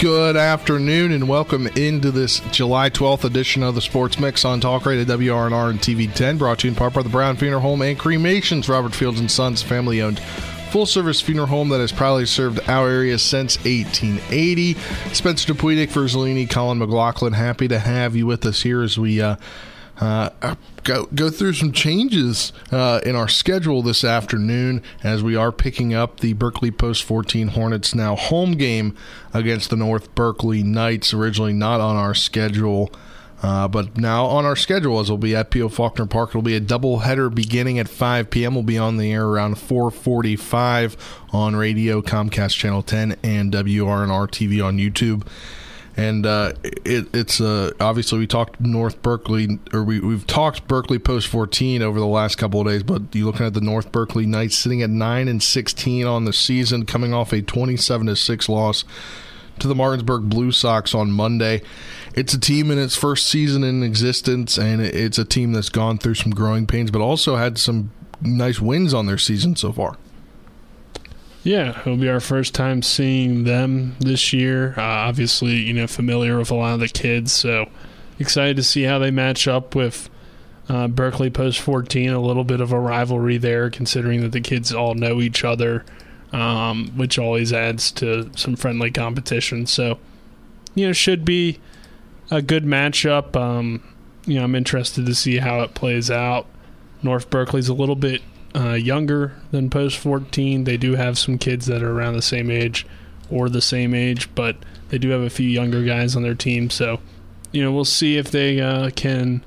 Good 0.00 0.36
afternoon 0.36 1.12
and 1.12 1.28
welcome 1.28 1.68
into 1.68 2.10
this 2.10 2.40
July 2.50 2.90
12th 2.90 3.24
edition 3.24 3.62
of 3.62 3.76
the 3.76 3.80
Sports 3.80 4.18
Mix 4.18 4.44
on 4.44 4.60
Talk 4.60 4.86
Radio 4.86 5.04
WRNR 5.04 5.70
and 5.70 5.78
TV10, 5.78 6.36
brought 6.36 6.58
to 6.58 6.66
you 6.66 6.72
in 6.72 6.76
part 6.76 6.94
by 6.94 7.02
the 7.02 7.08
Brown 7.08 7.36
Funeral 7.36 7.62
Home 7.62 7.80
and 7.80 7.98
Cremations, 7.98 8.68
Robert 8.68 8.94
Fields 8.94 9.20
and 9.20 9.30
Sons, 9.30 9.62
family 9.62 10.02
owned 10.02 10.18
full 10.70 10.84
service 10.84 11.20
funeral 11.20 11.46
home 11.46 11.68
that 11.68 11.78
has 11.78 11.92
proudly 11.92 12.26
served 12.26 12.58
our 12.68 12.88
area 12.88 13.18
since 13.18 13.56
1880. 13.58 14.74
Spencer 15.14 15.54
Dupuis, 15.54 15.76
Nick 15.76 15.90
Verzolini, 15.90 16.50
Colin 16.50 16.78
McLaughlin, 16.78 17.32
happy 17.32 17.68
to 17.68 17.78
have 17.78 18.16
you 18.16 18.26
with 18.26 18.44
us 18.44 18.62
here 18.62 18.82
as 18.82 18.98
we 18.98 19.22
uh, 19.22 19.36
uh, 20.00 20.54
go 20.82 21.06
go 21.14 21.30
through 21.30 21.52
some 21.52 21.72
changes 21.72 22.52
uh, 22.72 23.00
in 23.04 23.14
our 23.14 23.28
schedule 23.28 23.82
this 23.82 24.02
afternoon 24.02 24.82
as 25.02 25.22
we 25.22 25.36
are 25.36 25.52
picking 25.52 25.94
up 25.94 26.20
the 26.20 26.32
Berkeley 26.32 26.70
Post 26.70 27.04
14 27.04 27.48
Hornets 27.48 27.94
now 27.94 28.16
home 28.16 28.52
game 28.52 28.96
against 29.32 29.70
the 29.70 29.76
North 29.76 30.14
Berkeley 30.14 30.62
Knights. 30.62 31.14
Originally 31.14 31.52
not 31.52 31.80
on 31.80 31.96
our 31.96 32.14
schedule. 32.14 32.90
Uh, 33.42 33.68
but 33.68 33.98
now 33.98 34.24
on 34.24 34.46
our 34.46 34.56
schedule, 34.56 34.98
as 35.00 35.10
we'll 35.10 35.18
be 35.18 35.36
at 35.36 35.50
P.O. 35.50 35.68
Faulkner 35.68 36.06
Park, 36.06 36.30
it'll 36.30 36.40
be 36.40 36.56
a 36.56 36.60
double 36.60 37.00
header 37.00 37.28
beginning 37.28 37.78
at 37.78 37.90
5 37.90 38.30
p.m. 38.30 38.54
We'll 38.54 38.62
be 38.62 38.78
on 38.78 38.96
the 38.96 39.12
air 39.12 39.26
around 39.26 39.56
4:45 39.56 40.96
on 41.30 41.54
radio, 41.54 42.00
Comcast 42.00 42.56
Channel 42.56 42.82
10, 42.82 43.16
and 43.22 43.52
WRNR 43.52 44.28
TV 44.28 44.64
on 44.64 44.78
YouTube. 44.78 45.26
And 45.96 46.26
uh, 46.26 46.54
it, 46.64 47.14
it's 47.14 47.40
uh, 47.40 47.70
obviously 47.78 48.18
we 48.18 48.26
talked 48.26 48.60
North 48.60 49.00
Berkeley, 49.00 49.60
or 49.72 49.84
we, 49.84 50.00
we've 50.00 50.26
talked 50.26 50.66
Berkeley 50.66 50.98
Post 50.98 51.28
14 51.28 51.82
over 51.82 52.00
the 52.00 52.06
last 52.06 52.36
couple 52.36 52.60
of 52.60 52.66
days. 52.66 52.82
But 52.82 53.14
you're 53.14 53.26
looking 53.26 53.46
at 53.46 53.54
the 53.54 53.60
North 53.60 53.92
Berkeley 53.92 54.26
Knights 54.26 54.56
sitting 54.56 54.82
at 54.82 54.90
nine 54.90 55.28
and 55.28 55.42
16 55.42 56.04
on 56.04 56.24
the 56.24 56.32
season, 56.32 56.84
coming 56.84 57.14
off 57.14 57.32
a 57.32 57.42
27 57.42 58.08
to 58.08 58.16
six 58.16 58.48
loss 58.48 58.84
to 59.60 59.68
the 59.68 59.74
Martinsburg 59.74 60.28
Blue 60.28 60.50
Sox 60.50 60.94
on 60.94 61.12
Monday. 61.12 61.62
It's 62.14 62.34
a 62.34 62.40
team 62.40 62.70
in 62.70 62.78
its 62.78 62.96
first 62.96 63.26
season 63.28 63.62
in 63.62 63.82
existence, 63.82 64.58
and 64.58 64.80
it's 64.80 65.18
a 65.18 65.24
team 65.24 65.52
that's 65.52 65.68
gone 65.68 65.98
through 65.98 66.14
some 66.14 66.32
growing 66.32 66.66
pains, 66.66 66.90
but 66.90 67.00
also 67.00 67.36
had 67.36 67.56
some 67.58 67.92
nice 68.20 68.60
wins 68.60 68.92
on 68.92 69.06
their 69.06 69.18
season 69.18 69.54
so 69.56 69.72
far. 69.72 69.96
Yeah, 71.44 71.78
it'll 71.80 71.98
be 71.98 72.08
our 72.08 72.20
first 72.20 72.54
time 72.54 72.80
seeing 72.80 73.44
them 73.44 73.96
this 74.00 74.32
year. 74.32 74.72
Uh, 74.78 74.82
obviously, 74.82 75.56
you 75.56 75.74
know, 75.74 75.86
familiar 75.86 76.38
with 76.38 76.50
a 76.50 76.54
lot 76.54 76.72
of 76.72 76.80
the 76.80 76.88
kids, 76.88 77.32
so 77.32 77.68
excited 78.18 78.56
to 78.56 78.62
see 78.62 78.84
how 78.84 78.98
they 78.98 79.10
match 79.10 79.46
up 79.46 79.74
with 79.74 80.08
uh, 80.70 80.88
Berkeley 80.88 81.28
Post 81.28 81.60
14. 81.60 82.10
A 82.10 82.20
little 82.20 82.44
bit 82.44 82.62
of 82.62 82.72
a 82.72 82.80
rivalry 82.80 83.36
there, 83.36 83.68
considering 83.68 84.22
that 84.22 84.32
the 84.32 84.40
kids 84.40 84.72
all 84.72 84.94
know 84.94 85.20
each 85.20 85.44
other, 85.44 85.84
um, 86.32 86.90
which 86.96 87.18
always 87.18 87.52
adds 87.52 87.92
to 87.92 88.30
some 88.34 88.56
friendly 88.56 88.90
competition. 88.90 89.66
So, 89.66 89.98
you 90.74 90.86
know, 90.86 90.92
should 90.94 91.26
be 91.26 91.58
a 92.30 92.40
good 92.40 92.64
matchup. 92.64 93.36
Um, 93.36 93.82
you 94.24 94.36
know, 94.36 94.44
I'm 94.44 94.54
interested 94.54 95.04
to 95.04 95.14
see 95.14 95.36
how 95.36 95.60
it 95.60 95.74
plays 95.74 96.10
out. 96.10 96.46
North 97.02 97.28
Berkeley's 97.28 97.68
a 97.68 97.74
little 97.74 97.96
bit 97.96 98.22
uh, 98.54 98.74
younger 98.74 99.34
than 99.50 99.70
post 99.70 99.98
14. 99.98 100.64
They 100.64 100.76
do 100.76 100.94
have 100.94 101.18
some 101.18 101.38
kids 101.38 101.66
that 101.66 101.82
are 101.82 101.90
around 101.90 102.14
the 102.14 102.22
same 102.22 102.50
age 102.50 102.86
or 103.30 103.48
the 103.48 103.60
same 103.60 103.94
age, 103.94 104.32
but 104.34 104.56
they 104.88 104.98
do 104.98 105.10
have 105.10 105.22
a 105.22 105.30
few 105.30 105.48
younger 105.48 105.82
guys 105.82 106.14
on 106.14 106.22
their 106.22 106.34
team. 106.34 106.70
So, 106.70 107.00
you 107.52 107.62
know, 107.62 107.72
we'll 107.72 107.84
see 107.84 108.16
if 108.16 108.30
they 108.30 108.60
uh, 108.60 108.90
can 108.90 109.44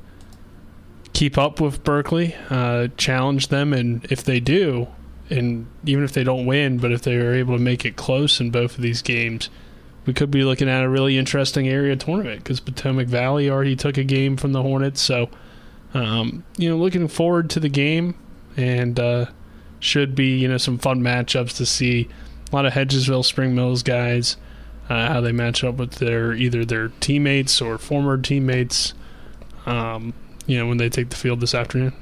keep 1.14 1.38
up 1.38 1.62
with 1.62 1.84
Berkeley, 1.84 2.36
uh, 2.50 2.90
challenge 2.98 3.48
them, 3.48 3.74
and 3.74 4.06
if 4.12 4.24
they 4.24 4.40
do, 4.40 4.88
and 5.30 5.68
even 5.86 6.04
if 6.04 6.14
they 6.14 6.24
don't 6.24 6.46
win, 6.46 6.78
but 6.78 6.92
if 6.92 7.02
they 7.02 7.16
are 7.16 7.34
able 7.34 7.56
to 7.56 7.62
make 7.62 7.86
it 7.86 7.96
close 7.96 8.40
in 8.40 8.52
both 8.52 8.76
of 8.76 8.82
these 8.82 9.02
games, 9.02 9.50
we 10.06 10.14
could 10.14 10.32
be 10.32 10.44
looking 10.44 10.70
at 10.70 10.84
a 10.84 10.90
really 10.90 11.18
interesting 11.18 11.68
area 11.68 11.96
tournament 11.96 12.44
because 12.44 12.60
Potomac 12.60 13.08
Valley 13.08 13.50
already 13.50 13.76
took 13.76 13.98
a 13.98 14.04
game 14.04 14.38
from 14.38 14.54
the 14.54 14.62
Hornets. 14.62 15.02
So, 15.02 15.30
um, 15.94 16.46
you 16.58 16.70
know, 16.70 16.78
looking 16.78 17.08
forward 17.08 17.50
to 17.52 17.60
the 17.60 17.70
game 17.70 18.16
and 18.58 19.00
uh, 19.00 19.28
should 19.80 20.16
be 20.16 20.38
you 20.38 20.48
know 20.48 20.58
some 20.58 20.78
fun 20.78 21.02
matchups 21.02 21.56
to 21.58 21.66
see. 21.66 22.10
A 22.52 22.56
lot 22.56 22.66
of 22.66 22.74
Hedgesville 22.74 23.26
Spring 23.26 23.56
Mills 23.56 23.84
guys, 23.84 24.38
uh, 24.90 25.08
how 25.08 25.22
they 25.22 25.32
match 25.32 25.64
up 25.64 25.76
with 25.76 25.96
their 25.96 26.34
either 26.34 26.66
their 26.66 26.90
teammates 27.00 27.62
or 27.62 27.78
former 27.78 28.18
teammates. 28.18 28.94
Um, 29.66 30.14
you 30.46 30.58
know 30.58 30.68
when 30.68 30.78
they 30.78 30.90
take 30.90 31.10
the 31.10 31.16
field 31.16 31.42
this 31.42 31.54
afternoon. 31.54 31.94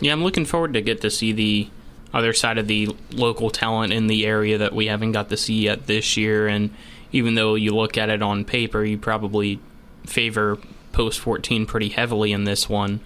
Yeah, 0.00 0.12
I'm 0.12 0.22
looking 0.22 0.44
forward 0.44 0.74
to 0.74 0.82
get 0.82 1.00
to 1.00 1.10
see 1.10 1.32
the 1.32 1.68
other 2.12 2.32
side 2.32 2.58
of 2.58 2.68
the 2.68 2.94
local 3.12 3.50
talent 3.50 3.92
in 3.92 4.06
the 4.06 4.26
area 4.26 4.58
that 4.58 4.72
we 4.72 4.86
haven't 4.86 5.12
got 5.12 5.28
to 5.28 5.36
see 5.36 5.62
yet 5.62 5.86
this 5.86 6.16
year. 6.16 6.46
And 6.46 6.70
even 7.12 7.34
though 7.34 7.54
you 7.54 7.74
look 7.74 7.98
at 7.98 8.08
it 8.08 8.22
on 8.22 8.44
paper, 8.44 8.84
you 8.84 8.98
probably 8.98 9.60
favor 10.06 10.58
post 10.92 11.20
14 11.20 11.66
pretty 11.66 11.90
heavily 11.90 12.32
in 12.32 12.44
this 12.44 12.68
one. 12.68 13.00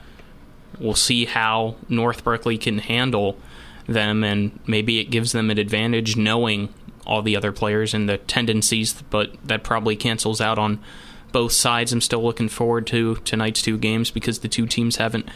We'll 0.78 0.94
see 0.94 1.24
how 1.24 1.76
North 1.88 2.24
Berkeley 2.24 2.58
can 2.58 2.78
handle 2.78 3.36
them, 3.86 4.24
and 4.24 4.58
maybe 4.66 4.98
it 4.98 5.10
gives 5.10 5.32
them 5.32 5.50
an 5.50 5.58
advantage 5.58 6.16
knowing 6.16 6.72
all 7.06 7.22
the 7.22 7.36
other 7.36 7.52
players 7.52 7.94
and 7.94 8.08
the 8.08 8.18
tendencies, 8.18 9.02
but 9.10 9.32
that 9.44 9.64
probably 9.64 9.96
cancels 9.96 10.40
out 10.40 10.58
on 10.58 10.78
both 11.32 11.52
sides. 11.52 11.92
I'm 11.92 12.00
still 12.00 12.22
looking 12.22 12.48
forward 12.48 12.86
to 12.88 13.16
tonight's 13.16 13.62
two 13.62 13.78
games 13.78 14.10
because 14.10 14.40
the 14.40 14.48
two 14.48 14.66
teams 14.66 14.96
haven't 14.96 15.28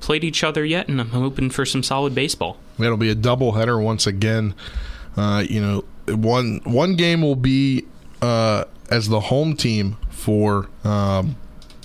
played 0.00 0.24
each 0.24 0.44
other 0.44 0.64
yet, 0.64 0.88
and 0.88 1.00
I'm 1.00 1.10
hoping 1.10 1.50
for 1.50 1.64
some 1.64 1.82
solid 1.82 2.14
baseball. 2.14 2.58
It'll 2.78 2.96
be 2.96 3.10
a 3.10 3.14
doubleheader 3.14 3.82
once 3.82 4.06
again. 4.06 4.54
Uh, 5.16 5.44
you 5.48 5.60
know, 5.60 5.84
one 6.08 6.60
one 6.64 6.96
game 6.96 7.22
will 7.22 7.36
be 7.36 7.86
uh, 8.20 8.64
as 8.90 9.08
the 9.08 9.20
home 9.20 9.56
team 9.56 9.96
for 10.10 10.68
um, 10.82 11.36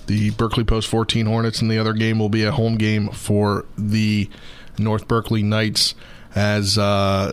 the 0.10 0.32
Berkeley 0.32 0.64
Post 0.64 0.88
14 0.88 1.28
Hornets, 1.28 1.62
and 1.62 1.70
the 1.70 1.78
other 1.78 1.94
game 1.94 2.18
will 2.18 2.30
be 2.30 2.44
a 2.44 2.52
home 2.52 2.78
game 2.78 3.10
for 3.10 3.66
the 3.78 4.28
North 4.80 5.08
Berkeley 5.08 5.44
Knights 5.44 5.94
as 6.34 6.80
uh, 6.80 7.32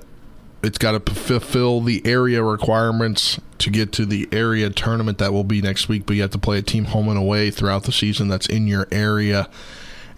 it's 0.63 0.77
got 0.77 0.93
to 0.93 1.15
fulfill 1.15 1.81
the 1.81 2.03
area 2.05 2.43
requirements 2.43 3.41
to 3.59 3.71
get 3.71 3.93
to 3.93 4.05
the 4.05 4.29
area 4.31 4.69
tournament 4.69 5.17
that 5.19 5.33
will 5.33 5.43
be 5.43 5.63
next 5.63 5.89
week. 5.89 6.05
But 6.05 6.17
you 6.17 6.23
have 6.23 6.33
to 6.33 6.39
play 6.39 6.59
a 6.59 6.63
team 6.63 6.85
home 6.85 7.09
and 7.09 7.17
away 7.17 7.51
throughout 7.51 7.85
the 7.85 7.93
season 7.93 8.29
that's 8.29 8.47
in 8.47 8.67
your 8.67 8.87
area. 8.93 9.49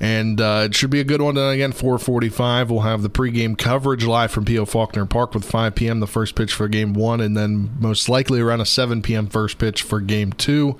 And 0.00 0.40
uh, 0.40 0.62
it 0.64 0.74
should 0.74 0.90
be 0.90 0.98
a 0.98 1.04
good 1.04 1.22
one. 1.22 1.36
Again, 1.36 1.72
4:45, 1.72 2.70
we'll 2.70 2.80
have 2.80 3.02
the 3.02 3.10
pregame 3.10 3.56
coverage 3.56 4.04
live 4.04 4.32
from 4.32 4.44
P.O. 4.44 4.64
Faulkner 4.64 5.06
Park 5.06 5.32
with 5.32 5.44
5 5.44 5.76
p.m. 5.76 6.00
the 6.00 6.08
first 6.08 6.34
pitch 6.34 6.52
for 6.52 6.66
Game 6.66 6.92
One, 6.92 7.20
and 7.20 7.36
then 7.36 7.70
most 7.78 8.08
likely 8.08 8.40
around 8.40 8.60
a 8.60 8.66
7 8.66 9.00
p.m. 9.00 9.28
first 9.28 9.58
pitch 9.58 9.82
for 9.82 10.00
Game 10.00 10.32
Two. 10.32 10.76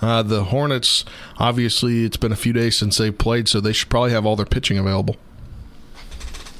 Uh, 0.00 0.22
the 0.22 0.44
Hornets, 0.44 1.04
obviously, 1.38 2.04
it's 2.04 2.16
been 2.16 2.32
a 2.32 2.36
few 2.36 2.52
days 2.52 2.76
since 2.76 2.98
they 2.98 3.10
played, 3.10 3.48
so 3.48 3.60
they 3.60 3.72
should 3.72 3.88
probably 3.88 4.12
have 4.12 4.24
all 4.24 4.36
their 4.36 4.46
pitching 4.46 4.78
available. 4.78 5.16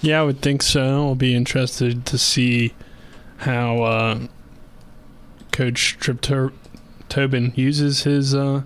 Yeah, 0.00 0.20
I 0.20 0.24
would 0.24 0.42
think 0.42 0.62
so. 0.62 1.08
I'll 1.08 1.14
be 1.14 1.34
interested 1.34 2.06
to 2.06 2.18
see 2.18 2.74
how 3.38 3.82
uh, 3.82 4.18
Coach 5.52 5.96
Trip 5.98 6.24
Tobin 7.08 7.52
uses 7.56 8.02
his 8.02 8.34
uh, 8.34 8.62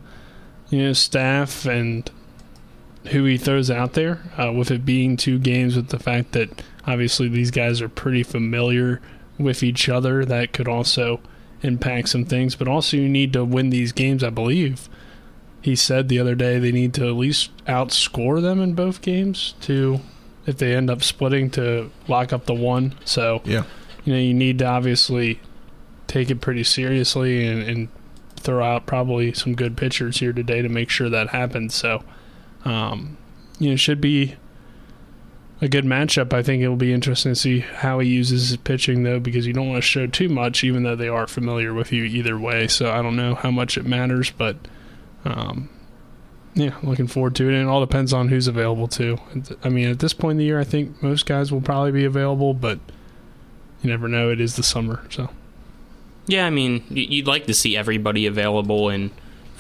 you 0.68 0.82
know 0.82 0.92
staff 0.92 1.64
and 1.64 2.10
who 3.08 3.24
he 3.24 3.36
throws 3.36 3.70
out 3.70 3.94
there. 3.94 4.20
Uh, 4.38 4.52
with 4.52 4.70
it 4.70 4.84
being 4.84 5.16
two 5.16 5.38
games, 5.38 5.76
with 5.76 5.88
the 5.88 5.98
fact 5.98 6.32
that 6.32 6.62
obviously 6.86 7.28
these 7.28 7.50
guys 7.50 7.80
are 7.80 7.88
pretty 7.88 8.22
familiar 8.22 9.00
with 9.38 9.62
each 9.62 9.88
other, 9.88 10.25
that 10.25 10.52
could 10.52 10.68
also 10.68 11.20
impact 11.62 12.09
some 12.09 12.25
things, 12.25 12.55
but 12.55 12.69
also 12.69 12.97
you 12.97 13.09
need 13.09 13.32
to 13.32 13.44
win 13.44 13.70
these 13.70 13.93
games, 13.93 14.23
I 14.23 14.31
believe. 14.31 14.88
He 15.61 15.76
said 15.76 16.09
the 16.09 16.19
other 16.19 16.35
day 16.35 16.59
they 16.59 16.73
need 16.73 16.93
to 16.94 17.06
at 17.06 17.14
least 17.14 17.50
outscore 17.67 18.43
them 18.43 18.61
in 18.61 18.75
both 18.75 19.00
games 19.00 19.55
to 19.62 20.00
if 20.44 20.59
they 20.59 20.75
end 20.75 20.91
up 20.91 21.03
splitting 21.03 21.50
to 21.50 21.91
lock 22.09 22.32
up 22.32 22.47
the 22.47 22.55
one. 22.55 22.94
So 23.05 23.43
yeah, 23.44 23.64
you 24.05 24.12
know 24.12 24.19
you 24.19 24.35
need 24.35 24.59
to 24.59 24.67
obviously 24.67 25.41
take 26.09 26.31
it 26.31 26.41
pretty 26.41 26.64
seriously 26.64 27.47
and, 27.47 27.62
and 27.62 27.88
throw 28.37 28.64
out 28.64 28.87
probably 28.87 29.32
some 29.32 29.55
good 29.55 29.76
pitchers 29.76 30.19
here 30.19 30.32
today 30.32 30.62
to 30.62 30.69
make 30.69 30.91
sure 30.91 31.09
that 31.09 31.29
happens. 31.29 31.75
So 31.76 32.03
um, 32.64 33.17
you 33.61 33.70
know 33.70 33.76
should 33.76 34.00
be 34.00 34.35
a 35.62 35.69
good 35.69 35.85
matchup. 35.85 36.32
I 36.32 36.43
think 36.43 36.61
it'll 36.61 36.75
be 36.75 36.93
interesting 36.93 37.32
to 37.32 37.37
see 37.37 37.61
how 37.61 38.00
he 38.00 38.09
uses 38.09 38.49
his 38.49 38.56
pitching, 38.59 39.05
though, 39.05 39.20
because 39.20 39.47
you 39.47 39.53
don't 39.53 39.69
want 39.69 39.82
to 39.82 39.88
show 39.88 40.09
too 40.09 40.29
much, 40.29 40.64
even 40.64 40.82
though 40.82 40.97
they 40.97 41.09
are 41.09 41.29
familiar 41.29 41.73
with 41.73 41.93
you 41.93 42.03
either 42.03 42.37
way. 42.37 42.67
So 42.67 42.91
I 42.91 43.00
don't 43.00 43.14
know 43.14 43.37
how 43.37 43.53
much 43.53 43.79
it 43.79 43.87
matters, 43.87 44.32
but 44.32 44.56
um, 45.25 45.70
yeah, 46.55 46.76
looking 46.82 47.06
forward 47.06 47.37
to 47.37 47.49
it. 47.49 47.55
And 47.55 47.69
it 47.69 47.70
all 47.70 47.81
depends 47.81 48.12
on 48.12 48.29
who's 48.29 48.49
available 48.49 48.88
too. 48.88 49.19
I 49.62 49.69
mean, 49.69 49.88
at 49.88 50.00
this 50.00 50.12
point 50.12 50.32
in 50.32 50.38
the 50.38 50.44
year, 50.44 50.59
I 50.59 50.64
think 50.64 51.00
most 51.00 51.26
guys 51.26 51.53
will 51.53 51.61
probably 51.61 51.93
be 51.93 52.05
available, 52.05 52.55
but 52.55 52.81
you 53.82 53.91
never 53.91 54.09
know. 54.09 54.31
It 54.31 54.41
is 54.41 54.56
the 54.56 54.64
summer, 54.64 55.06
so. 55.11 55.31
Yeah, 56.26 56.44
I 56.44 56.50
mean, 56.50 56.85
you'd 56.88 57.29
like 57.29 57.47
to 57.47 57.55
see 57.55 57.76
everybody 57.76 58.26
available 58.26 58.88
and 58.88 59.12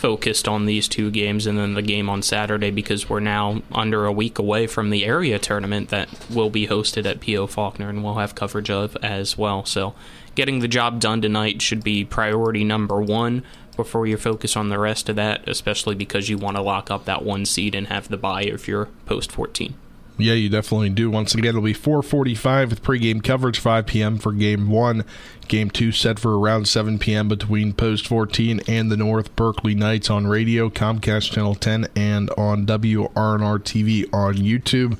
focused 0.02 0.48
on 0.48 0.66
these 0.66 0.88
two 0.88 1.12
games 1.12 1.46
and 1.46 1.56
then 1.56 1.74
the 1.74 1.80
game 1.80 2.10
on 2.10 2.20
Saturday 2.20 2.72
because 2.72 3.08
we're 3.08 3.20
now 3.20 3.62
under 3.70 4.04
a 4.04 4.10
week 4.10 4.36
away 4.36 4.66
from 4.66 4.90
the 4.90 5.04
area 5.04 5.38
tournament 5.38 5.90
that 5.90 6.08
will 6.28 6.50
be 6.50 6.66
hosted 6.66 7.06
at 7.06 7.20
P.O. 7.20 7.46
Faulkner 7.46 7.88
and 7.88 8.02
we'll 8.02 8.16
have 8.16 8.34
coverage 8.34 8.68
of 8.68 8.96
as 8.96 9.38
well. 9.38 9.64
So, 9.64 9.94
getting 10.34 10.58
the 10.58 10.66
job 10.66 10.98
done 10.98 11.22
tonight 11.22 11.62
should 11.62 11.84
be 11.84 12.04
priority 12.04 12.64
number 12.64 13.00
one 13.00 13.44
before 13.76 14.04
you 14.08 14.16
focus 14.16 14.56
on 14.56 14.70
the 14.70 14.78
rest 14.80 15.08
of 15.08 15.14
that, 15.14 15.48
especially 15.48 15.94
because 15.94 16.28
you 16.28 16.36
want 16.36 16.56
to 16.56 16.62
lock 16.62 16.90
up 16.90 17.04
that 17.04 17.24
one 17.24 17.46
seed 17.46 17.72
and 17.72 17.86
have 17.86 18.08
the 18.08 18.16
bye 18.16 18.42
if 18.42 18.66
you're 18.66 18.88
post 19.06 19.30
14. 19.30 19.72
Yeah, 20.18 20.34
you 20.34 20.48
definitely 20.48 20.90
do. 20.90 21.10
Once 21.10 21.34
again, 21.34 21.50
it'll 21.50 21.62
be 21.62 21.74
4:45 21.74 22.70
with 22.70 22.82
pregame 22.82 23.24
coverage, 23.24 23.58
5 23.58 23.86
p.m. 23.86 24.18
for 24.18 24.32
Game 24.32 24.70
One. 24.70 25.04
Game 25.48 25.70
Two 25.70 25.90
set 25.90 26.18
for 26.18 26.38
around 26.38 26.68
7 26.68 26.98
p.m. 26.98 27.28
between 27.28 27.72
Post 27.72 28.06
14 28.06 28.60
and 28.68 28.90
the 28.90 28.96
North 28.96 29.34
Berkeley 29.36 29.74
Knights 29.74 30.10
on 30.10 30.26
radio, 30.26 30.68
Comcast 30.68 31.32
Channel 31.32 31.54
10, 31.54 31.88
and 31.96 32.30
on 32.36 32.66
WRNR 32.66 33.58
TV 33.60 34.12
on 34.12 34.34
YouTube. 34.34 34.98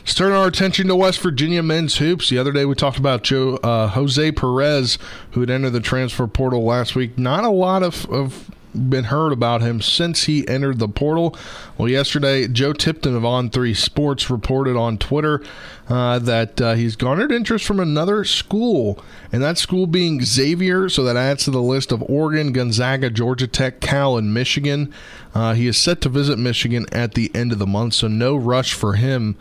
Let's 0.00 0.14
turn 0.14 0.32
our 0.32 0.48
attention 0.48 0.88
to 0.88 0.96
West 0.96 1.20
Virginia 1.20 1.62
men's 1.62 1.98
hoops. 1.98 2.30
The 2.30 2.38
other 2.38 2.52
day 2.52 2.64
we 2.64 2.74
talked 2.74 2.98
about 2.98 3.22
Joe 3.22 3.56
uh, 3.56 3.88
Jose 3.88 4.32
Perez, 4.32 4.98
who 5.32 5.40
had 5.40 5.50
entered 5.50 5.70
the 5.70 5.80
transfer 5.80 6.26
portal 6.26 6.64
last 6.64 6.96
week. 6.96 7.18
Not 7.18 7.44
a 7.44 7.50
lot 7.50 7.82
of, 7.82 8.10
of 8.10 8.50
been 8.74 9.04
heard 9.04 9.32
about 9.32 9.62
him 9.62 9.80
since 9.80 10.24
he 10.24 10.46
entered 10.48 10.78
the 10.78 10.88
portal. 10.88 11.36
Well, 11.76 11.88
yesterday, 11.88 12.46
Joe 12.48 12.72
Tipton 12.72 13.16
of 13.16 13.24
On 13.24 13.50
Three 13.50 13.74
Sports 13.74 14.30
reported 14.30 14.76
on 14.76 14.98
Twitter 14.98 15.42
uh, 15.88 16.18
that 16.20 16.60
uh, 16.60 16.74
he's 16.74 16.96
garnered 16.96 17.32
interest 17.32 17.64
from 17.64 17.80
another 17.80 18.24
school, 18.24 19.02
and 19.32 19.42
that 19.42 19.58
school 19.58 19.86
being 19.86 20.24
Xavier. 20.24 20.88
So 20.88 21.02
that 21.04 21.16
adds 21.16 21.44
to 21.44 21.50
the 21.50 21.62
list 21.62 21.92
of 21.92 22.02
Oregon, 22.02 22.52
Gonzaga, 22.52 23.10
Georgia 23.10 23.46
Tech, 23.46 23.80
Cal, 23.80 24.16
and 24.16 24.32
Michigan. 24.32 24.92
Uh, 25.34 25.54
he 25.54 25.66
is 25.66 25.76
set 25.76 26.00
to 26.02 26.08
visit 26.08 26.38
Michigan 26.38 26.86
at 26.92 27.14
the 27.14 27.30
end 27.34 27.52
of 27.52 27.58
the 27.58 27.66
month, 27.66 27.94
so 27.94 28.08
no 28.08 28.36
rush 28.36 28.72
for 28.72 28.94
him. 28.94 29.36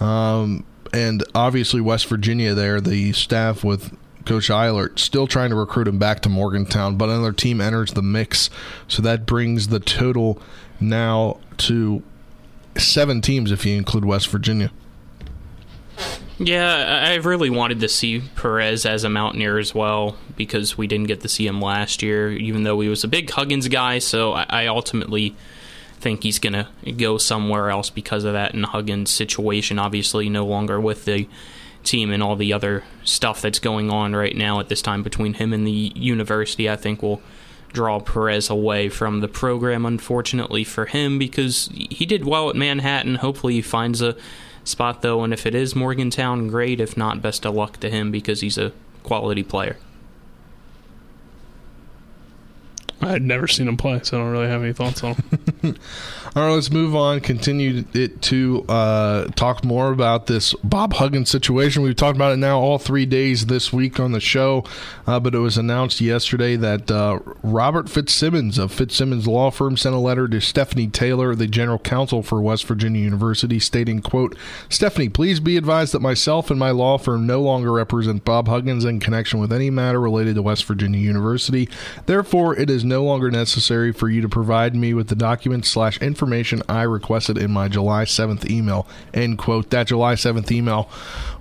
Um, 0.00 0.64
and 0.92 1.24
obviously, 1.34 1.80
West 1.80 2.06
Virginia 2.06 2.54
there, 2.54 2.80
the 2.80 3.12
staff 3.12 3.64
with 3.64 3.96
Coach 4.24 4.50
Eilert 4.50 4.98
still 4.98 5.26
trying 5.26 5.50
to 5.50 5.56
recruit 5.56 5.88
him 5.88 5.98
back 5.98 6.20
to 6.20 6.28
Morgantown, 6.28 6.96
but 6.96 7.08
another 7.08 7.32
team 7.32 7.60
enters 7.60 7.92
the 7.92 8.02
mix. 8.02 8.50
So 8.88 9.02
that 9.02 9.26
brings 9.26 9.68
the 9.68 9.80
total 9.80 10.40
now 10.80 11.38
to 11.58 12.02
seven 12.76 13.20
teams 13.20 13.50
if 13.52 13.64
you 13.64 13.76
include 13.76 14.04
West 14.04 14.28
Virginia. 14.28 14.70
Yeah, 16.38 17.04
I 17.06 17.14
really 17.16 17.50
wanted 17.50 17.80
to 17.80 17.88
see 17.88 18.20
Perez 18.34 18.84
as 18.84 19.04
a 19.04 19.08
Mountaineer 19.08 19.58
as 19.58 19.72
well 19.72 20.16
because 20.36 20.76
we 20.76 20.88
didn't 20.88 21.06
get 21.06 21.20
to 21.20 21.28
see 21.28 21.46
him 21.46 21.60
last 21.60 22.02
year, 22.02 22.32
even 22.32 22.64
though 22.64 22.80
he 22.80 22.88
was 22.88 23.04
a 23.04 23.08
big 23.08 23.30
Huggins 23.30 23.68
guy. 23.68 24.00
So 24.00 24.32
I 24.32 24.66
ultimately 24.66 25.36
think 26.00 26.24
he's 26.24 26.40
going 26.40 26.52
to 26.54 26.92
go 26.92 27.18
somewhere 27.18 27.70
else 27.70 27.88
because 27.88 28.24
of 28.24 28.32
that. 28.32 28.52
And 28.52 28.66
Huggins' 28.66 29.10
situation, 29.10 29.78
obviously, 29.78 30.28
no 30.28 30.44
longer 30.44 30.80
with 30.80 31.04
the 31.04 31.28
team 31.84 32.10
and 32.10 32.22
all 32.22 32.36
the 32.36 32.52
other 32.52 32.82
stuff 33.02 33.40
that's 33.40 33.58
going 33.58 33.90
on 33.90 34.14
right 34.14 34.36
now 34.36 34.60
at 34.60 34.68
this 34.68 34.82
time 34.82 35.02
between 35.02 35.34
him 35.34 35.52
and 35.52 35.66
the 35.66 35.92
university, 35.94 36.68
I 36.68 36.76
think 36.76 37.02
will 37.02 37.22
draw 37.72 38.00
Perez 38.00 38.48
away 38.48 38.88
from 38.88 39.20
the 39.20 39.28
program, 39.28 39.84
unfortunately 39.84 40.64
for 40.64 40.86
him, 40.86 41.18
because 41.18 41.68
he 41.74 42.06
did 42.06 42.24
well 42.24 42.48
at 42.48 42.56
Manhattan. 42.56 43.16
Hopefully, 43.16 43.54
he 43.54 43.62
finds 43.62 44.00
a 44.00 44.16
spot, 44.62 45.02
though, 45.02 45.22
and 45.22 45.32
if 45.32 45.44
it 45.44 45.54
is 45.54 45.74
Morgantown, 45.74 46.48
great. 46.48 46.80
If 46.80 46.96
not, 46.96 47.20
best 47.20 47.44
of 47.44 47.54
luck 47.54 47.78
to 47.80 47.90
him 47.90 48.10
because 48.10 48.40
he's 48.40 48.56
a 48.56 48.72
quality 49.02 49.42
player. 49.42 49.76
I'd 53.00 53.22
never 53.22 53.46
seen 53.46 53.68
him 53.68 53.76
play, 53.76 54.00
so 54.02 54.16
I 54.16 54.20
don't 54.20 54.32
really 54.32 54.48
have 54.48 54.62
any 54.62 54.72
thoughts 54.72 55.04
on 55.04 55.14
him. 55.14 55.76
All 56.36 56.42
right, 56.42 56.54
let's 56.54 56.70
move 56.70 56.96
on. 56.96 57.20
Continue 57.20 57.84
it 57.94 58.20
to 58.22 58.64
uh, 58.68 59.26
talk 59.36 59.64
more 59.64 59.92
about 59.92 60.26
this 60.26 60.52
Bob 60.64 60.94
Huggins 60.94 61.30
situation. 61.30 61.82
We've 61.82 61.94
talked 61.94 62.16
about 62.16 62.32
it 62.32 62.38
now 62.38 62.58
all 62.58 62.78
three 62.78 63.06
days 63.06 63.46
this 63.46 63.72
week 63.72 64.00
on 64.00 64.10
the 64.10 64.18
show, 64.18 64.64
uh, 65.06 65.20
but 65.20 65.36
it 65.36 65.38
was 65.38 65.56
announced 65.56 66.00
yesterday 66.00 66.56
that 66.56 66.90
uh, 66.90 67.20
Robert 67.44 67.88
Fitzsimmons 67.88 68.58
of 68.58 68.72
Fitzsimmons 68.72 69.28
Law 69.28 69.52
Firm 69.52 69.76
sent 69.76 69.94
a 69.94 69.98
letter 69.98 70.26
to 70.26 70.40
Stephanie 70.40 70.88
Taylor, 70.88 71.36
the 71.36 71.46
general 71.46 71.78
counsel 71.78 72.20
for 72.20 72.42
West 72.42 72.66
Virginia 72.66 73.00
University, 73.00 73.60
stating, 73.60 74.00
"quote 74.02 74.36
Stephanie, 74.68 75.08
please 75.08 75.38
be 75.38 75.56
advised 75.56 75.94
that 75.94 76.00
myself 76.00 76.50
and 76.50 76.58
my 76.58 76.70
law 76.70 76.98
firm 76.98 77.26
no 77.26 77.40
longer 77.40 77.70
represent 77.72 78.24
Bob 78.24 78.48
Huggins 78.48 78.84
in 78.84 78.98
connection 78.98 79.38
with 79.38 79.52
any 79.52 79.70
matter 79.70 80.00
related 80.00 80.34
to 80.34 80.42
West 80.42 80.64
Virginia 80.64 80.98
University. 81.00 81.68
Therefore, 82.06 82.56
it 82.58 82.68
is 82.68 82.83
no 82.84 83.04
longer 83.04 83.30
necessary 83.30 83.92
for 83.92 84.08
you 84.08 84.20
to 84.20 84.28
provide 84.28 84.74
me 84.74 84.94
with 84.94 85.08
the 85.08 85.16
documents 85.16 85.68
slash 85.70 86.00
information." 86.00 86.24
information 86.34 86.62
I 86.68 86.82
requested 86.82 87.38
in 87.38 87.50
my 87.50 87.68
July 87.68 88.04
7th 88.04 88.48
email. 88.48 88.86
End 89.12 89.38
quote. 89.38 89.70
That 89.70 89.88
July 89.88 90.14
7th 90.14 90.50
email 90.50 90.88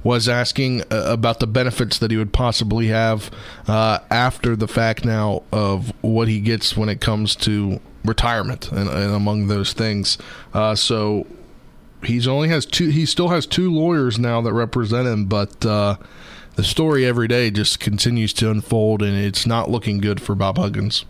was 0.03 0.27
asking 0.27 0.81
uh, 0.91 1.05
about 1.07 1.39
the 1.39 1.47
benefits 1.47 1.97
that 1.99 2.11
he 2.11 2.17
would 2.17 2.33
possibly 2.33 2.87
have 2.87 3.31
uh, 3.67 3.99
after 4.09 4.55
the 4.55 4.67
fact 4.67 5.05
now 5.05 5.43
of 5.51 5.93
what 6.01 6.27
he 6.27 6.39
gets 6.39 6.75
when 6.75 6.89
it 6.89 7.01
comes 7.01 7.35
to 7.37 7.79
retirement 8.03 8.71
and, 8.71 8.89
and 8.89 9.13
among 9.13 9.47
those 9.47 9.73
things. 9.73 10.17
Uh, 10.53 10.75
so 10.75 11.25
he's 12.03 12.27
only 12.27 12.49
has 12.49 12.65
two. 12.65 12.89
He 12.89 13.05
still 13.05 13.29
has 13.29 13.45
two 13.45 13.71
lawyers 13.71 14.19
now 14.19 14.41
that 14.41 14.53
represent 14.53 15.07
him, 15.07 15.25
but 15.25 15.65
uh, 15.65 15.97
the 16.55 16.63
story 16.63 17.05
every 17.05 17.27
day 17.27 17.51
just 17.51 17.79
continues 17.79 18.33
to 18.33 18.51
unfold, 18.51 19.01
and 19.01 19.17
it's 19.17 19.45
not 19.45 19.69
looking 19.69 19.99
good 19.99 20.21
for 20.21 20.35
Bob 20.35 20.57
Huggins. 20.57 21.05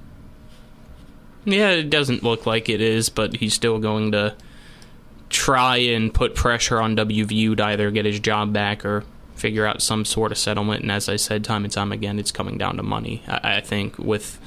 Yeah, 1.45 1.71
it 1.71 1.89
doesn't 1.89 2.23
look 2.23 2.45
like 2.45 2.69
it 2.69 2.81
is, 2.81 3.09
but 3.09 3.37
he's 3.37 3.53
still 3.53 3.79
going 3.79 4.11
to 4.13 4.35
try 5.29 5.77
and 5.77 6.13
put 6.13 6.35
pressure 6.35 6.79
on 6.79 6.95
WVU 6.95 7.57
to 7.57 7.65
either 7.65 7.91
get 7.91 8.05
his 8.05 8.19
job 8.19 8.53
back 8.53 8.85
or 8.85 9.03
figure 9.35 9.65
out 9.65 9.81
some 9.81 10.05
sort 10.05 10.31
of 10.31 10.37
settlement. 10.37 10.83
And 10.83 10.91
as 10.91 11.09
I 11.09 11.15
said 11.17 11.43
time 11.43 11.63
and 11.65 11.73
time 11.73 11.91
again, 11.91 12.19
it's 12.19 12.31
coming 12.31 12.57
down 12.57 12.77
to 12.77 12.83
money. 12.83 13.23
I, 13.27 13.57
I 13.57 13.61
think 13.61 13.97
with 13.97 14.39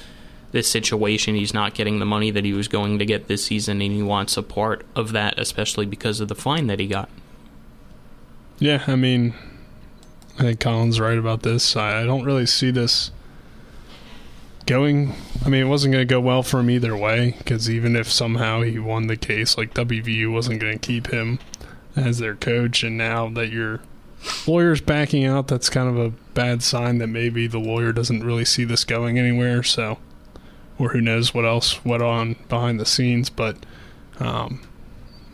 this 0.52 0.70
situation, 0.70 1.34
he's 1.34 1.52
not 1.52 1.74
getting 1.74 1.98
the 1.98 2.06
money 2.06 2.30
that 2.30 2.44
he 2.44 2.52
was 2.52 2.68
going 2.68 2.98
to 2.98 3.04
get 3.04 3.26
this 3.26 3.44
season, 3.44 3.82
and 3.82 3.92
he 3.92 4.02
wants 4.02 4.36
a 4.36 4.42
part 4.42 4.86
of 4.94 5.12
that, 5.12 5.38
especially 5.38 5.86
because 5.86 6.20
of 6.20 6.28
the 6.28 6.34
fine 6.34 6.66
that 6.68 6.80
he 6.80 6.86
got. 6.86 7.10
Yeah, 8.58 8.82
I 8.86 8.96
mean, 8.96 9.34
I 10.38 10.42
think 10.42 10.60
Colin's 10.60 10.98
right 10.98 11.18
about 11.18 11.42
this. 11.42 11.76
I 11.76 12.04
don't 12.04 12.24
really 12.24 12.46
see 12.46 12.70
this 12.70 13.10
going. 14.66 15.14
I 15.44 15.48
mean, 15.48 15.62
it 15.62 15.68
wasn't 15.68 15.92
going 15.92 16.06
to 16.06 16.12
go 16.12 16.20
well 16.20 16.42
for 16.42 16.60
him 16.60 16.70
either 16.70 16.96
way 16.96 17.34
because 17.38 17.70
even 17.70 17.96
if 17.96 18.10
somehow 18.10 18.62
he 18.62 18.78
won 18.78 19.06
the 19.06 19.16
case, 19.16 19.56
like 19.56 19.74
WVU 19.74 20.32
wasn't 20.32 20.60
going 20.60 20.78
to 20.78 20.86
keep 20.86 21.08
him 21.08 21.38
as 21.94 22.18
their 22.18 22.34
coach, 22.34 22.82
and 22.82 22.98
now 22.98 23.28
that 23.30 23.50
your 23.50 23.80
lawyer's 24.46 24.80
backing 24.80 25.24
out, 25.24 25.48
that's 25.48 25.70
kind 25.70 25.88
of 25.88 25.96
a 25.98 26.10
bad 26.34 26.62
sign 26.62 26.98
that 26.98 27.06
maybe 27.06 27.46
the 27.46 27.58
lawyer 27.58 27.92
doesn't 27.92 28.24
really 28.24 28.44
see 28.44 28.64
this 28.64 28.84
going 28.84 29.18
anywhere. 29.18 29.62
So, 29.62 29.98
or 30.78 30.90
who 30.90 31.00
knows 31.00 31.32
what 31.32 31.44
else 31.44 31.84
went 31.84 32.02
on 32.02 32.36
behind 32.48 32.78
the 32.78 32.86
scenes, 32.86 33.30
but 33.30 33.56
um, 34.20 34.66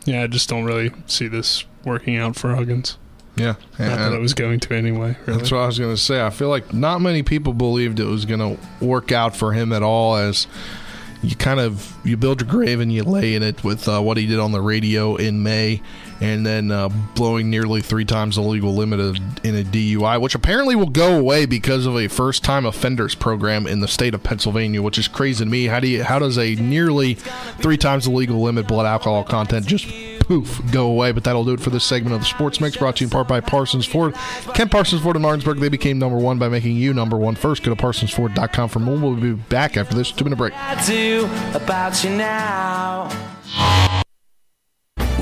yeah, 0.05 0.23
I 0.23 0.27
just 0.27 0.49
don't 0.49 0.65
really 0.65 0.91
see 1.07 1.27
this 1.27 1.65
working 1.83 2.17
out 2.17 2.35
for 2.35 2.55
Huggins. 2.55 2.97
Yeah, 3.35 3.55
and, 3.79 3.89
not 3.89 3.97
that 3.97 4.13
it 4.13 4.19
was 4.19 4.33
going 4.33 4.59
to 4.59 4.75
anyway. 4.75 5.17
Really. 5.25 5.39
That's 5.39 5.51
what 5.51 5.61
I 5.61 5.65
was 5.65 5.79
going 5.79 5.93
to 5.93 6.01
say. 6.01 6.23
I 6.23 6.29
feel 6.29 6.49
like 6.49 6.71
not 6.73 7.01
many 7.01 7.23
people 7.23 7.53
believed 7.53 7.99
it 7.99 8.05
was 8.05 8.25
going 8.25 8.39
to 8.39 8.85
work 8.85 9.11
out 9.11 9.35
for 9.35 9.53
him 9.53 9.73
at 9.73 9.81
all. 9.81 10.15
As 10.15 10.45
you 11.23 11.35
kind 11.35 11.59
of 11.59 11.95
you 12.05 12.17
build 12.17 12.41
your 12.41 12.49
grave 12.49 12.79
and 12.79 12.91
you 12.91 13.01
lay 13.01 13.33
in 13.33 13.41
it 13.41 13.63
with 13.63 13.87
uh, 13.87 14.01
what 14.01 14.17
he 14.17 14.27
did 14.27 14.39
on 14.39 14.51
the 14.51 14.61
radio 14.61 15.15
in 15.15 15.41
May, 15.41 15.81
and 16.21 16.45
then 16.45 16.69
uh, 16.69 16.89
blowing 17.15 17.49
nearly 17.49 17.81
three 17.81 18.05
times 18.05 18.35
the 18.35 18.41
legal 18.41 18.75
limit 18.75 18.99
in 19.43 19.55
a 19.55 19.63
DUI, 19.63 20.21
which 20.21 20.35
apparently 20.35 20.75
will 20.75 20.89
go 20.89 21.17
away 21.17 21.45
because 21.45 21.85
of 21.85 21.97
a 21.97 22.07
first-time 22.07 22.65
offenders 22.65 23.15
program 23.15 23.65
in 23.65 23.79
the 23.79 23.87
state 23.87 24.13
of 24.13 24.21
Pennsylvania, 24.21 24.81
which 24.81 24.97
is 24.97 25.07
crazy 25.07 25.43
to 25.43 25.49
me. 25.49 25.65
How 25.65 25.79
do 25.79 25.87
you 25.87 26.03
how 26.03 26.19
does 26.19 26.37
a 26.37 26.55
nearly 26.55 27.15
three 27.15 27.77
times 27.77 28.05
the 28.05 28.11
legal 28.11 28.41
limit 28.41 28.67
blood 28.67 28.85
alcohol 28.85 29.23
content 29.23 29.65
just 29.65 29.85
poof, 30.23 30.61
go 30.71 30.87
away. 30.87 31.11
But 31.11 31.23
that'll 31.23 31.45
do 31.45 31.53
it 31.53 31.59
for 31.59 31.69
this 31.69 31.83
segment 31.83 32.15
of 32.15 32.21
the 32.21 32.25
Sports 32.25 32.59
Mix, 32.59 32.77
brought 32.77 32.97
to 32.97 33.03
you 33.03 33.07
in 33.07 33.11
part 33.11 33.27
by 33.27 33.39
Parsons 33.41 33.85
Ford. 33.85 34.15
Kent 34.53 34.71
Parsons 34.71 35.01
Ford 35.01 35.15
in 35.15 35.21
Martinsburg, 35.21 35.59
they 35.59 35.69
became 35.69 35.99
number 35.99 36.17
one 36.17 36.39
by 36.39 36.49
making 36.49 36.75
you 36.75 36.93
number 36.93 37.17
one 37.17 37.35
first. 37.35 37.63
Go 37.63 37.73
to 37.73 37.81
parsonsford.com 37.81 38.69
for 38.69 38.79
more. 38.79 38.97
We'll 38.97 39.15
be 39.15 39.33
back 39.33 39.77
after 39.77 39.95
this 39.95 40.11
two 40.11 40.23
minute 40.23 40.37
break. 40.37 40.53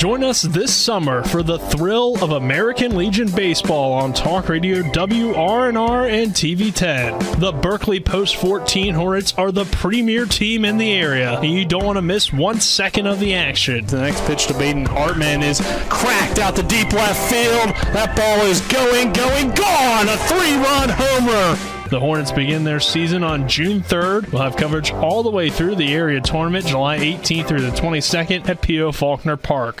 Join 0.00 0.22
us 0.22 0.42
this 0.42 0.72
summer 0.72 1.24
for 1.24 1.42
the 1.42 1.58
thrill 1.58 2.22
of 2.22 2.30
American 2.30 2.96
Legion 2.96 3.28
baseball 3.32 3.94
on 3.94 4.12
Talk 4.12 4.48
Radio 4.48 4.82
WRNR 4.82 6.08
and 6.08 6.30
TV10. 6.30 7.40
The 7.40 7.50
Berkeley 7.50 7.98
Post 7.98 8.36
14 8.36 8.94
Hornets 8.94 9.34
are 9.34 9.50
the 9.50 9.64
premier 9.64 10.24
team 10.24 10.64
in 10.64 10.78
the 10.78 10.92
area, 10.92 11.40
and 11.40 11.52
you 11.52 11.64
don't 11.64 11.84
want 11.84 11.96
to 11.96 12.02
miss 12.02 12.32
one 12.32 12.60
second 12.60 13.08
of 13.08 13.18
the 13.18 13.34
action. 13.34 13.86
The 13.86 14.02
next 14.02 14.24
pitch 14.24 14.46
to 14.46 14.54
Baden 14.54 14.84
Hartman 14.84 15.42
is 15.42 15.60
cracked 15.88 16.38
out 16.38 16.54
the 16.54 16.62
deep 16.62 16.92
left 16.92 17.28
field. 17.28 17.74
That 17.92 18.14
ball 18.14 18.46
is 18.46 18.60
going, 18.68 19.12
going, 19.12 19.48
gone! 19.48 20.08
A 20.08 20.16
three-run 20.16 20.90
homer. 20.90 21.88
The 21.90 21.98
Hornets 21.98 22.30
begin 22.30 22.62
their 22.62 22.78
season 22.78 23.24
on 23.24 23.48
June 23.48 23.80
3rd. 23.80 24.30
We'll 24.30 24.42
have 24.42 24.54
coverage 24.54 24.92
all 24.92 25.24
the 25.24 25.30
way 25.30 25.50
through 25.50 25.74
the 25.74 25.92
area 25.92 26.20
tournament, 26.20 26.66
July 26.66 26.98
18th 26.98 27.48
through 27.48 27.62
the 27.62 27.76
22nd 27.76 28.48
at 28.48 28.62
P.O. 28.62 28.92
Faulkner 28.92 29.36
Park. 29.36 29.80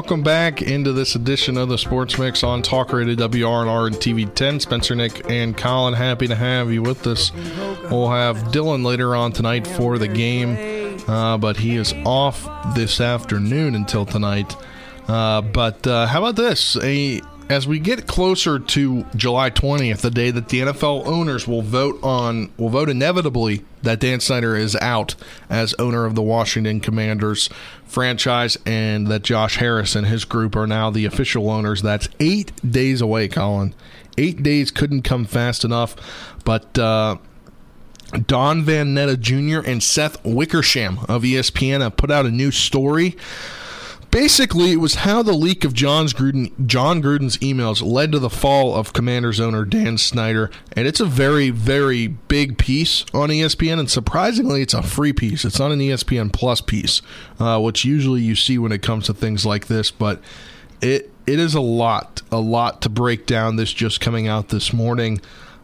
Welcome 0.00 0.22
back 0.22 0.62
into 0.62 0.94
this 0.94 1.14
edition 1.14 1.58
of 1.58 1.68
the 1.68 1.76
Sports 1.76 2.18
Mix 2.18 2.42
on 2.42 2.62
Talk 2.62 2.94
Radio 2.94 3.14
WRNR 3.14 3.88
and 3.88 3.96
TV 3.96 4.34
10. 4.34 4.58
Spencer, 4.58 4.94
Nick, 4.94 5.28
and 5.28 5.54
Colin, 5.54 5.92
happy 5.92 6.26
to 6.26 6.34
have 6.34 6.72
you 6.72 6.80
with 6.80 7.06
us. 7.06 7.30
We'll 7.90 8.08
have 8.08 8.38
Dylan 8.44 8.82
later 8.82 9.14
on 9.14 9.32
tonight 9.32 9.66
for 9.66 9.98
the 9.98 10.08
game, 10.08 10.98
uh, 11.06 11.36
but 11.36 11.58
he 11.58 11.76
is 11.76 11.92
off 12.06 12.48
this 12.74 12.98
afternoon 12.98 13.74
until 13.74 14.06
tonight. 14.06 14.56
Uh, 15.06 15.42
but 15.42 15.86
uh, 15.86 16.06
how 16.06 16.20
about 16.20 16.36
this? 16.36 16.78
A 16.82 17.20
as 17.50 17.66
we 17.66 17.80
get 17.80 18.06
closer 18.06 18.60
to 18.60 19.04
July 19.16 19.50
20th, 19.50 20.02
the 20.02 20.10
day 20.10 20.30
that 20.30 20.48
the 20.48 20.60
NFL 20.60 21.04
owners 21.04 21.48
will 21.48 21.62
vote 21.62 21.98
on 22.00 22.52
will 22.56 22.68
vote 22.68 22.88
inevitably 22.88 23.64
that 23.82 23.98
Dan 23.98 24.20
Snyder 24.20 24.54
is 24.54 24.76
out 24.76 25.16
as 25.48 25.74
owner 25.74 26.04
of 26.04 26.14
the 26.14 26.22
Washington 26.22 26.78
Commanders 26.78 27.50
franchise 27.84 28.56
and 28.64 29.08
that 29.08 29.22
Josh 29.22 29.56
Harris 29.56 29.96
and 29.96 30.06
his 30.06 30.24
group 30.24 30.54
are 30.54 30.68
now 30.68 30.90
the 30.90 31.04
official 31.04 31.50
owners. 31.50 31.82
That's 31.82 32.08
8 32.20 32.52
days 32.70 33.00
away, 33.00 33.26
Colin. 33.26 33.74
8 34.16 34.44
days 34.44 34.70
couldn't 34.70 35.02
come 35.02 35.24
fast 35.24 35.64
enough, 35.64 35.96
but 36.44 36.78
uh, 36.78 37.16
Don 38.28 38.62
Van 38.62 38.94
Natta 38.94 39.16
Jr. 39.16 39.68
and 39.68 39.82
Seth 39.82 40.24
Wickersham 40.24 41.00
of 41.08 41.22
ESPN 41.22 41.80
have 41.80 41.96
put 41.96 42.12
out 42.12 42.26
a 42.26 42.30
new 42.30 42.52
story 42.52 43.16
Basically, 44.10 44.72
it 44.72 44.80
was 44.80 44.96
how 44.96 45.22
the 45.22 45.32
leak 45.32 45.64
of 45.64 45.72
Jon's 45.72 46.12
Gruden, 46.12 46.66
Jon 46.66 47.00
Gruden's 47.00 47.38
emails 47.38 47.80
led 47.80 48.10
to 48.10 48.18
the 48.18 48.28
fall 48.28 48.74
of 48.74 48.92
Commanders 48.92 49.38
owner 49.38 49.64
Dan 49.64 49.98
Snyder, 49.98 50.50
and 50.72 50.88
it's 50.88 50.98
a 50.98 51.06
very, 51.06 51.50
very 51.50 52.08
big 52.08 52.58
piece 52.58 53.04
on 53.14 53.28
ESPN. 53.28 53.78
And 53.78 53.88
surprisingly, 53.88 54.62
it's 54.62 54.74
a 54.74 54.82
free 54.82 55.12
piece. 55.12 55.44
It's 55.44 55.60
not 55.60 55.70
an 55.70 55.78
ESPN 55.78 56.32
Plus 56.32 56.60
piece, 56.60 57.02
uh, 57.38 57.60
which 57.60 57.84
usually 57.84 58.20
you 58.20 58.34
see 58.34 58.58
when 58.58 58.72
it 58.72 58.82
comes 58.82 59.06
to 59.06 59.14
things 59.14 59.46
like 59.46 59.68
this. 59.68 59.92
But 59.92 60.20
it 60.80 61.12
it 61.26 61.38
is 61.38 61.54
a 61.54 61.60
lot, 61.60 62.22
a 62.32 62.40
lot 62.40 62.82
to 62.82 62.88
break 62.88 63.26
down. 63.26 63.54
This 63.54 63.72
just 63.72 64.00
coming 64.00 64.26
out 64.26 64.48
this 64.48 64.72
morning. 64.72 65.20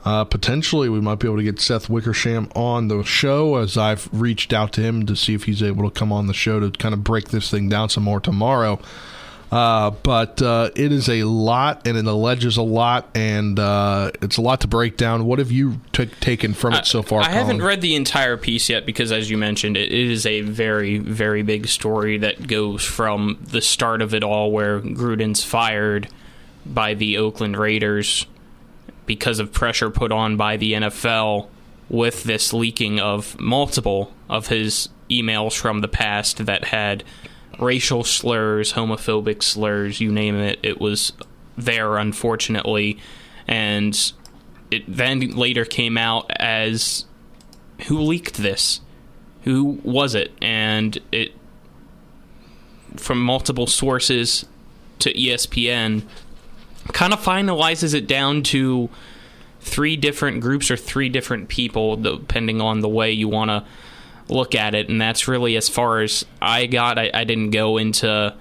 Uh, 0.06 0.22
potentially, 0.22 0.88
we 0.88 1.00
might 1.00 1.18
be 1.18 1.26
able 1.26 1.36
to 1.36 1.42
get 1.42 1.60
Seth 1.60 1.90
Wickersham 1.90 2.48
on 2.54 2.86
the 2.86 3.02
show 3.02 3.56
as 3.56 3.76
I've 3.76 4.08
reached 4.12 4.52
out 4.52 4.72
to 4.74 4.80
him 4.80 5.04
to 5.06 5.16
see 5.16 5.34
if 5.34 5.44
he's 5.44 5.64
able 5.64 5.82
to 5.82 5.90
come 5.90 6.12
on 6.12 6.28
the 6.28 6.32
show 6.32 6.60
to 6.60 6.70
kind 6.70 6.94
of 6.94 7.02
break 7.02 7.30
this 7.30 7.50
thing 7.50 7.68
down 7.68 7.88
some 7.88 8.04
more 8.04 8.20
tomorrow. 8.20 8.78
Uh, 9.50 9.90
but 9.90 10.40
uh, 10.40 10.70
it 10.76 10.92
is 10.92 11.08
a 11.08 11.24
lot, 11.24 11.88
and 11.88 11.96
it 11.96 12.04
alleges 12.04 12.56
a 12.56 12.62
lot, 12.62 13.08
and 13.16 13.58
uh, 13.58 14.12
it's 14.22 14.36
a 14.36 14.42
lot 14.42 14.60
to 14.60 14.68
break 14.68 14.96
down. 14.96 15.24
What 15.24 15.40
have 15.40 15.50
you 15.50 15.80
t- 15.90 16.06
taken 16.06 16.54
from 16.54 16.74
it 16.74 16.86
so 16.86 17.02
far? 17.02 17.22
I 17.22 17.24
Colin? 17.24 17.38
haven't 17.38 17.62
read 17.62 17.80
the 17.80 17.96
entire 17.96 18.36
piece 18.36 18.68
yet 18.68 18.86
because, 18.86 19.10
as 19.10 19.28
you 19.28 19.36
mentioned, 19.36 19.76
it, 19.76 19.90
it 19.90 20.10
is 20.10 20.24
a 20.24 20.42
very, 20.42 20.98
very 20.98 21.42
big 21.42 21.66
story 21.66 22.16
that 22.18 22.46
goes 22.46 22.84
from 22.84 23.38
the 23.42 23.60
start 23.60 24.02
of 24.02 24.14
it 24.14 24.22
all, 24.22 24.52
where 24.52 24.80
Gruden's 24.80 25.42
fired 25.42 26.08
by 26.64 26.94
the 26.94 27.18
Oakland 27.18 27.56
Raiders 27.56 28.26
because 29.06 29.38
of 29.38 29.52
pressure 29.52 29.90
put 29.90 30.12
on 30.12 30.36
by 30.36 30.56
the 30.56 30.74
NFL 30.74 31.48
with 31.88 32.24
this 32.24 32.52
leaking 32.52 33.00
of 33.00 33.38
multiple 33.38 34.12
of 34.28 34.48
his 34.48 34.88
emails 35.08 35.56
from 35.56 35.80
the 35.80 35.88
past 35.88 36.44
that 36.46 36.64
had 36.64 37.04
racial 37.58 38.04
slurs, 38.04 38.72
homophobic 38.72 39.42
slurs, 39.42 40.00
you 40.00 40.10
name 40.10 40.34
it. 40.36 40.58
It 40.62 40.80
was 40.80 41.12
there, 41.56 41.96
unfortunately. 41.96 42.98
And 43.46 44.12
it 44.70 44.84
then 44.88 45.20
later 45.30 45.64
came 45.64 45.96
out 45.96 46.30
as 46.36 47.04
who 47.86 48.00
leaked 48.00 48.34
this? 48.34 48.80
Who 49.42 49.80
was 49.84 50.14
it? 50.14 50.32
And 50.42 50.98
it, 51.12 51.32
from 52.96 53.22
multiple 53.22 53.66
sources 53.66 54.44
to 54.98 55.12
ESPN, 55.12 56.02
kind 56.92 57.12
of 57.12 57.20
finalizes 57.20 57.94
it 57.94 58.06
down 58.06 58.42
to 58.44 58.88
three 59.60 59.96
different 59.96 60.40
groups 60.40 60.70
or 60.70 60.76
three 60.76 61.08
different 61.08 61.48
people, 61.48 61.96
depending 61.96 62.60
on 62.60 62.80
the 62.80 62.88
way 62.88 63.12
you 63.12 63.28
want 63.28 63.50
to 63.50 63.64
look 64.28 64.54
at 64.54 64.74
it. 64.74 64.88
And 64.88 65.00
that's 65.00 65.28
really 65.28 65.56
as 65.56 65.68
far 65.68 66.00
as 66.00 66.24
I 66.40 66.66
got. 66.66 66.98
I, 66.98 67.10
I 67.12 67.24
didn't 67.24 67.50
go 67.50 67.76
into 67.76 68.34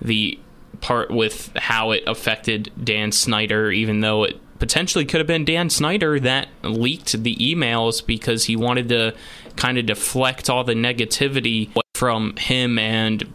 the 0.00 0.38
part 0.80 1.10
with 1.10 1.52
how 1.56 1.90
it 1.90 2.04
affected 2.06 2.72
Dan 2.82 3.12
Snyder, 3.12 3.70
even 3.70 4.00
though 4.00 4.24
it 4.24 4.40
potentially 4.58 5.04
could 5.04 5.20
have 5.20 5.26
been 5.26 5.44
Dan 5.44 5.70
Snyder 5.70 6.20
that 6.20 6.48
leaked 6.62 7.22
the 7.22 7.36
emails 7.36 8.04
because 8.04 8.44
he 8.44 8.56
wanted 8.56 8.88
to 8.90 9.14
kind 9.56 9.78
of 9.78 9.86
deflect 9.86 10.48
all 10.48 10.64
the 10.64 10.74
negativity 10.74 11.70
from 11.94 12.36
him 12.36 12.78
and 12.78 13.32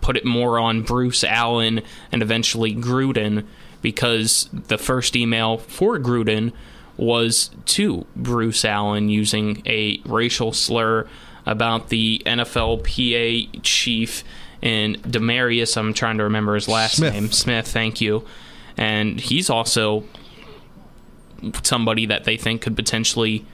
put 0.00 0.16
it 0.16 0.24
more 0.24 0.58
on 0.58 0.82
Bruce 0.82 1.24
Allen 1.24 1.82
and 2.12 2.22
eventually 2.22 2.74
Gruden 2.74 3.46
because 3.82 4.48
the 4.52 4.78
first 4.78 5.16
email 5.16 5.58
for 5.58 5.98
Gruden 5.98 6.52
was 6.96 7.50
to 7.64 8.06
Bruce 8.16 8.64
Allen 8.64 9.08
using 9.08 9.62
a 9.66 10.00
racial 10.04 10.52
slur 10.52 11.08
about 11.46 11.88
the 11.88 12.20
NFLPA 12.26 13.60
chief 13.62 14.24
and 14.60 15.00
DeMaurice. 15.02 15.76
I'm 15.76 15.94
trying 15.94 16.18
to 16.18 16.24
remember 16.24 16.54
his 16.54 16.68
last 16.68 16.96
Smith. 16.96 17.14
name. 17.14 17.30
Smith, 17.30 17.68
thank 17.68 18.00
you. 18.00 18.24
And 18.76 19.20
he's 19.20 19.48
also 19.48 20.04
somebody 21.62 22.06
that 22.06 22.24
they 22.24 22.36
think 22.36 22.62
could 22.62 22.76
potentially 22.76 23.44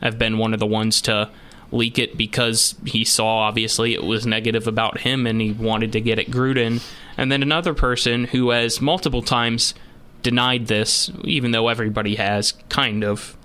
have 0.00 0.18
been 0.18 0.38
one 0.38 0.54
of 0.54 0.60
the 0.60 0.66
ones 0.66 1.00
to 1.02 1.30
leak 1.72 1.98
it 1.98 2.16
because 2.16 2.74
he 2.84 3.04
saw 3.04 3.38
obviously 3.38 3.94
it 3.94 4.04
was 4.04 4.26
negative 4.26 4.66
about 4.68 5.00
him 5.00 5.26
and 5.26 5.40
he 5.40 5.50
wanted 5.52 5.90
to 5.92 6.00
get 6.00 6.18
at 6.18 6.26
Gruden. 6.26 6.82
And 7.16 7.32
then 7.32 7.42
another 7.42 7.74
person 7.74 8.24
who 8.24 8.50
has 8.50 8.80
multiple 8.80 9.22
times 9.22 9.74
denied 10.22 10.66
this, 10.68 11.10
even 11.24 11.50
though 11.50 11.68
everybody 11.68 12.14
has 12.16 12.52
kind 12.68 13.02
of. 13.02 13.36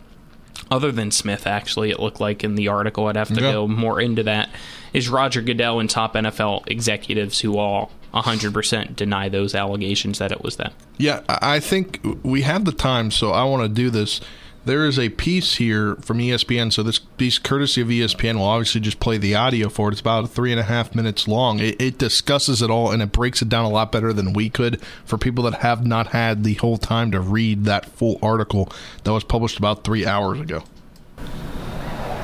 Other 0.69 0.91
than 0.91 1.12
Smith, 1.12 1.48
actually, 1.48 1.91
it 1.91 2.00
looked 2.00 2.19
like 2.19 2.43
in 2.43 2.55
the 2.55 2.67
article, 2.67 3.07
I'd 3.07 3.15
have 3.15 3.29
to 3.29 3.36
Yeah. 3.41 3.51
go 3.53 3.67
more 3.67 4.01
into 4.01 4.24
that, 4.24 4.50
is 4.91 5.07
Roger 5.07 5.41
Goodell 5.41 5.79
and 5.79 5.89
top 5.89 6.15
NFL 6.15 6.63
executives 6.67 7.39
who 7.39 7.57
all 7.57 7.91
100% 8.13 8.96
deny 8.96 9.29
those 9.29 9.55
allegations 9.55 10.17
that 10.19 10.31
it 10.31 10.43
was 10.43 10.57
them. 10.57 10.72
Yeah, 10.98 11.22
I 11.29 11.55
I 11.57 11.60
think 11.62 12.00
we 12.24 12.41
have 12.41 12.65
the 12.65 12.72
time, 12.74 13.12
so 13.12 13.31
I 13.31 13.43
want 13.46 13.63
to 13.63 13.69
do 13.69 13.89
this. 13.89 14.19
There 14.67 14.83
is 14.86 15.00
a 15.00 15.07
piece 15.07 15.55
here 15.55 15.95
from 16.01 16.17
ESPN. 16.17 16.74
So 16.74 16.83
this 16.83 17.00
piece, 17.00 17.39
courtesy 17.39 17.79
of 17.79 17.88
ESPN, 17.88 18.36
will 18.36 18.43
obviously 18.43 18.81
just 18.81 19.00
play 19.00 19.17
the 19.17 19.33
audio 19.33 19.69
for 19.69 19.88
it. 19.88 19.93
It's 19.93 20.01
about 20.01 20.29
three 20.29 20.51
and 20.51 20.59
a 20.59 20.63
half 20.63 20.93
minutes 20.93 21.25
long. 21.25 21.59
It, 21.59 21.81
it 21.81 21.97
discusses 21.97 22.62
it 22.62 22.69
all 22.69 22.91
and 22.91 23.01
it 23.01 23.13
breaks 23.13 23.41
it 23.41 23.47
down 23.47 23.63
a 23.63 23.69
lot 23.69 23.93
better 23.93 24.12
than 24.12 24.33
we 24.33 24.50
could 24.50 24.81
for 25.05 25.17
people 25.17 25.45
that 25.45 25.62
have 25.62 25.88
not 25.88 26.07
had 26.07 26.43
the 26.43 26.55
whole 26.55 26.77
time 26.77 27.12
to 27.12 27.21
read 27.21 27.63
that 27.63 27.86
full 27.86 28.19
article 28.21 28.69
that 29.05 29.13
was 29.13 29.24
published 29.24 29.57
about 29.57 29.86
three 29.86 30.05
hours 30.05 30.41
ago. 30.41 30.65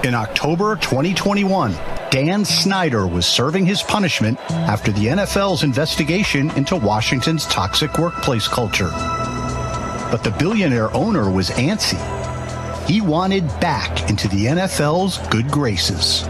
In 0.04 0.14
October 0.14 0.76
2021, 0.76 1.72
Dan 2.12 2.44
Snyder 2.44 3.08
was 3.08 3.26
serving 3.26 3.66
his 3.66 3.82
punishment 3.82 4.38
after 4.50 4.92
the 4.92 5.06
NFL's 5.06 5.64
investigation 5.64 6.52
into 6.58 6.76
Washington's 6.76 7.46
toxic 7.46 7.98
workplace 7.98 8.50
culture. 8.50 8.90
But 10.12 10.26
the 10.26 10.32
billionaire 10.32 10.94
owner 10.94 11.32
was 11.32 11.50
antsy. 11.52 12.33
He 12.88 13.00
wanted 13.00 13.48
back 13.62 14.10
into 14.10 14.28
the 14.28 14.46
NFL's 14.46 15.18
good 15.30 15.50
graces. 15.50 16.28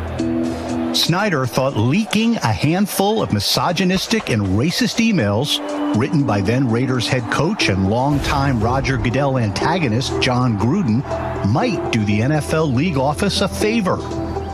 Snyder 0.95 1.47
thought 1.47 1.75
leaking 1.75 2.35
a 2.35 2.53
handful 2.53 3.23
of 3.23 3.33
misogynistic 3.33 4.29
and 4.29 4.43
racist 4.43 5.03
emails 5.03 5.57
written 5.97 6.23
by 6.23 6.41
then 6.41 6.69
Raiders 6.69 7.07
head 7.07 7.23
coach 7.31 7.69
and 7.69 7.89
longtime 7.89 8.59
Roger 8.59 8.97
Goodell 8.97 9.39
antagonist 9.39 10.21
Jon 10.21 10.59
Gruden 10.59 11.03
might 11.47 11.91
do 11.91 12.05
the 12.05 12.19
NFL 12.19 12.75
league 12.75 12.97
office 12.97 13.41
a 13.41 13.47
favor. 13.47 13.97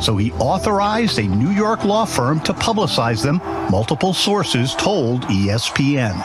So 0.01 0.15
he 0.15 0.31
authorized 0.33 1.19
a 1.19 1.27
New 1.27 1.51
York 1.51 1.83
law 1.83 2.05
firm 2.05 2.39
to 2.41 2.53
publicize 2.53 3.21
them, 3.21 3.41
multiple 3.69 4.13
sources 4.13 4.73
told 4.75 5.23
ESPN. 5.23 6.15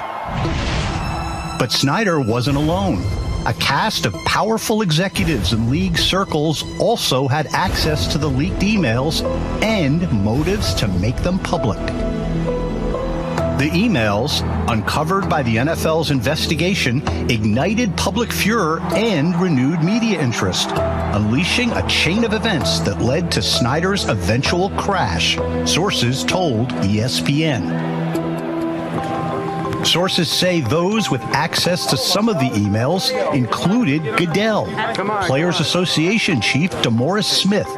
But 1.58 1.72
Snyder 1.72 2.20
wasn't 2.20 2.56
alone. 2.56 3.02
A 3.46 3.52
cast 3.52 4.06
of 4.06 4.14
powerful 4.24 4.80
executives 4.80 5.52
in 5.52 5.68
league 5.68 5.98
circles 5.98 6.64
also 6.80 7.28
had 7.28 7.46
access 7.48 8.10
to 8.12 8.16
the 8.16 8.26
leaked 8.26 8.60
emails 8.60 9.22
and 9.62 10.10
motives 10.24 10.72
to 10.74 10.88
make 10.88 11.16
them 11.18 11.38
public. 11.38 11.78
The 13.58 13.68
emails, 13.70 14.40
uncovered 14.70 15.28
by 15.28 15.42
the 15.42 15.56
NFL's 15.56 16.10
investigation, 16.10 17.06
ignited 17.30 17.94
public 17.98 18.32
furor 18.32 18.80
and 18.94 19.38
renewed 19.38 19.84
media 19.84 20.18
interest, 20.18 20.70
unleashing 20.72 21.70
a 21.72 21.86
chain 21.86 22.24
of 22.24 22.32
events 22.32 22.80
that 22.80 23.02
led 23.02 23.30
to 23.32 23.42
Snyder's 23.42 24.08
eventual 24.08 24.70
crash, 24.70 25.36
sources 25.66 26.24
told 26.24 26.70
ESPN. 26.70 28.03
Sources 29.84 30.30
say 30.30 30.60
those 30.60 31.10
with 31.10 31.20
access 31.22 31.86
to 31.86 31.96
some 31.96 32.28
of 32.28 32.38
the 32.38 32.48
emails 32.50 33.12
included 33.34 34.02
Goodell, 34.16 34.64
Players 35.26 35.60
Association 35.60 36.40
Chief 36.40 36.70
DeMaurice 36.70 37.24
Smith, 37.24 37.68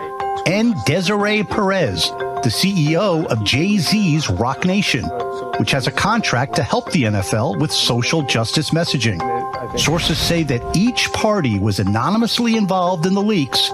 and 0.46 0.75
Desiree 0.84 1.42
Perez, 1.42 2.08
the 2.42 2.50
CEO 2.50 3.26
of 3.26 3.42
Jay 3.42 3.78
Z's 3.78 4.30
Roc 4.30 4.64
Nation, 4.64 5.04
which 5.58 5.72
has 5.72 5.88
a 5.88 5.92
contract 5.92 6.54
to 6.57 6.62
help 6.62 6.90
the 6.92 7.04
NFL 7.04 7.59
with 7.59 7.72
social 7.72 8.22
justice 8.22 8.70
messaging. 8.70 9.20
Sources 9.78 10.16
say 10.16 10.44
that 10.44 10.76
each 10.76 11.12
party 11.12 11.59
was 11.59 11.81
anonymously 11.81 12.57
involved 12.57 13.04
in 13.07 13.14
the 13.14 13.22
leaks, 13.22 13.70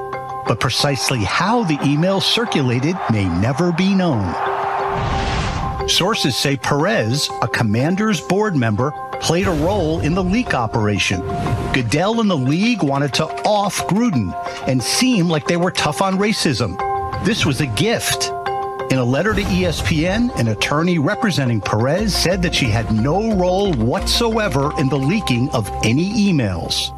but 0.46 0.59
precisely 0.59 1.18
how 1.18 1.64
the 1.64 1.76
emails 1.78 2.22
circulated 2.22 2.96
may 3.11 3.24
never 3.40 3.72
be 3.72 3.94
known. 3.94 4.24
Sources 5.88 6.37
say 6.37 6.57
Perez, 6.57 7.29
a 7.42 7.49
commander's 7.49 8.21
board 8.21 8.55
member, 8.55 8.92
played 9.21 9.49
a 9.49 9.51
role 9.51 10.01
in 10.01 10.14
the 10.14 10.23
leak 10.23 10.55
operation. 10.55 11.21
Goodell 11.73 12.21
and 12.21 12.31
the 12.31 12.37
league 12.37 12.83
wanted 12.83 13.12
to 13.14 13.25
off 13.45 13.87
Gruden 13.88 14.33
and 14.68 14.83
seem 14.83 15.29
like 15.29 15.47
they 15.47 15.57
were 15.57 15.71
tough 15.71 16.01
on 16.01 16.18
racism. 16.18 16.77
This 17.25 17.45
was 17.45 17.61
a 17.61 17.66
gift. 17.66 18.31
In 18.92 18.99
a 18.99 19.05
letter 19.05 19.35
to 19.35 19.42
ESPN, 19.42 20.38
an 20.38 20.49
attorney 20.49 20.99
representing 20.99 21.61
Perez 21.61 22.14
said 22.14 22.42
that 22.42 22.55
she 22.55 22.66
had 22.66 22.92
no 22.92 23.35
role 23.37 23.73
whatsoever 23.75 24.71
in 24.79 24.88
the 24.88 24.99
leaking 24.99 25.51
of 25.51 25.71
any 25.83 26.11
emails. 26.33 26.97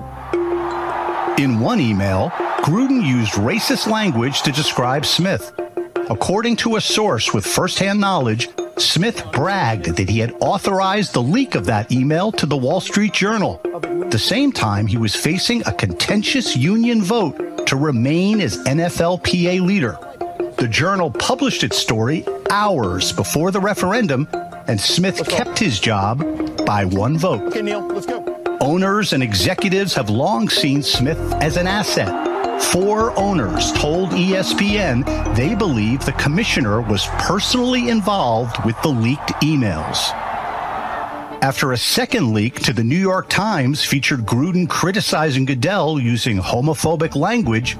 In 1.38 1.58
one 1.58 1.80
email, 1.80 2.30
Gruden 2.58 3.04
used 3.04 3.32
racist 3.34 3.90
language 3.90 4.42
to 4.42 4.52
describe 4.52 5.06
Smith. 5.06 5.52
According 6.10 6.56
to 6.56 6.76
a 6.76 6.80
source 6.80 7.32
with 7.32 7.46
firsthand 7.46 8.00
knowledge, 8.00 8.48
Smith 8.76 9.24
bragged 9.32 9.96
that 9.96 10.08
he 10.08 10.18
had 10.18 10.34
authorized 10.40 11.12
the 11.12 11.22
leak 11.22 11.54
of 11.54 11.66
that 11.66 11.92
email 11.92 12.32
to 12.32 12.46
the 12.46 12.56
Wall 12.56 12.80
Street 12.80 13.12
Journal. 13.12 13.60
At 13.64 14.10
the 14.10 14.18
same 14.18 14.52
time, 14.52 14.86
he 14.86 14.96
was 14.96 15.14
facing 15.14 15.62
a 15.66 15.72
contentious 15.72 16.56
union 16.56 17.02
vote 17.02 17.66
to 17.66 17.76
remain 17.76 18.40
as 18.40 18.58
NFLPA 18.64 19.60
leader. 19.60 19.98
The 20.56 20.68
Journal 20.68 21.10
published 21.10 21.62
its 21.62 21.78
story 21.78 22.24
hours 22.50 23.12
before 23.12 23.50
the 23.50 23.60
referendum, 23.60 24.28
and 24.66 24.80
Smith 24.80 25.28
kept 25.28 25.58
his 25.58 25.78
job 25.78 26.18
by 26.64 26.84
one 26.84 27.18
vote. 27.18 27.42
Okay, 27.42 27.62
Neil, 27.62 27.86
let's 27.86 28.06
go. 28.06 28.24
Owners 28.60 29.12
and 29.12 29.22
executives 29.22 29.94
have 29.94 30.10
long 30.10 30.48
seen 30.48 30.82
Smith 30.82 31.18
as 31.34 31.56
an 31.56 31.66
asset. 31.66 32.23
Four 32.72 33.16
owners 33.18 33.72
told 33.72 34.10
ESPN 34.10 35.04
they 35.36 35.54
believe 35.54 36.04
the 36.04 36.12
commissioner 36.12 36.80
was 36.80 37.06
personally 37.18 37.88
involved 37.88 38.64
with 38.64 38.80
the 38.82 38.88
leaked 38.88 39.30
emails. 39.42 40.10
After 41.42 41.72
a 41.72 41.76
second 41.76 42.32
leak 42.32 42.60
to 42.60 42.72
the 42.72 42.82
New 42.82 42.98
York 42.98 43.28
Times 43.28 43.84
featured 43.84 44.20
Gruden 44.20 44.68
criticizing 44.68 45.44
Goodell 45.44 46.00
using 46.00 46.38
homophobic 46.38 47.14
language, 47.14 47.76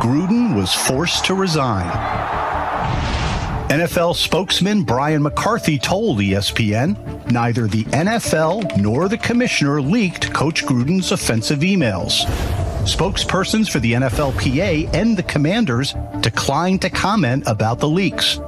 Gruden 0.00 0.56
was 0.56 0.74
forced 0.74 1.24
to 1.26 1.34
resign. 1.34 1.88
NFL 3.68 4.16
spokesman 4.16 4.82
Brian 4.82 5.22
McCarthy 5.22 5.78
told 5.78 6.18
ESPN 6.18 7.30
neither 7.30 7.66
the 7.66 7.84
NFL 7.84 8.78
nor 8.78 9.08
the 9.08 9.18
commissioner 9.18 9.80
leaked 9.80 10.32
Coach 10.32 10.64
Gruden's 10.64 11.12
offensive 11.12 11.60
emails. 11.60 12.24
Spokespersons 12.84 13.70
for 13.70 13.80
the 13.80 13.92
NFLPA 13.92 14.94
and 14.94 15.16
the 15.16 15.22
commanders 15.22 15.94
declined 16.20 16.82
to 16.82 16.90
comment 16.90 17.44
about 17.46 17.78
the 17.78 17.88
leaks. 17.88 18.38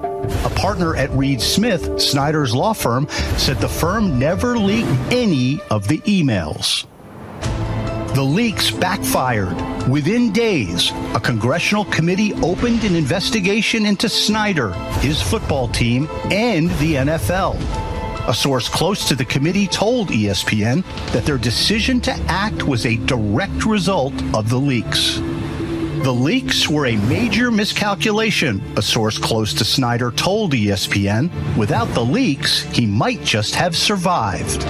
A 0.44 0.52
partner 0.56 0.96
at 0.96 1.10
Reed 1.10 1.40
Smith, 1.40 2.00
Snyder's 2.00 2.54
law 2.54 2.72
firm, 2.72 3.08
said 3.36 3.58
the 3.58 3.68
firm 3.68 4.18
never 4.18 4.56
leaked 4.58 4.88
any 5.10 5.60
of 5.70 5.88
the 5.88 5.98
emails. 5.98 6.86
The 8.14 8.22
leaks 8.22 8.70
backfired. 8.70 9.88
Within 9.88 10.32
days, 10.32 10.90
a 11.14 11.20
congressional 11.20 11.84
committee 11.86 12.34
opened 12.34 12.84
an 12.84 12.96
investigation 12.96 13.86
into 13.86 14.08
Snyder, 14.08 14.72
his 15.00 15.22
football 15.22 15.68
team, 15.68 16.08
and 16.30 16.70
the 16.78 16.94
NFL. 16.96 17.89
A 18.28 18.35
source 18.35 18.68
close 18.68 19.09
to 19.09 19.14
the 19.14 19.24
committee 19.24 19.66
told 19.66 20.09
ESPN 20.09 20.85
that 21.12 21.24
their 21.24 21.38
decision 21.38 22.00
to 22.02 22.12
act 22.28 22.62
was 22.62 22.87
a 22.87 22.96
direct 22.96 23.64
result 23.64 24.14
of 24.35 24.50
the 24.50 24.59
leaks. 24.59 25.20
The 26.02 26.12
leaks 26.12 26.68
were 26.68 26.87
a 26.87 26.96
major 26.96 27.50
miscalculation, 27.50 28.62
a 28.76 28.83
source 28.83 29.18
close 29.18 29.52
to 29.54 29.64
Snyder 29.64 30.11
told 30.11 30.52
ESPN. 30.52 31.30
Without 31.56 31.92
the 31.94 32.04
leaks, 32.04 32.62
he 32.62 32.87
might 32.87 33.22
just 33.22 33.54
have 33.54 33.76
survived. 33.76 34.62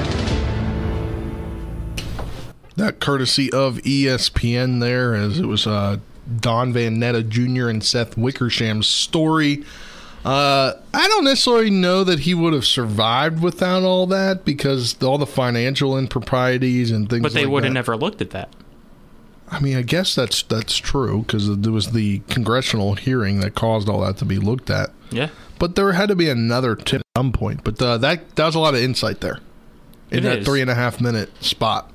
That 2.77 2.99
courtesy 2.99 3.53
of 3.53 3.77
ESPN 3.79 4.81
there, 4.81 5.15
as 5.15 5.39
it 5.39 5.47
was 5.47 5.67
uh, 5.67 5.99
Don 6.41 6.73
Van 6.73 6.99
Natta 6.99 7.23
Jr. 7.23 7.69
and 7.69 7.85
Seth 7.85 8.17
Wickersham's 8.17 8.89
story. 8.89 9.65
Uh, 10.25 10.75
I 10.93 11.09
don't 11.09 11.25
necessarily 11.25 11.71
know 11.71 12.05
that 12.05 12.21
he 12.21 12.35
would 12.35 12.53
have 12.53 12.67
survived 12.67 13.43
without 13.43 13.83
all 13.83 14.07
that 14.09 14.45
because 14.45 15.01
all 15.03 15.17
the 15.17 15.27
financial 15.27 15.97
improprieties 15.97 16.91
and 16.91 17.09
things 17.09 17.23
But 17.23 17.33
they 17.33 17.45
like 17.45 17.53
would 17.53 17.65
have 17.65 17.73
never 17.73 17.97
looked 17.97 18.21
at 18.21 18.31
that. 18.31 18.51
I 19.51 19.61
mean, 19.61 19.77
I 19.77 19.83
guess 19.83 20.15
that's 20.15 20.43
that's 20.43 20.77
true 20.77 21.23
because 21.23 21.59
there 21.59 21.73
was 21.73 21.93
the 21.93 22.21
congressional 22.29 22.95
hearing 22.95 23.41
that 23.41 23.55
caused 23.55 23.89
all 23.89 24.01
that 24.03 24.19
to 24.19 24.25
be 24.25 24.39
looked 24.39 24.71
at. 24.71 24.91
Yeah. 25.11 25.31
But 25.59 25.75
there 25.75 25.93
had 25.93 26.09
to 26.11 26.17
be 26.17 26.29
another 26.29 26.77
tip 26.77 27.01
at 27.01 27.21
some 27.21 27.33
point. 27.33 27.65
But 27.65 27.81
uh, 27.83 27.99
that 27.99 28.37
that 28.37 28.47
was 28.47 28.55
a 28.55 28.61
lot 28.61 28.75
of 28.75 28.81
insight 28.81 29.21
there 29.23 29.41
in 30.11 30.19
It 30.19 30.23
that 30.23 30.39
is. 30.41 30.47
three 30.47 30.61
and 30.61 30.71
a 30.71 30.75
half 30.75 31.01
minute 31.01 31.31
spot. 31.43 31.91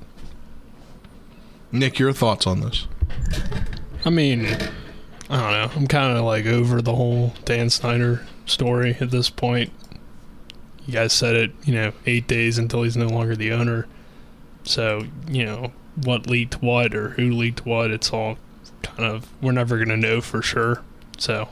Nick, 1.72 1.98
your 1.98 2.12
thoughts 2.12 2.46
on 2.46 2.60
this? 2.60 2.86
I 4.04 4.10
mean, 4.10 4.46
I 5.28 5.40
don't 5.40 5.52
know. 5.52 5.80
I'm 5.80 5.86
kind 5.86 6.16
of 6.16 6.24
like 6.24 6.46
over 6.46 6.80
the 6.80 6.94
whole 6.94 7.34
Dan 7.44 7.68
Snyder 7.68 8.24
story 8.44 8.96
at 9.00 9.10
this 9.10 9.28
point. 9.28 9.72
You 10.86 10.92
guys 10.92 11.12
said 11.12 11.34
it, 11.34 11.52
you 11.64 11.74
know, 11.74 11.92
eight 12.06 12.28
days 12.28 12.58
until 12.58 12.84
he's 12.84 12.96
no 12.96 13.08
longer 13.08 13.34
the 13.34 13.52
owner. 13.52 13.88
So, 14.62 15.04
you 15.28 15.44
know, 15.44 15.72
what 15.96 16.28
leaked 16.28 16.62
what 16.62 16.94
or 16.94 17.10
who 17.10 17.32
leaked 17.32 17.66
what, 17.66 17.90
it's 17.90 18.12
all 18.12 18.38
kind 18.82 19.04
of, 19.04 19.28
we're 19.42 19.52
never 19.52 19.76
going 19.76 19.88
to 19.88 19.96
know 19.96 20.20
for 20.20 20.42
sure. 20.42 20.82
So, 21.18 21.48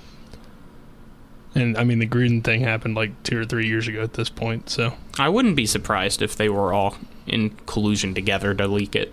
and 1.54 1.76
I 1.76 1.82
mean, 1.82 1.98
the 1.98 2.06
Gruden 2.06 2.44
thing 2.44 2.60
happened 2.60 2.94
like 2.94 3.20
two 3.24 3.40
or 3.40 3.44
three 3.44 3.66
years 3.66 3.88
ago 3.88 4.02
at 4.02 4.14
this 4.14 4.28
point. 4.28 4.70
So, 4.70 4.94
I 5.18 5.28
wouldn't 5.28 5.56
be 5.56 5.66
surprised 5.66 6.22
if 6.22 6.36
they 6.36 6.48
were 6.48 6.72
all 6.72 6.96
in 7.26 7.50
collusion 7.66 8.14
together 8.14 8.54
to 8.54 8.68
leak 8.68 8.94
it. 8.94 9.12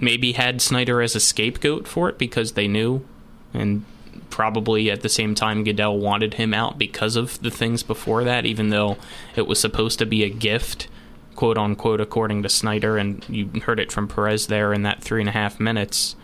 Maybe 0.00 0.32
had 0.32 0.60
Snyder 0.60 1.00
as 1.00 1.16
a 1.16 1.20
scapegoat 1.20 1.88
for 1.88 2.08
it 2.08 2.18
because 2.18 2.52
they 2.52 2.68
knew, 2.68 3.04
and 3.54 3.84
probably 4.30 4.90
at 4.90 5.02
the 5.02 5.08
same 5.08 5.34
time 5.34 5.64
Goodell 5.64 5.98
wanted 5.98 6.34
him 6.34 6.52
out 6.52 6.76
because 6.76 7.16
of 7.16 7.40
the 7.40 7.50
things 7.50 7.82
before 7.82 8.24
that, 8.24 8.44
even 8.44 8.70
though 8.70 8.96
it 9.36 9.46
was 9.46 9.60
supposed 9.60 9.98
to 10.00 10.06
be 10.06 10.24
a 10.24 10.28
gift, 10.28 10.88
quote 11.36 11.56
unquote, 11.56 12.00
according 12.00 12.42
to 12.42 12.48
Snyder, 12.48 12.98
and 12.98 13.24
you 13.28 13.48
heard 13.60 13.80
it 13.80 13.92
from 13.92 14.08
Perez 14.08 14.48
there 14.48 14.72
in 14.72 14.82
that 14.82 15.02
three 15.02 15.20
and 15.20 15.28
a 15.28 15.32
half 15.32 15.60
minutes 15.60 16.16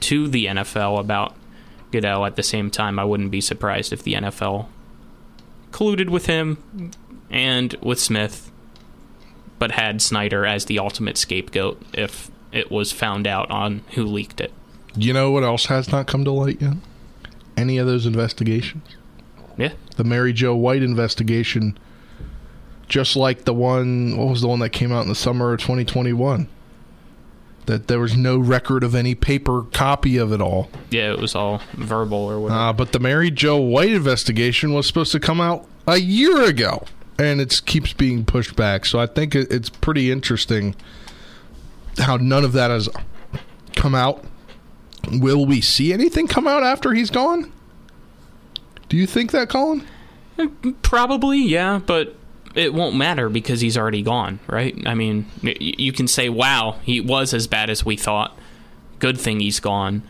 to 0.00 0.28
the 0.28 0.46
NFL 0.46 1.00
about 1.00 1.34
Goodell. 1.90 2.24
At 2.24 2.36
the 2.36 2.42
same 2.42 2.70
time, 2.70 2.98
I 2.98 3.04
wouldn't 3.04 3.30
be 3.30 3.40
surprised 3.40 3.92
if 3.92 4.02
the 4.02 4.14
NFL 4.14 4.66
colluded 5.72 6.10
with 6.10 6.26
him 6.26 6.92
and 7.30 7.74
with 7.80 7.98
Smith, 8.00 8.52
but 9.58 9.72
had 9.72 10.02
Snyder 10.02 10.46
as 10.46 10.66
the 10.66 10.78
ultimate 10.78 11.16
scapegoat 11.16 11.82
if 11.92 12.30
it 12.52 12.70
was 12.70 12.92
found 12.92 13.26
out 13.26 13.50
on 13.50 13.82
who 13.94 14.04
leaked 14.04 14.40
it. 14.40 14.52
You 14.94 15.12
know 15.12 15.30
what 15.30 15.42
else 15.42 15.66
has 15.66 15.90
not 15.90 16.06
come 16.06 16.24
to 16.24 16.30
light 16.32 16.60
yet? 16.60 16.74
Any 17.56 17.78
of 17.78 17.86
those 17.86 18.06
investigations? 18.06 18.84
Yeah. 19.56 19.72
The 19.96 20.04
Mary 20.04 20.32
Jo 20.32 20.54
White 20.54 20.82
investigation, 20.82 21.78
just 22.88 23.16
like 23.16 23.44
the 23.44 23.54
one, 23.54 24.16
what 24.16 24.28
was 24.28 24.40
the 24.40 24.48
one 24.48 24.58
that 24.60 24.70
came 24.70 24.92
out 24.92 25.02
in 25.02 25.08
the 25.08 25.14
summer 25.14 25.52
of 25.52 25.60
2021? 25.60 26.48
That 27.66 27.86
there 27.86 28.00
was 28.00 28.16
no 28.16 28.38
record 28.38 28.82
of 28.82 28.94
any 28.94 29.14
paper 29.14 29.62
copy 29.72 30.16
of 30.16 30.32
it 30.32 30.40
all. 30.40 30.68
Yeah, 30.90 31.12
it 31.12 31.20
was 31.20 31.34
all 31.34 31.60
verbal 31.74 32.18
or 32.18 32.40
whatever. 32.40 32.58
Uh, 32.60 32.72
but 32.72 32.92
the 32.92 32.98
Mary 32.98 33.30
Jo 33.30 33.56
White 33.58 33.92
investigation 33.92 34.72
was 34.74 34.86
supposed 34.86 35.12
to 35.12 35.20
come 35.20 35.40
out 35.40 35.66
a 35.86 35.98
year 35.98 36.42
ago, 36.44 36.84
and 37.18 37.40
it 37.40 37.60
keeps 37.64 37.92
being 37.92 38.24
pushed 38.24 38.56
back. 38.56 38.84
So 38.84 38.98
I 38.98 39.06
think 39.06 39.34
it- 39.36 39.50
it's 39.52 39.68
pretty 39.68 40.10
interesting 40.10 40.74
how 41.98 42.16
none 42.16 42.44
of 42.44 42.52
that 42.52 42.70
has 42.70 42.88
come 43.76 43.94
out. 43.94 44.24
Will 45.10 45.44
we 45.44 45.60
see 45.60 45.92
anything 45.92 46.28
come 46.28 46.46
out 46.46 46.62
after 46.62 46.92
he's 46.92 47.10
gone? 47.10 47.52
Do 48.88 48.96
you 48.96 49.06
think 49.06 49.30
that, 49.32 49.48
Colin? 49.48 49.86
Eh, 50.38 50.48
probably, 50.82 51.38
yeah, 51.38 51.80
but 51.84 52.14
it 52.54 52.74
won't 52.74 52.96
matter 52.96 53.28
because 53.28 53.60
he's 53.60 53.78
already 53.78 54.02
gone, 54.02 54.40
right? 54.46 54.76
I 54.86 54.94
mean, 54.94 55.26
you 55.42 55.92
can 55.92 56.06
say, 56.08 56.28
wow, 56.28 56.78
he 56.82 57.00
was 57.00 57.32
as 57.32 57.46
bad 57.46 57.70
as 57.70 57.84
we 57.84 57.96
thought. 57.96 58.36
Good 58.98 59.18
thing 59.18 59.40
he's 59.40 59.60
gone. 59.60 60.02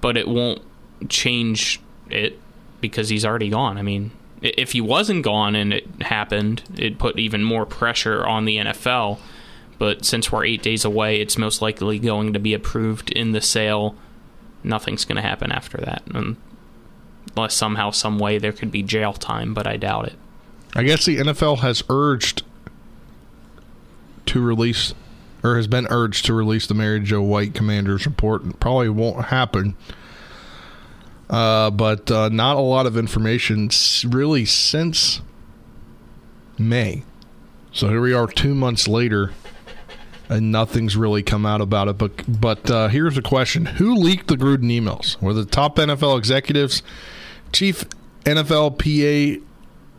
But 0.00 0.16
it 0.16 0.28
won't 0.28 0.62
change 1.08 1.80
it 2.08 2.38
because 2.80 3.08
he's 3.08 3.24
already 3.24 3.50
gone. 3.50 3.78
I 3.78 3.82
mean, 3.82 4.12
if 4.42 4.72
he 4.72 4.80
wasn't 4.80 5.24
gone 5.24 5.54
and 5.54 5.72
it 5.72 6.02
happened, 6.02 6.62
it'd 6.74 6.98
put 6.98 7.18
even 7.18 7.42
more 7.42 7.66
pressure 7.66 8.24
on 8.24 8.44
the 8.44 8.56
NFL. 8.58 9.18
But 9.78 10.04
since 10.04 10.32
we're 10.32 10.44
eight 10.44 10.62
days 10.62 10.84
away, 10.84 11.20
it's 11.20 11.36
most 11.36 11.60
likely 11.60 11.98
going 11.98 12.32
to 12.32 12.38
be 12.38 12.54
approved 12.54 13.10
in 13.10 13.32
the 13.32 13.40
sale. 13.40 13.94
Nothing's 14.66 15.04
going 15.04 15.16
to 15.16 15.22
happen 15.22 15.52
after 15.52 15.78
that. 15.78 16.02
Unless 17.34 17.54
somehow, 17.54 17.90
some 17.90 18.18
way, 18.18 18.38
there 18.38 18.52
could 18.52 18.70
be 18.70 18.82
jail 18.82 19.12
time, 19.12 19.54
but 19.54 19.66
I 19.66 19.76
doubt 19.76 20.08
it. 20.08 20.14
I 20.74 20.82
guess 20.82 21.06
the 21.06 21.18
NFL 21.18 21.60
has 21.60 21.82
urged 21.88 22.42
to 24.26 24.40
release, 24.40 24.92
or 25.42 25.56
has 25.56 25.68
been 25.68 25.86
urged 25.88 26.26
to 26.26 26.34
release 26.34 26.66
the 26.66 26.74
Mary 26.74 27.00
Jo 27.00 27.22
White 27.22 27.54
Commander's 27.54 28.04
report. 28.04 28.44
It 28.44 28.60
probably 28.60 28.88
won't 28.88 29.26
happen. 29.26 29.76
Uh, 31.30 31.70
but 31.70 32.10
uh, 32.10 32.28
not 32.28 32.56
a 32.56 32.60
lot 32.60 32.86
of 32.86 32.96
information 32.96 33.70
really 34.04 34.44
since 34.44 35.20
May. 36.58 37.04
So 37.72 37.88
here 37.88 38.00
we 38.00 38.12
are, 38.12 38.26
two 38.26 38.54
months 38.54 38.88
later, 38.88 39.32
and 40.28 40.50
nothing's 40.50 40.96
really 40.96 41.22
come 41.22 41.46
out 41.46 41.60
about 41.60 41.88
it. 41.88 41.98
But 41.98 42.40
but 42.40 42.70
uh, 42.70 42.88
here's 42.88 43.16
a 43.16 43.22
question: 43.22 43.66
Who 43.66 43.94
leaked 43.94 44.28
the 44.28 44.36
Gruden 44.36 44.70
emails? 44.70 45.20
Were 45.20 45.34
the 45.34 45.44
top 45.44 45.76
NFL 45.76 46.18
executives, 46.18 46.82
chief 47.52 47.84
NFLPA 48.24 49.42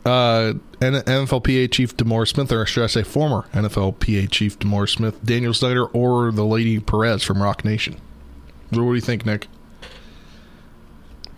uh, 0.04 0.54
N- 0.80 0.94
NFLPA 0.94 1.70
Chief 1.70 1.96
Demore 1.96 2.26
Smith, 2.26 2.50
or 2.52 2.64
should 2.66 2.84
I 2.84 2.86
say 2.86 3.02
former 3.02 3.46
NFLPA 3.52 4.30
Chief 4.30 4.58
Demore 4.58 4.88
Smith, 4.88 5.22
Daniel 5.24 5.54
Snyder, 5.54 5.86
or 5.86 6.32
the 6.32 6.44
lady 6.44 6.78
Perez 6.80 7.22
from 7.22 7.42
Roc 7.42 7.64
Nation? 7.64 8.00
What 8.70 8.78
do 8.78 8.94
you 8.94 9.00
think, 9.00 9.26
Nick? 9.26 9.48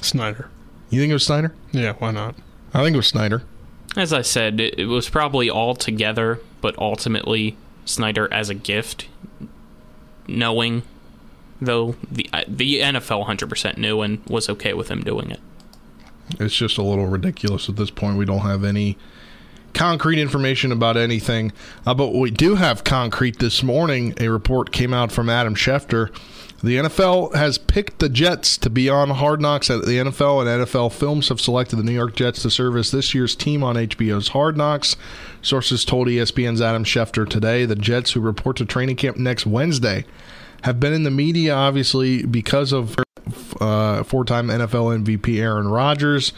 Snyder. 0.02 0.50
You 0.90 1.00
think 1.00 1.10
it 1.10 1.14
was 1.14 1.26
Snyder? 1.26 1.54
Yeah, 1.72 1.94
why 1.94 2.10
not? 2.10 2.34
I 2.74 2.82
think 2.82 2.94
it 2.94 2.98
was 2.98 3.06
Snyder. 3.06 3.42
As 3.96 4.12
I 4.12 4.22
said, 4.22 4.60
it, 4.60 4.78
it 4.78 4.86
was 4.86 5.08
probably 5.08 5.50
all 5.50 5.74
together, 5.74 6.40
but 6.60 6.78
ultimately 6.78 7.56
Snyder 7.84 8.32
as 8.32 8.48
a 8.48 8.54
gift, 8.54 9.08
knowing 10.26 10.82
though 11.60 11.96
the 12.10 12.28
uh, 12.32 12.44
the 12.46 12.80
NFL 12.80 13.26
100% 13.26 13.76
knew 13.76 14.00
and 14.00 14.24
was 14.26 14.48
okay 14.48 14.72
with 14.72 14.88
him 14.88 15.02
doing 15.02 15.30
it. 15.30 15.40
It's 16.38 16.54
just 16.54 16.78
a 16.78 16.82
little 16.82 17.06
ridiculous 17.06 17.68
at 17.68 17.76
this 17.76 17.90
point. 17.90 18.16
We 18.16 18.24
don't 18.24 18.40
have 18.40 18.64
any 18.64 18.96
concrete 19.74 20.18
information 20.20 20.72
about 20.72 20.96
anything. 20.96 21.52
Uh, 21.86 21.94
but 21.94 22.08
we 22.14 22.30
do 22.30 22.56
have 22.56 22.84
concrete 22.84 23.38
this 23.38 23.62
morning. 23.62 24.14
A 24.18 24.28
report 24.28 24.72
came 24.72 24.92
out 24.94 25.12
from 25.12 25.28
Adam 25.28 25.54
Schefter. 25.54 26.14
The 26.62 26.76
NFL 26.76 27.34
has 27.34 27.56
picked 27.56 28.00
the 28.00 28.10
Jets 28.10 28.58
to 28.58 28.68
be 28.68 28.90
on 28.90 29.08
Hard 29.08 29.40
Knocks 29.40 29.70
at 29.70 29.86
the 29.86 29.92
NFL, 29.92 30.40
and 30.40 30.66
NFL 30.66 30.92
Films 30.92 31.30
have 31.30 31.40
selected 31.40 31.76
the 31.76 31.82
New 31.82 31.92
York 31.92 32.14
Jets 32.14 32.42
to 32.42 32.50
serve 32.50 32.76
as 32.76 32.90
this 32.90 33.14
year's 33.14 33.34
team 33.34 33.62
on 33.62 33.76
HBO's 33.76 34.28
Hard 34.28 34.58
Knocks. 34.58 34.94
Sources 35.40 35.86
told 35.86 36.08
ESPN's 36.08 36.60
Adam 36.60 36.84
Schefter 36.84 37.26
today 37.26 37.64
the 37.64 37.76
Jets, 37.76 38.12
who 38.12 38.20
report 38.20 38.58
to 38.58 38.66
training 38.66 38.96
camp 38.96 39.16
next 39.16 39.46
Wednesday, 39.46 40.04
have 40.64 40.78
been 40.78 40.92
in 40.92 41.04
the 41.04 41.10
media 41.10 41.54
obviously 41.54 42.26
because 42.26 42.72
of 42.72 42.94
uh, 43.58 44.02
four-time 44.02 44.48
NFL 44.48 45.02
MVP 45.02 45.40
Aaron 45.40 45.68
Rodgers. 45.68 46.34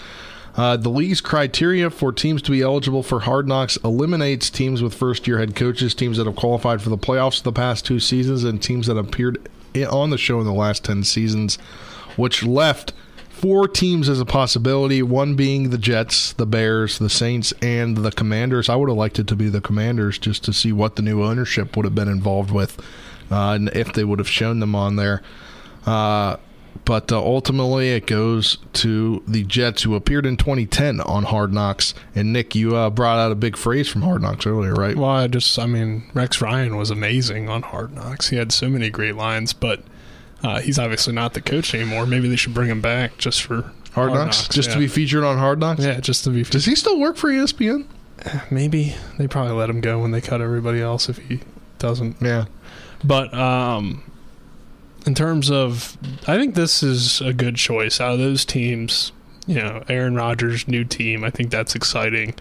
Uh, 0.55 0.77
the 0.77 0.91
league's 0.91 1.21
criteria 1.21 1.91
for 1.91 2.13
teams 2.13 2.43
to 2.43 2.53
be 2.53 2.63
eligible 2.63 3.03
for 3.03 3.21
Hard 3.21 3.49
Knocks 3.49 3.77
eliminates 3.79 4.51
teams 4.51 4.83
with 4.83 4.95
first-year 4.95 5.39
head 5.41 5.57
coaches, 5.57 5.97
teams 5.97 6.17
that 6.19 6.27
have 6.27 6.37
qualified 6.37 6.81
for 6.81 6.91
the 6.91 6.99
playoffs 6.99 7.43
the 7.43 7.51
past 7.51 7.85
two 7.85 7.99
seasons, 7.99 8.45
and 8.45 8.63
teams 8.63 8.87
that 8.87 8.97
appeared 8.97 9.49
on 9.77 10.11
the 10.11 10.19
show 10.19 10.41
in 10.41 10.47
the 10.47 10.53
last 10.53 10.85
ten 10.85 11.05
seasons, 11.05 11.57
which 12.17 12.43
left 12.43 12.93
four 13.29 13.67
teams 13.67 14.09
as 14.09 14.21
a 14.21 14.25
possibility. 14.25 15.03
One 15.03 15.35
being 15.35 15.71
the 15.71 15.79
Jets, 15.79 16.33
the 16.33 16.47
Bears, 16.47 16.99
the 16.99 17.11
Saints, 17.11 17.53
and 17.61 17.97
the 17.97 18.13
Commanders. 18.13 18.69
I 18.69 18.77
would 18.77 18.89
have 18.89 18.99
liked 18.99 19.19
it 19.19 19.27
to 19.29 19.37
be 19.37 19.49
the 19.49 19.61
Commanders 19.61 20.19
just 20.19 20.45
to 20.45 20.53
see 20.53 20.73
what 20.73 20.97
the 20.97 21.03
new 21.03 21.25
ownership 21.25 21.77
would 21.77 21.85
have 21.85 21.95
been 21.95 22.09
involved 22.09 22.53
with, 22.53 22.79
uh, 23.31 23.53
and 23.53 23.69
if 23.71 23.93
they 23.93 24.05
would 24.05 24.21
have 24.21 24.29
shown 24.29 24.61
them 24.61 24.75
on 24.75 24.97
there. 24.97 25.23
Uh, 25.85 26.37
but 26.85 27.13
uh, 27.13 27.19
ultimately, 27.19 27.91
it 27.91 28.07
goes 28.07 28.59
to 28.75 29.23
the 29.27 29.45
Jets, 29.45 29.83
who 29.83 29.95
appeared 29.95 30.27
in 30.27 30.37
2010 30.37 31.01
on 31.01 31.25
Hard 31.25 31.53
Knocks. 31.53 31.95
And 32.15 32.33
Nick, 32.33 32.55
you 32.55 32.77
uh, 32.77 32.91
brought 32.91 33.19
out 33.19 33.31
a 33.31 33.37
big 33.37 33.57
phrase 33.57 33.89
from 33.89 34.03
Hard 34.03 34.23
Knocks 34.23 34.47
earlier, 34.47 34.75
right? 34.75 34.97
Well, 34.97 35.11
I 35.11 35.27
just, 35.27 35.59
I 35.59 35.67
mean, 35.67 36.11
Rex 36.15 36.41
Ryan 36.41 36.77
was 36.77 36.91
amazing 36.91 37.49
on 37.49 37.63
Hard 37.63 37.95
Knocks. 37.95 38.31
He 38.31 38.37
had 38.37 38.53
so 38.53 38.69
many 38.69 38.91
great 38.91 39.15
lines, 39.15 39.53
but 39.53 39.83
uh, 40.43 40.61
he's 40.61 40.79
obviously 40.79 41.13
not 41.13 41.35
the 41.35 41.41
coach 41.41 41.75
anymore. 41.75 42.07
Maybe 42.07 42.29
they 42.29 42.37
should 42.37 42.55
bring 42.55 42.69
him 42.69 42.81
back 42.81 43.17
just 43.19 43.43
for 43.43 43.73
Hard, 43.93 44.13
Knocks, 44.13 44.49
just 44.49 44.73
to 44.73 44.79
be 44.79 44.89
featured 44.89 45.25
on 45.25 45.39
Hard 45.39 45.61
Knocks. 45.61 45.85
Yeah, 45.85 46.01
just 46.01 46.25
to 46.25 46.31
be. 46.31 46.39
Featured. 46.39 46.53
Does 46.53 46.65
he 46.65 46.75
still 46.75 46.99
work 46.99 47.17
for 47.17 47.29
ESPN? 47.29 47.87
Maybe 48.51 48.95
they 49.19 49.27
probably 49.29 49.53
let 49.53 49.69
him 49.69 49.81
go 49.81 50.01
when 50.01 50.11
they 50.11 50.21
cut 50.21 50.41
everybody 50.41 50.81
else 50.81 51.09
if 51.09 51.19
he 51.19 51.41
doesn't. 51.79 52.17
Yeah. 52.21 52.47
But 53.05 53.35
um, 53.35 54.03
in 55.07 55.15
terms 55.15 55.51
of, 55.51 55.97
I 56.27 56.37
think 56.39 56.55
this 56.55 56.83
is 56.83 57.21
a 57.21 57.33
good 57.33 57.57
choice 57.57 58.01
out 58.01 58.13
of 58.13 58.19
those 58.19 58.45
teams. 58.45 59.13
You 59.47 59.57
know, 59.57 59.83
Aaron 59.89 60.15
Rodgers' 60.15 60.69
new 60.69 60.85
team. 60.85 61.25
I 61.25 61.31
think 61.31 61.51
that's 61.51 61.75
exciting. 61.75 62.35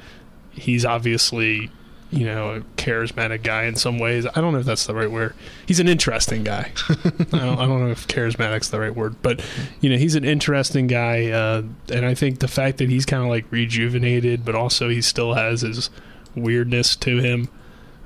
He's 0.52 0.86
obviously 0.86 1.71
you 2.12 2.26
know, 2.26 2.56
a 2.56 2.62
charismatic 2.76 3.41
guy 3.41 3.63
in 3.63 3.76
some 3.76 3.97
ways. 3.97 4.28
I 4.28 4.41
don't 4.41 4.52
know 4.52 4.60
if 4.60 4.65
that's 4.65 4.86
the 4.86 4.93
right 4.93 5.10
word. 5.10 5.34
He's 5.65 5.80
an 5.80 5.88
interesting 5.88 6.43
guy. 6.43 6.74
I, 6.89 6.95
don't, 7.32 7.60
I 7.60 7.65
don't 7.65 7.86
know 7.86 7.89
if 7.89 8.06
charismatic's 8.08 8.69
the 8.69 8.82
right 8.82 8.93
word, 8.93 9.15
but 9.21 9.41
you 9.80 9.89
know, 9.89 9.97
he's 9.97 10.15
an 10.15 10.26
interesting 10.26 10.88
guy, 10.88 11.28
uh, 11.30 11.63
and 11.89 12.06
I 12.06 12.13
think 12.13 12.39
the 12.39 12.50
fact 12.50 12.80
that 12.80 12.89
he's 12.89 13.06
kind 13.06 13.24
of 13.24 13.30
like 13.30 13.45
rejuvenated, 13.50 14.43
but 14.43 14.56
also 14.56 14.89
he 14.89 15.02
still 15.02 15.36
has 15.36 15.62
his 15.62 15.89
weirdness 16.36 16.97
to 16.97 17.19
him, 17.19 17.47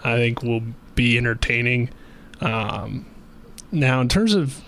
I 0.03 0.17
think 0.17 0.43
will 0.43 0.63
be 0.93 1.17
entertaining. 1.17 1.89
Um, 2.41 3.07
now, 3.75 4.01
in 4.01 4.09
terms 4.09 4.33
of 4.33 4.61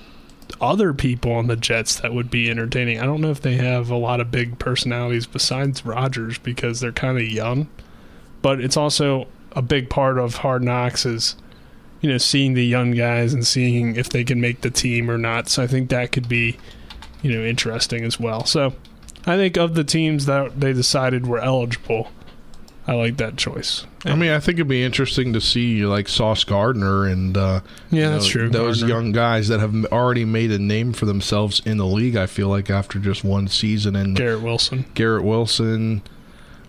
other 0.62 0.94
people 0.94 1.32
on 1.34 1.48
the 1.48 1.56
Jets 1.56 2.00
that 2.00 2.14
would 2.14 2.30
be 2.30 2.50
entertaining, 2.50 3.00
I 3.00 3.06
don't 3.06 3.22
know 3.22 3.32
if 3.32 3.42
they 3.42 3.56
have 3.56 3.90
a 3.90 3.98
lot 3.98 4.20
of 4.20 4.32
big 4.32 4.60
personalities 4.60 5.26
besides 5.26 5.86
Rodgers 5.86 6.38
because 6.38 6.80
they're 6.80 6.92
kind 6.92 7.18
of 7.18 7.24
young 7.24 7.68
but 8.42 8.62
it's 8.62 8.78
also 8.78 9.28
a 9.54 9.62
big 9.62 9.90
part 9.90 10.18
of 10.18 10.36
Hard 10.38 10.64
Knocks 10.64 11.06
is 11.06 11.36
you 12.02 12.10
know 12.10 12.18
seeing 12.18 12.54
the 12.54 12.66
young 12.66 12.92
guys 12.92 13.34
and 13.34 13.46
seeing 13.46 13.96
if 13.96 14.10
they 14.10 14.24
can 14.24 14.40
make 14.40 14.62
the 14.62 14.70
team 14.70 15.10
or 15.10 15.18
not. 15.18 15.50
So 15.50 15.64
I 15.64 15.68
think 15.68 15.90
that 15.90 16.12
could 16.12 16.30
be 16.30 16.58
you 17.22 17.32
know 17.32 17.44
interesting 17.44 18.04
as 18.04 18.20
well. 18.20 18.46
So 18.46 18.74
I 19.26 19.36
think 19.36 19.58
of 19.58 19.76
the 19.76 19.84
teams 19.84 20.26
that 20.28 20.60
they 20.60 20.74
decided 20.74 21.28
were 21.28 21.40
eligible, 21.40 22.10
I 22.90 22.94
like 22.94 23.18
that 23.18 23.36
choice. 23.36 23.86
I 24.06 24.16
mean, 24.16 24.32
I 24.32 24.40
think 24.40 24.56
it'd 24.60 24.68
be 24.70 24.82
interesting 24.82 25.34
to 25.34 25.42
see 25.42 25.86
like 25.86 26.08
Sauce 26.08 26.46
Gardner 26.46 27.06
and 27.06 27.36
uh, 27.36 27.60
yeah, 27.92 28.06
you 28.06 28.10
that's 28.12 28.28
true. 28.28 28.50
Sauce 28.52 28.78
Gardner. 28.80 28.88
young 28.88 29.12
guys 29.12 29.50
that 29.50 29.60
have 29.60 29.86
already 29.88 30.24
made 30.24 30.52
a 30.52 30.60
name 30.60 30.94
for 30.94 31.06
themselves 31.06 31.62
in 31.66 31.76
the 31.78 31.86
league. 31.86 32.16
I 32.16 32.28
feel 32.28 32.48
like 32.48 32.70
after 32.70 32.98
just 33.00 33.26
one 33.26 33.50
season 33.50 33.96
and 33.98 34.16
Garrett 34.16 34.42
Wilson, 34.42 34.86
Garrett 34.94 35.26
Wilson, 35.26 36.02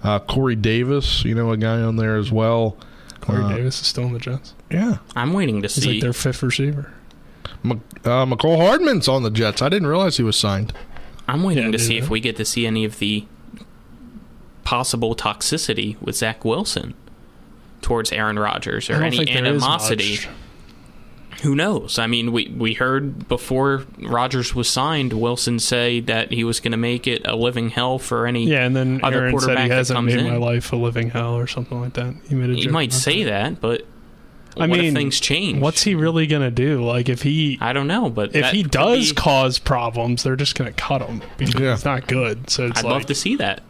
uh, 0.02 0.18
Corey 0.18 0.56
Davis, 0.56 1.24
you 1.24 1.36
know, 1.36 1.52
a 1.52 1.56
guy 1.56 1.80
on 1.80 1.94
there 1.96 2.16
as 2.16 2.32
well. 2.32 2.76
Corey 3.20 3.44
Uh, 3.44 3.48
Davis 3.56 3.80
is 3.80 3.86
still 3.86 4.04
in 4.04 4.12
the 4.12 4.18
Jets. 4.18 4.54
Yeah, 4.72 4.98
I'm 5.14 5.32
waiting 5.32 5.62
to 5.62 5.68
He's 5.68 5.82
see. 5.84 5.92
like 5.92 6.00
their 6.02 6.12
fifth 6.12 6.42
receiver. 6.42 6.92
Mc, 7.62 7.78
uh, 8.04 8.26
Mecole 8.26 8.56
Hardman's 8.58 9.06
on 9.06 9.22
the 9.22 9.30
Jets. 9.30 9.62
I 9.62 9.68
didn't 9.68 9.86
realize 9.88 10.16
he 10.16 10.22
was 10.24 10.36
signed. 10.36 10.72
I'm 11.28 11.44
waiting 11.44 11.66
Yeah, 11.66 11.70
to 11.72 11.78
see 11.78 11.94
dude. 11.94 12.04
if 12.04 12.10
we 12.10 12.18
get 12.20 12.36
to 12.38 12.44
see 12.44 12.66
any 12.66 12.84
of 12.84 12.98
the 12.98 13.24
possible 14.68 15.14
toxicity 15.16 15.98
with 16.02 16.14
Zach 16.14 16.44
Wilson 16.44 16.92
towards 17.80 18.12
Aaron 18.12 18.38
Rodgers 18.38 18.90
or 18.90 19.02
any 19.02 19.16
think 19.16 19.30
there 19.30 19.38
is 19.46 19.62
animosity. 19.62 20.18
Who 21.42 21.54
knows? 21.54 21.98
I 21.98 22.06
mean, 22.06 22.32
we 22.32 22.48
we 22.48 22.74
heard 22.74 23.28
before 23.28 23.84
Rodgers 24.02 24.54
was 24.54 24.68
signed, 24.68 25.12
Wilson 25.14 25.58
say 25.58 26.00
that 26.00 26.32
he 26.32 26.44
was 26.44 26.60
going 26.60 26.72
to 26.72 26.76
make 26.78 27.06
it 27.06 27.22
a 27.26 27.34
living 27.36 27.70
hell 27.70 27.98
for 27.98 28.26
any 28.26 28.46
Yeah, 28.46 28.66
and 28.66 28.74
then 28.76 29.00
other 29.02 29.20
Aaron 29.20 29.30
said 29.30 29.38
quarterback 29.46 29.62
he 29.62 29.68
that 29.70 29.74
hasn't 29.76 29.96
comes 29.96 30.14
made 30.14 30.26
in. 30.26 30.30
my 30.32 30.36
life 30.36 30.70
a 30.72 30.76
living 30.76 31.08
hell 31.10 31.34
or 31.34 31.46
something 31.46 31.80
like 31.80 31.94
that. 31.94 32.14
He 32.28 32.34
made 32.34 32.50
a 32.50 32.54
He 32.54 32.68
might 32.68 32.92
say 32.92 33.22
that, 33.24 33.60
but 33.60 33.86
I 34.56 34.66
what 34.66 34.78
if 34.80 34.82
mean, 34.86 34.94
things 34.94 35.18
change? 35.20 35.62
What's 35.62 35.82
he 35.84 35.94
really 35.94 36.26
gonna 36.26 36.50
do? 36.50 36.84
Like 36.84 37.08
if 37.08 37.22
he 37.22 37.56
I 37.60 37.72
don't 37.72 37.86
know, 37.86 38.10
but 38.10 38.34
if 38.34 38.46
he 38.50 38.64
does 38.64 39.10
be- 39.10 39.14
cause 39.14 39.58
problems, 39.60 40.24
they're 40.24 40.36
just 40.36 40.56
gonna 40.56 40.72
cut 40.72 41.00
him 41.02 41.22
because 41.38 41.54
Yeah. 41.62 41.72
it's 41.74 41.84
not 41.86 42.06
good. 42.08 42.50
So 42.50 42.66
it's 42.66 42.80
I'd 42.80 42.84
like 42.84 42.92
love 42.92 43.06
to 43.06 43.14
see 43.14 43.36
that. 43.36 43.62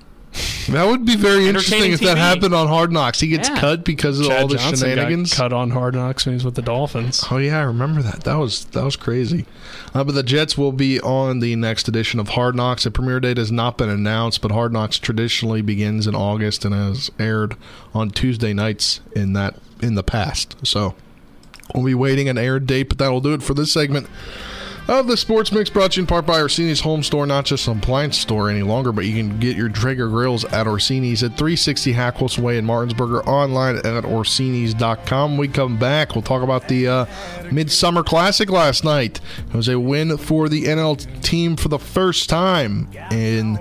That 0.69 0.87
would 0.87 1.05
be 1.05 1.17
very 1.17 1.47
interesting 1.49 1.79
Entertaining 1.79 1.93
if 1.95 2.01
that 2.01 2.17
TV. 2.17 2.21
happened 2.21 2.55
on 2.55 2.69
Hard 2.69 2.93
Knocks. 2.93 3.21
He 3.21 3.29
gets 3.29 3.49
Yeah. 3.49 3.59
cut 3.59 3.85
because 3.85 4.21
of 4.21 4.27
Chad 4.27 4.43
all 4.43 4.49
the 4.49 4.57
Johnson 4.57 4.91
shenanigans. 4.91 5.31
got 5.31 5.37
cut 5.37 5.53
on 5.53 5.71
Hard 5.71 5.95
Knocks 5.95 6.27
when 6.27 6.33
he 6.33 6.37
was 6.37 6.45
with 6.45 6.55
the 6.57 6.63
Dolphins. 6.63 7.25
Oh 7.31 7.39
yeah, 7.39 7.59
I 7.59 7.63
remember 7.63 8.03
that. 8.03 8.25
That 8.25 8.35
was 8.39 8.65
that 8.73 8.85
was 8.85 8.97
crazy. 8.97 9.47
Uh, 9.95 10.05
but 10.05 10.15
the 10.15 10.23
Jets 10.23 10.59
will 10.59 10.73
be 10.73 11.01
on 11.01 11.41
the 11.41 11.57
next 11.57 11.89
edition 11.89 12.21
of 12.21 12.31
Hard 12.31 12.55
Knocks. 12.55 12.85
The 12.85 12.91
premiere 12.91 13.21
date 13.21 13.39
has 13.39 13.51
not 13.51 13.79
been 13.79 13.89
announced, 13.89 14.43
but 14.43 14.53
Hard 14.53 14.73
Knocks 14.73 14.99
traditionally 14.99 15.63
begins 15.63 16.07
in 16.07 16.15
August 16.15 16.65
and 16.65 16.75
has 16.75 17.11
aired 17.19 17.57
on 17.95 18.11
Tuesday 18.11 18.53
nights 18.53 19.01
in 19.17 19.33
that 19.33 19.57
in 19.81 19.95
the 19.95 20.03
past. 20.03 20.55
So 20.65 20.95
we'll 21.75 21.85
be 21.85 21.95
waiting 21.95 22.29
an 22.29 22.37
air 22.37 22.61
date, 22.61 22.89
but 22.91 22.99
that'll 22.99 23.21
do 23.21 23.33
it 23.33 23.43
for 23.43 23.55
this 23.55 23.73
segment 23.73 24.07
of 24.89 25.07
the 25.07 25.17
Sports 25.17 25.53
Mix 25.53 25.69
brought 25.69 25.93
to 25.93 25.97
you 25.97 26.03
in 26.03 26.07
part 26.07 26.25
by 26.25 26.41
Orsini's 26.41 26.81
Home 26.81 27.03
Store, 27.03 27.27
not 27.27 27.45
just 27.45 27.69
an 27.69 27.79
appliance 27.79 28.17
store 28.17 28.49
any 28.49 28.63
longer, 28.63 28.91
but 28.91 29.05
you 29.05 29.15
can 29.15 29.39
get 29.39 29.57
your 29.57 29.69
Traeger 29.69 30.09
grills 30.09 30.45
at 30.47 30.67
Orsini's 30.67 31.23
at 31.23 31.37
360 31.37 31.93
Hackles 31.93 32.39
Way 32.39 32.57
in 32.59 32.65
Martinsburg 32.65 33.27
online 33.29 33.77
at 33.77 34.05
Orsinis.com. 34.05 35.37
We 35.37 35.49
come 35.49 35.79
back, 35.79 36.15
we'll 36.15 36.23
talk 36.23 36.43
about 36.43 36.69
the 36.69 36.89
uh, 36.89 37.07
Midsummer 37.53 38.03
Classic 38.03 38.51
last 38.51 38.83
night. 38.85 39.21
It 39.49 39.55
was 39.55 39.69
a 39.69 39.79
win 39.79 40.17
for 40.17 40.49
the 40.49 40.65
NL 40.65 41.23
team 41.23 41.57
for 41.57 41.69
the 41.69 41.79
first 41.79 42.31
time 42.31 42.89
in 43.11 43.59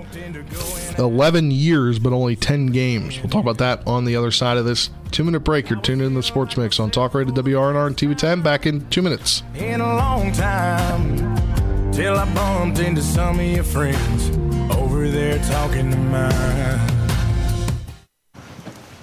11 0.98 1.50
years, 1.50 1.98
but 1.98 2.12
only 2.12 2.36
10 2.36 2.66
games. 2.66 3.18
We'll 3.20 3.30
talk 3.30 3.42
about 3.42 3.58
that 3.58 3.86
on 3.86 4.04
the 4.04 4.16
other 4.16 4.30
side 4.30 4.56
of 4.56 4.64
this 4.64 4.90
two 5.10 5.24
minute 5.24 5.40
break. 5.40 5.70
You're 5.70 5.80
tuned 5.80 6.02
in 6.02 6.10
to 6.10 6.14
the 6.16 6.22
Sports 6.22 6.56
Mix 6.56 6.80
on 6.80 6.90
Talk 6.90 7.14
Radio 7.14 7.32
WRNR 7.34 7.86
and 7.86 7.96
TV10. 7.96 8.42
Back 8.42 8.66
in 8.66 8.88
two 8.88 9.02
minutes. 9.02 9.42
in 9.54 9.80
a 9.80 9.96
long 9.96 10.32
time 10.32 11.92
till 11.92 12.16
I 12.16 12.32
bumped 12.34 12.78
into 12.80 13.02
some 13.02 13.40
of 13.40 13.46
your 13.46 13.64
friends 13.64 14.30
over 14.76 15.08
there 15.08 15.38
talking 15.44 15.90
to 15.90 15.96
mine. 15.96 16.94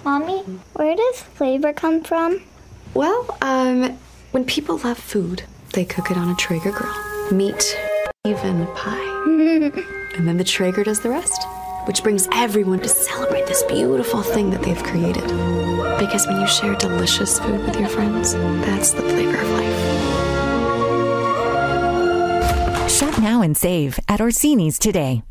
Mommy, 0.03 0.39
where 0.73 0.95
does 0.95 1.21
flavor 1.21 1.73
come 1.73 2.03
from? 2.03 2.41
Well, 2.93 3.37
um, 3.41 3.97
when 4.31 4.45
people 4.45 4.77
love 4.77 4.97
food, 4.97 5.43
they 5.73 5.83
cook 5.83 6.11
it 6.11 6.17
on 6.17 6.29
a 6.29 6.35
Traeger 6.35 6.71
grill. 6.71 6.93
Meat, 7.31 7.77
even 8.23 8.67
pie. 8.75 9.01
and 10.15 10.27
then 10.27 10.37
the 10.37 10.43
Traeger 10.43 10.83
does 10.83 10.99
the 10.99 11.09
rest, 11.09 11.41
which 11.87 12.03
brings 12.03 12.27
everyone 12.33 12.79
to 12.79 12.89
celebrate 12.89 13.47
this 13.47 13.63
beautiful 13.63 14.21
thing 14.21 14.49
that 14.51 14.61
they've 14.63 14.83
created. 14.83 15.23
Because 15.99 16.27
when 16.27 16.39
you 16.41 16.47
share 16.47 16.75
delicious 16.75 17.39
food 17.39 17.63
with 17.65 17.79
your 17.79 17.89
friends, 17.89 18.33
that's 18.33 18.91
the 18.91 19.01
flavor 19.01 19.37
of 19.37 19.49
life. 19.49 19.95
Shop 22.89 23.19
now 23.19 23.41
and 23.41 23.55
save 23.55 23.99
at 24.07 24.21
Orsini's 24.21 24.79
today. 24.79 25.23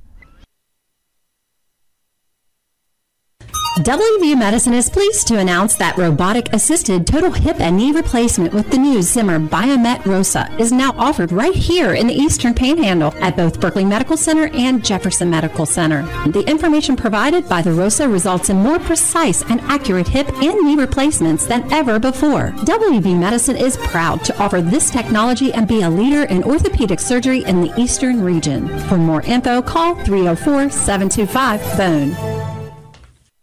WVU 3.85 4.39
Medicine 4.39 4.73
is 4.73 4.89
pleased 4.89 5.29
to 5.29 5.39
announce 5.39 5.77
that 5.77 5.99
robotic 5.99 6.51
assisted 6.55 7.07
total 7.07 7.31
hip 7.31 7.61
and 7.61 7.77
knee 7.77 7.93
replacement 7.93 8.55
with 8.55 8.71
the 8.71 8.79
new 8.79 9.03
Zimmer 9.03 9.39
Biomet 9.39 10.07
Rosa 10.07 10.51
is 10.59 10.73
now 10.73 10.95
offered 10.97 11.31
right 11.31 11.55
here 11.55 11.93
in 11.93 12.07
the 12.07 12.15
Eastern 12.15 12.55
Panhandle 12.55 13.13
at 13.23 13.37
both 13.37 13.61
Berkeley 13.61 13.85
Medical 13.85 14.17
Center 14.17 14.49
and 14.55 14.83
Jefferson 14.83 15.29
Medical 15.29 15.67
Center. 15.67 16.01
The 16.31 16.49
information 16.49 16.97
provided 16.97 17.47
by 17.47 17.61
the 17.61 17.75
Rosa 17.75 18.09
results 18.09 18.49
in 18.49 18.57
more 18.57 18.79
precise 18.79 19.43
and 19.51 19.61
accurate 19.61 20.09
hip 20.09 20.31
and 20.41 20.65
knee 20.65 20.77
replacements 20.77 21.45
than 21.45 21.71
ever 21.71 21.99
before. 21.99 22.53
WV 22.65 23.19
Medicine 23.21 23.57
is 23.57 23.77
proud 23.77 24.25
to 24.25 24.43
offer 24.43 24.63
this 24.63 24.91
technology 24.91 25.53
and 25.53 25.69
be 25.69 25.83
a 25.83 25.91
leader 25.91 26.23
in 26.33 26.43
orthopedic 26.43 27.01
surgery 27.01 27.45
in 27.45 27.61
the 27.61 27.75
Eastern 27.79 28.23
region. 28.23 28.67
For 28.89 28.97
more 28.97 29.21
info, 29.21 29.61
call 29.61 29.95
304 29.95 30.71
725 30.71 31.77
BONE. 31.77 32.44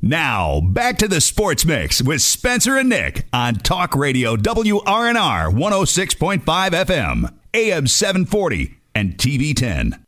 Now, 0.00 0.60
back 0.60 0.98
to 0.98 1.08
the 1.08 1.20
Sports 1.20 1.64
Mix 1.64 2.02
with 2.02 2.22
Spencer 2.22 2.76
and 2.76 2.88
Nick 2.88 3.26
on 3.32 3.56
Talk 3.56 3.94
Radio 3.94 4.36
WRNR 4.36 5.52
106.5 5.52 6.42
FM, 6.44 7.34
AM 7.54 7.86
740, 7.86 8.78
and 8.94 9.16
TV 9.16 9.54
10. 9.54 10.04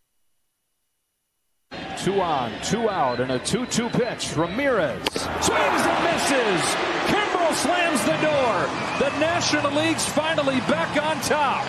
Two 1.99 2.21
on, 2.21 2.53
two 2.63 2.89
out, 2.89 3.21
and 3.21 3.31
a 3.31 3.39
2 3.39 3.67
2 3.67 3.89
pitch. 3.91 4.37
Ramirez 4.37 5.03
swings 5.13 5.83
and 5.87 6.05
misses. 6.05 6.75
Kimbrel 7.07 7.43
ball 7.53 7.55
slams 7.55 8.05
the 8.05 8.17
door. 8.21 8.69
The 8.99 9.19
National 9.19 9.73
League's 9.73 10.07
finally 10.07 10.61
back 10.61 11.03
on 11.03 11.21
top. 11.23 11.65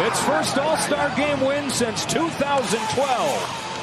Its 0.00 0.20
first 0.22 0.58
All 0.58 0.76
Star 0.76 1.14
game 1.16 1.40
win 1.40 1.70
since 1.70 2.04
2012. 2.06 3.73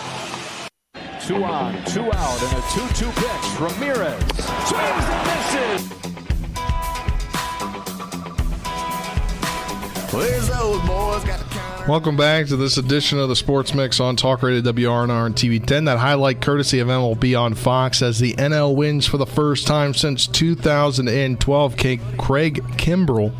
Two 1.28 1.44
on, 1.44 1.84
two 1.86 2.12
out, 2.14 2.42
and 2.42 2.58
a 2.58 2.62
2 2.72 3.06
2 3.06 3.12
pitch. 3.12 3.60
Ramirez 3.60 4.24
swings 4.66 5.06
and 5.08 5.28
misses. 5.28 6.02
Welcome 11.88 12.18
back 12.18 12.48
to 12.48 12.56
this 12.58 12.78
edition 12.78 13.20
of 13.20 13.30
the 13.30 13.36
Sports 13.36 13.76
Mix 13.76 14.00
on 14.00 14.16
Talk 14.16 14.42
Radio 14.42 14.62
WRNR 14.62 15.28
and 15.28 15.36
TV 15.36 15.64
10. 15.64 15.86
That 15.86 16.00
highlight 16.00 16.42
courtesy 16.42 16.80
of 16.80 16.88
MLB 16.88 17.40
on 17.40 17.54
Fox 17.54 18.02
as 18.02 18.18
the 18.18 18.34
NL 18.34 18.76
wins 18.76 19.06
for 19.06 19.18
the 19.18 19.28
first 19.28 19.68
time 19.68 19.94
since 19.94 20.26
2012. 20.26 21.78
Craig 21.78 22.02
Kimbrel. 22.78 23.32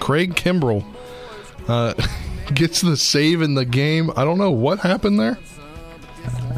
Craig 0.00 0.34
Kimbrel 0.34 0.84
uh, 1.68 1.94
gets 2.54 2.80
the 2.80 2.96
save 2.96 3.42
in 3.42 3.54
the 3.54 3.64
game. 3.64 4.10
I 4.16 4.24
don't 4.24 4.38
know 4.38 4.50
what 4.50 4.80
happened 4.80 5.18
there. 5.18 5.38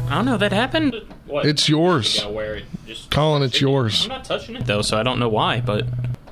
I 0.09 0.15
don't 0.15 0.25
know 0.25 0.37
that 0.37 0.51
happened. 0.53 0.95
What? 1.25 1.45
It's 1.45 1.67
yours. 1.67 2.21
You 2.23 2.29
wear 2.29 2.55
it. 2.55 2.65
Just 2.85 3.11
Colin, 3.11 3.43
it's 3.43 3.59
yours. 3.59 4.03
I'm 4.03 4.09
not 4.09 4.23
touching 4.25 4.55
it 4.55 4.65
though, 4.65 4.81
so 4.81 4.97
I 4.97 5.03
don't 5.03 5.19
know 5.19 5.27
why, 5.29 5.59
but 5.61 5.85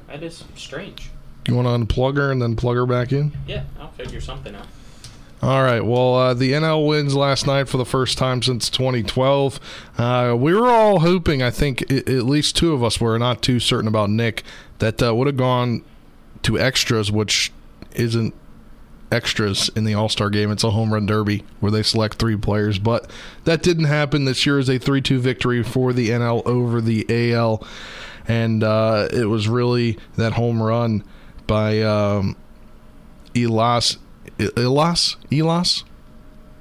that 0.08 0.24
is 0.24 0.44
strange. 0.56 1.10
You 1.48 1.56
want 1.56 1.68
to 1.68 1.94
unplug 1.94 2.16
her 2.18 2.32
and 2.32 2.42
then 2.42 2.56
plug 2.56 2.76
her 2.78 2.86
back 2.86 3.12
in? 3.12 3.34
Yeah, 3.46 3.64
I'll 3.80 3.92
figure 3.92 4.22
something 4.22 4.56
out. 4.56 4.66
All 5.44 5.62
right. 5.62 5.82
Well, 5.82 6.16
uh, 6.16 6.34
the 6.34 6.54
NL 6.54 6.88
wins 6.88 7.14
last 7.14 7.46
night 7.46 7.68
for 7.70 7.78
the 7.78 7.86
first 7.86 8.18
time 8.18 8.42
since 8.42 8.68
2012. 8.70 9.60
Uh, 9.98 10.36
we 10.40 10.56
were 10.56 10.68
all 10.70 11.02
hoping, 11.02 11.44
I 11.44 11.52
think, 11.52 11.84
I- 11.92 11.96
at 11.98 12.24
least 12.24 12.56
two 12.56 12.74
of 12.74 12.84
us 12.84 13.00
were 13.00 13.20
not 13.20 13.42
too 13.44 13.60
certain 13.60 13.88
about 13.88 14.10
Nick, 14.10 14.44
that 14.80 15.04
uh, 15.04 15.14
would 15.14 15.28
have 15.28 15.38
gone 15.38 15.84
to 16.44 16.58
extras, 16.58 17.12
which 17.12 17.52
isn't 17.94 18.34
extras 19.12 19.70
in 19.76 19.84
the 19.84 19.94
All 19.94 20.10
Star 20.10 20.30
game. 20.30 20.52
It's 20.52 20.64
a 20.64 20.72
home 20.72 20.94
run 20.94 21.06
derby 21.06 21.44
where 21.60 21.72
they 21.72 21.84
select 21.84 22.18
three 22.18 22.36
players. 22.36 22.80
But 22.80 23.10
that 23.44 23.64
didn't 23.64 23.86
happen. 23.86 24.26
This 24.26 24.46
year 24.46 24.60
is 24.60 24.70
a 24.70 24.78
3 24.78 25.02
2 25.02 25.20
victory 25.20 25.64
for 25.64 25.94
the 25.94 26.10
NL 26.10 26.46
over 26.46 26.82
the 26.82 27.06
AL. 27.34 27.66
And 28.28 28.64
uh, 28.64 29.08
it 29.12 29.26
was 29.26 29.48
really 29.48 30.00
that 30.16 30.34
home 30.34 30.62
run 30.62 31.04
by 31.46 31.82
um, 31.82 32.36
Elas, 33.36 33.98
Elas, 34.40 35.18
Elas, 35.32 35.84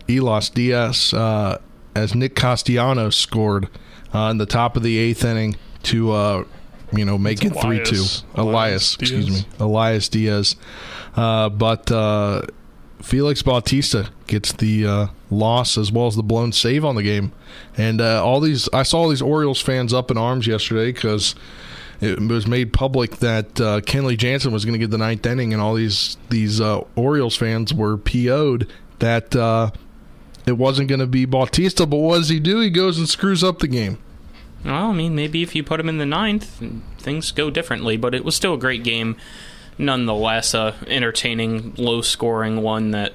Elas 0.08 0.50
Diaz 0.50 1.14
uh, 1.14 1.58
as 1.94 2.14
Nick 2.14 2.34
Castellanos 2.34 3.16
scored 3.16 3.68
uh, 4.14 4.28
in 4.30 4.38
the 4.38 4.46
top 4.46 4.76
of 4.76 4.82
the 4.82 4.98
eighth 4.98 5.24
inning 5.24 5.56
to 5.84 6.12
uh, 6.12 6.44
you 6.96 7.04
know 7.04 7.18
make 7.18 7.44
It's 7.44 7.56
it 7.56 7.60
three 7.60 7.82
two. 7.82 7.96
Elias. 7.96 8.24
Elias, 8.34 8.96
excuse 8.96 9.30
me, 9.30 9.46
Elias 9.58 10.08
Diaz. 10.08 10.56
Uh, 11.16 11.48
but 11.48 11.90
uh, 11.90 12.42
Felix 13.02 13.42
Bautista 13.42 14.10
gets 14.26 14.52
the 14.52 14.86
uh, 14.86 15.06
loss 15.30 15.76
as 15.76 15.92
well 15.92 16.06
as 16.06 16.16
the 16.16 16.22
blown 16.22 16.52
save 16.52 16.84
on 16.84 16.94
the 16.96 17.02
game, 17.02 17.32
and 17.76 18.00
uh, 18.00 18.24
all 18.24 18.40
these 18.40 18.68
I 18.72 18.82
saw 18.82 19.00
all 19.00 19.08
these 19.08 19.22
Orioles 19.22 19.60
fans 19.60 19.92
up 19.92 20.10
in 20.10 20.18
arms 20.18 20.46
yesterday 20.46 20.92
because 20.92 21.34
it 22.00 22.20
was 22.20 22.46
made 22.46 22.72
public 22.72 23.16
that 23.18 23.60
uh, 23.60 23.80
Kenley 23.80 24.16
Jansen 24.16 24.52
was 24.52 24.64
going 24.64 24.72
to 24.74 24.78
get 24.78 24.90
the 24.90 24.98
ninth 24.98 25.24
inning, 25.26 25.52
and 25.52 25.62
all 25.62 25.74
these 25.74 26.16
these 26.30 26.60
uh, 26.60 26.80
Orioles 26.96 27.36
fans 27.36 27.72
were 27.72 27.96
PO'd 27.96 28.70
that 28.98 29.34
uh, 29.36 29.70
it 30.46 30.52
wasn't 30.58 30.88
going 30.88 31.00
to 31.00 31.06
be 31.06 31.24
Bautista. 31.24 31.86
But 31.86 31.98
what 31.98 32.18
does 32.18 32.28
he 32.28 32.40
do? 32.40 32.60
He 32.60 32.70
goes 32.70 32.98
and 32.98 33.08
screws 33.08 33.44
up 33.44 33.58
the 33.58 33.68
game. 33.68 33.98
Well, 34.64 34.90
I 34.90 34.92
mean, 34.92 35.14
maybe 35.14 35.42
if 35.42 35.54
you 35.54 35.62
put 35.62 35.78
him 35.78 35.88
in 35.88 35.98
the 35.98 36.06
ninth, 36.06 36.62
things 36.98 37.30
go 37.32 37.50
differently. 37.50 37.96
But 37.96 38.14
it 38.14 38.24
was 38.24 38.34
still 38.34 38.54
a 38.54 38.58
great 38.58 38.82
game, 38.82 39.16
nonetheless. 39.76 40.54
A 40.54 40.74
entertaining, 40.86 41.74
low-scoring 41.76 42.62
one 42.62 42.90
that 42.92 43.12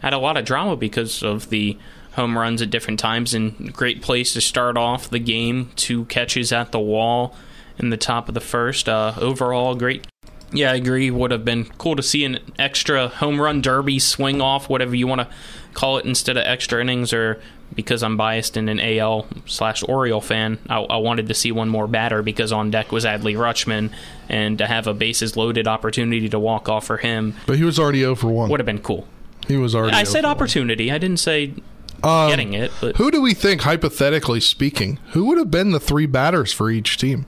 had 0.00 0.14
a 0.14 0.18
lot 0.18 0.36
of 0.36 0.44
drama 0.44 0.76
because 0.76 1.22
of 1.22 1.50
the 1.50 1.78
home 2.12 2.38
runs 2.38 2.62
at 2.62 2.70
different 2.70 2.98
times. 2.98 3.34
And 3.34 3.74
great 3.74 4.00
place 4.00 4.32
to 4.32 4.40
start 4.40 4.78
off 4.78 5.10
the 5.10 5.18
game. 5.18 5.70
Two 5.76 6.06
catches 6.06 6.50
at 6.50 6.72
the 6.72 6.80
wall 6.80 7.36
in 7.78 7.90
the 7.90 7.98
top 7.98 8.28
of 8.28 8.34
the 8.34 8.40
first. 8.40 8.88
Uh, 8.88 9.12
overall, 9.20 9.74
great. 9.74 10.06
Yeah, 10.52 10.72
I 10.72 10.76
agree. 10.76 11.10
Would 11.10 11.32
have 11.32 11.44
been 11.44 11.64
cool 11.76 11.96
to 11.96 12.02
see 12.02 12.24
an 12.24 12.38
extra 12.58 13.08
home 13.08 13.40
run 13.40 13.60
derby 13.60 13.98
swing 13.98 14.40
off, 14.40 14.70
whatever 14.70 14.94
you 14.94 15.06
want 15.06 15.22
to 15.22 15.28
call 15.74 15.98
it, 15.98 16.06
instead 16.06 16.36
of 16.36 16.44
extra 16.46 16.80
innings. 16.80 17.12
Or 17.12 17.40
because 17.74 18.02
I'm 18.02 18.16
biased 18.16 18.56
and 18.56 18.70
an 18.70 18.80
AL 18.80 19.26
slash 19.46 19.82
Oriole 19.82 20.20
fan, 20.20 20.58
I, 20.68 20.80
I 20.80 20.96
wanted 20.96 21.28
to 21.28 21.34
see 21.34 21.52
one 21.52 21.68
more 21.68 21.86
batter 21.86 22.22
because 22.22 22.52
on 22.52 22.70
deck 22.70 22.92
was 22.92 23.04
Adley 23.04 23.36
Rutschman, 23.36 23.90
and 24.28 24.56
to 24.58 24.66
have 24.66 24.86
a 24.86 24.94
bases 24.94 25.36
loaded 25.36 25.66
opportunity 25.68 26.28
to 26.28 26.38
walk 26.38 26.68
off 26.68 26.86
for 26.86 26.96
him 26.96 27.34
But 27.46 27.56
he 27.58 27.64
was 27.64 27.78
already 27.78 28.00
0 28.00 28.14
for 28.14 28.28
1. 28.28 28.48
would 28.50 28.60
have 28.60 28.66
been 28.66 28.80
cool. 28.80 29.06
He 29.46 29.56
was 29.56 29.74
already. 29.74 29.94
I 29.96 30.04
0 30.04 30.12
said 30.12 30.20
for 30.22 30.28
1. 30.28 30.36
opportunity. 30.36 30.90
I 30.90 30.98
didn't 30.98 31.18
say 31.20 31.54
Um, 32.02 32.28
getting 32.30 32.54
it, 32.54 32.72
but 32.80 32.96
Who 32.96 33.10
do 33.10 33.20
we 33.20 33.34
think, 33.34 33.62
hypothetically 33.62 34.40
speaking, 34.40 34.98
who 35.12 35.24
would 35.26 35.38
have 35.38 35.50
been 35.50 35.72
the 35.72 35.80
three 35.80 36.06
batters 36.06 36.52
for 36.52 36.70
each 36.70 36.96
team? 36.98 37.26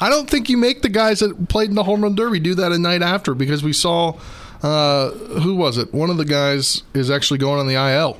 I 0.00 0.10
don't 0.10 0.28
think 0.28 0.50
you 0.50 0.56
make 0.58 0.82
the 0.82 0.90
guys 0.90 1.20
that 1.20 1.48
played 1.48 1.70
in 1.70 1.74
the 1.74 1.84
home 1.84 2.02
run 2.02 2.14
derby 2.14 2.38
do 2.40 2.54
that 2.56 2.70
a 2.72 2.78
night 2.78 3.00
after 3.02 3.34
because 3.34 3.62
we 3.62 3.72
saw 3.72 4.18
uh, 4.62 5.10
who 5.10 5.54
was 5.54 5.78
it? 5.78 5.94
One 5.94 6.10
of 6.10 6.16
the 6.18 6.24
guys 6.26 6.82
is 6.92 7.10
actually 7.10 7.38
going 7.38 7.60
on 7.60 7.66
the 7.66 7.74
IL 7.76 8.18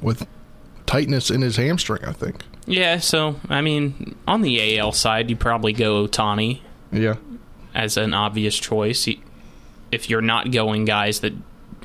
with 0.00 0.26
tightness 0.86 1.30
in 1.30 1.42
his 1.42 1.56
hamstring. 1.56 2.04
I 2.04 2.12
think. 2.12 2.42
yeah. 2.66 2.98
So 2.98 3.40
I 3.48 3.60
mean, 3.60 4.14
on 4.26 4.42
the 4.42 4.78
AL 4.78 4.92
side, 4.92 5.30
you 5.30 5.36
probably 5.36 5.72
go 5.72 6.06
Ohtani. 6.06 6.60
Yeah. 6.92 7.16
as 7.74 7.96
an 7.96 8.14
obvious 8.14 8.56
choice 8.56 9.08
if 9.90 10.08
you're 10.08 10.20
not 10.22 10.52
going 10.52 10.84
guys 10.84 11.20
that 11.20 11.32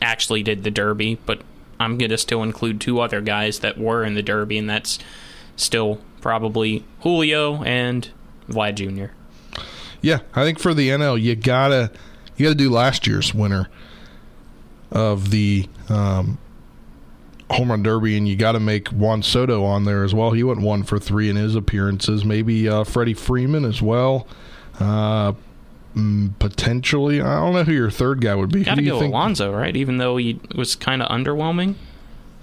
actually 0.03 0.43
did 0.43 0.63
the 0.63 0.69
derby 0.69 1.17
but 1.25 1.41
i'm 1.79 1.97
going 1.97 2.12
to 2.12 2.17
still 2.17 2.43
include 2.43 2.79
two 2.79 2.99
other 2.99 3.19
guys 3.21 3.59
that 3.59 3.77
were 3.79 4.03
in 4.03 4.13
the 4.13 4.21
derby 4.21 4.57
and 4.59 4.69
that's 4.69 4.99
still 5.55 5.99
probably 6.21 6.83
julio 7.01 7.63
and 7.63 8.09
vlad 8.47 8.75
jr 8.75 9.12
Yeah, 10.01 10.19
I 10.35 10.43
think 10.43 10.59
for 10.59 10.73
the 10.75 10.89
NL, 10.89 11.19
you 11.19 11.35
gotta 11.35 11.91
you 12.38 12.45
gotta 12.45 12.55
do 12.55 12.69
last 12.69 13.07
year's 13.07 13.33
winner 13.33 13.67
of 14.91 15.31
the 15.31 15.67
um, 15.89 16.38
home 17.51 17.71
run 17.71 17.83
derby, 17.83 18.17
and 18.17 18.27
you 18.27 18.35
got 18.35 18.53
to 18.53 18.59
make 18.59 18.89
Juan 18.89 19.23
Soto 19.23 19.63
on 19.63 19.85
there 19.85 20.03
as 20.03 20.13
well. 20.13 20.31
He 20.31 20.43
went 20.43 20.62
one 20.62 20.83
for 20.83 20.99
three 20.99 21.29
in 21.29 21.35
his 21.35 21.55
appearances. 21.55 22.23
Maybe 22.23 22.67
uh, 22.69 22.83
Freddie 22.83 23.13
Freeman 23.13 23.65
as 23.65 23.81
well. 23.81 24.27
Uh, 24.79 25.33
mm, 25.95 26.38
potentially, 26.39 27.21
I 27.21 27.39
don't 27.39 27.53
know 27.53 27.63
who 27.63 27.73
your 27.73 27.91
third 27.91 28.21
guy 28.21 28.35
would 28.35 28.51
be. 28.51 28.59
Who 28.59 28.65
gotta 28.65 28.81
do 28.81 28.85
you 28.85 28.91
go 28.91 28.99
think? 28.99 29.13
Alonso 29.13 29.51
right 29.53 29.75
even 29.75 29.97
though 29.97 30.17
he 30.17 30.39
was 30.55 30.75
kind 30.75 31.01
of 31.01 31.09
underwhelming 31.09 31.75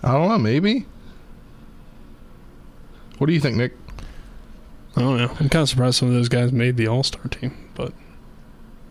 I 0.03 0.12
don't 0.12 0.29
know. 0.29 0.38
Maybe. 0.38 0.87
What 3.19 3.27
do 3.27 3.33
you 3.33 3.40
think, 3.40 3.57
Nick? 3.57 3.73
I 4.95 5.01
don't 5.01 5.16
know. 5.19 5.31
I'm 5.40 5.49
kind 5.49 5.62
of 5.62 5.69
surprised 5.69 5.97
some 5.97 6.09
of 6.09 6.14
those 6.14 6.29
guys 6.29 6.53
made 6.53 6.77
the 6.77 6.87
All 6.87 7.03
Star 7.03 7.25
team, 7.25 7.57
but 7.57 7.66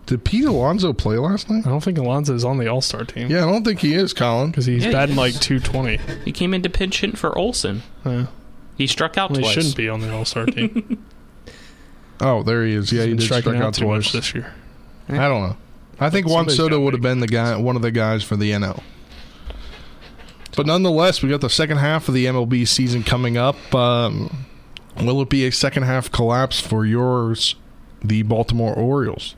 Did 0.06 0.24
Pete 0.24 0.46
Alonso 0.46 0.94
play 0.94 1.18
last 1.18 1.50
night? 1.50 1.65
I 1.65 1.70
don't 1.70 1.84
think 1.84 1.98
Alonso's 1.98 2.44
on 2.46 2.58
the 2.60 2.68
All 2.68 2.82
Star 2.82 3.04
team. 3.06 3.30
Yeah, 3.30 3.39
I 3.48 3.52
don't 3.52 3.63
think 3.63 3.80
he 3.80 3.96
is, 3.96 4.13
Colin. 4.13 4.52
because 4.52 4.65
he's 4.68 4.86
Yeah, 4.86 4.91
batting 4.91 5.15
he 5.15 5.20
like 5.22 5.34
is. 5.34 5.39
220. 5.39 6.00
he 6.26 6.32
came 6.32 6.54
into 6.54 6.70
pinch 6.70 7.02
hit 7.02 7.18
for 7.18 7.36
olson 7.38 7.82
Yeah. 8.06 8.28
he 8.78 8.86
struck 8.86 9.18
out 9.18 9.32
Well, 9.32 9.38
he 9.39 9.44
twice 9.46 9.54
shouldn't 9.56 9.76
be 9.76 9.89
on 9.89 10.02
the 10.02 10.12
All 10.13 10.26
Star 10.26 10.46
team. 10.46 11.04
Oh, 12.22 12.44
there 12.44 12.65
he 12.65 12.74
is. 12.74 12.94
Yeah, 12.94 13.00
He's 13.02 13.04
he 13.04 13.10
been 13.12 13.18
did 13.18 13.26
striking 13.26 13.52
strike 13.52 13.62
out 13.62 13.74
too 13.74 13.88
much 13.88 14.12
twice. 14.12 14.13
this 14.13 14.34
year. 14.36 14.54
I 15.10 15.28
don't 15.28 15.50
know. 15.50 15.58
I 16.00 16.10
think 16.10 16.28
Juan 16.28 16.44
Somebody's 16.44 16.56
Soto 16.58 16.70
gotta 16.70 16.80
would 16.82 16.94
have 16.94 17.04
make 17.04 17.12
been 17.12 17.20
the 17.20 17.28
guy, 17.28 17.58
one 17.58 17.76
of 17.76 17.82
the 17.82 17.91
guys 17.91 18.24
for 18.24 18.38
the 18.38 18.52
NL. 18.52 18.82
But 20.56 20.65
nonetheless, 20.65 21.22
we 21.22 21.28
got 21.30 21.41
the 21.41 21.50
second 21.50 21.78
half 21.80 22.08
of 22.08 22.13
the 22.13 22.26
MLB 22.26 22.65
season 22.68 23.04
coming 23.04 23.36
up. 23.38 23.58
Um, 23.76 24.46
will 24.98 25.22
it 25.22 25.30
be 25.30 25.46
a 25.46 25.52
second 25.52 25.84
half 25.84 26.10
collapse 26.10 26.62
for 26.62 26.86
yours, 26.86 27.56
the 28.02 28.22
Baltimore 28.24 28.74
Orioles, 28.74 29.36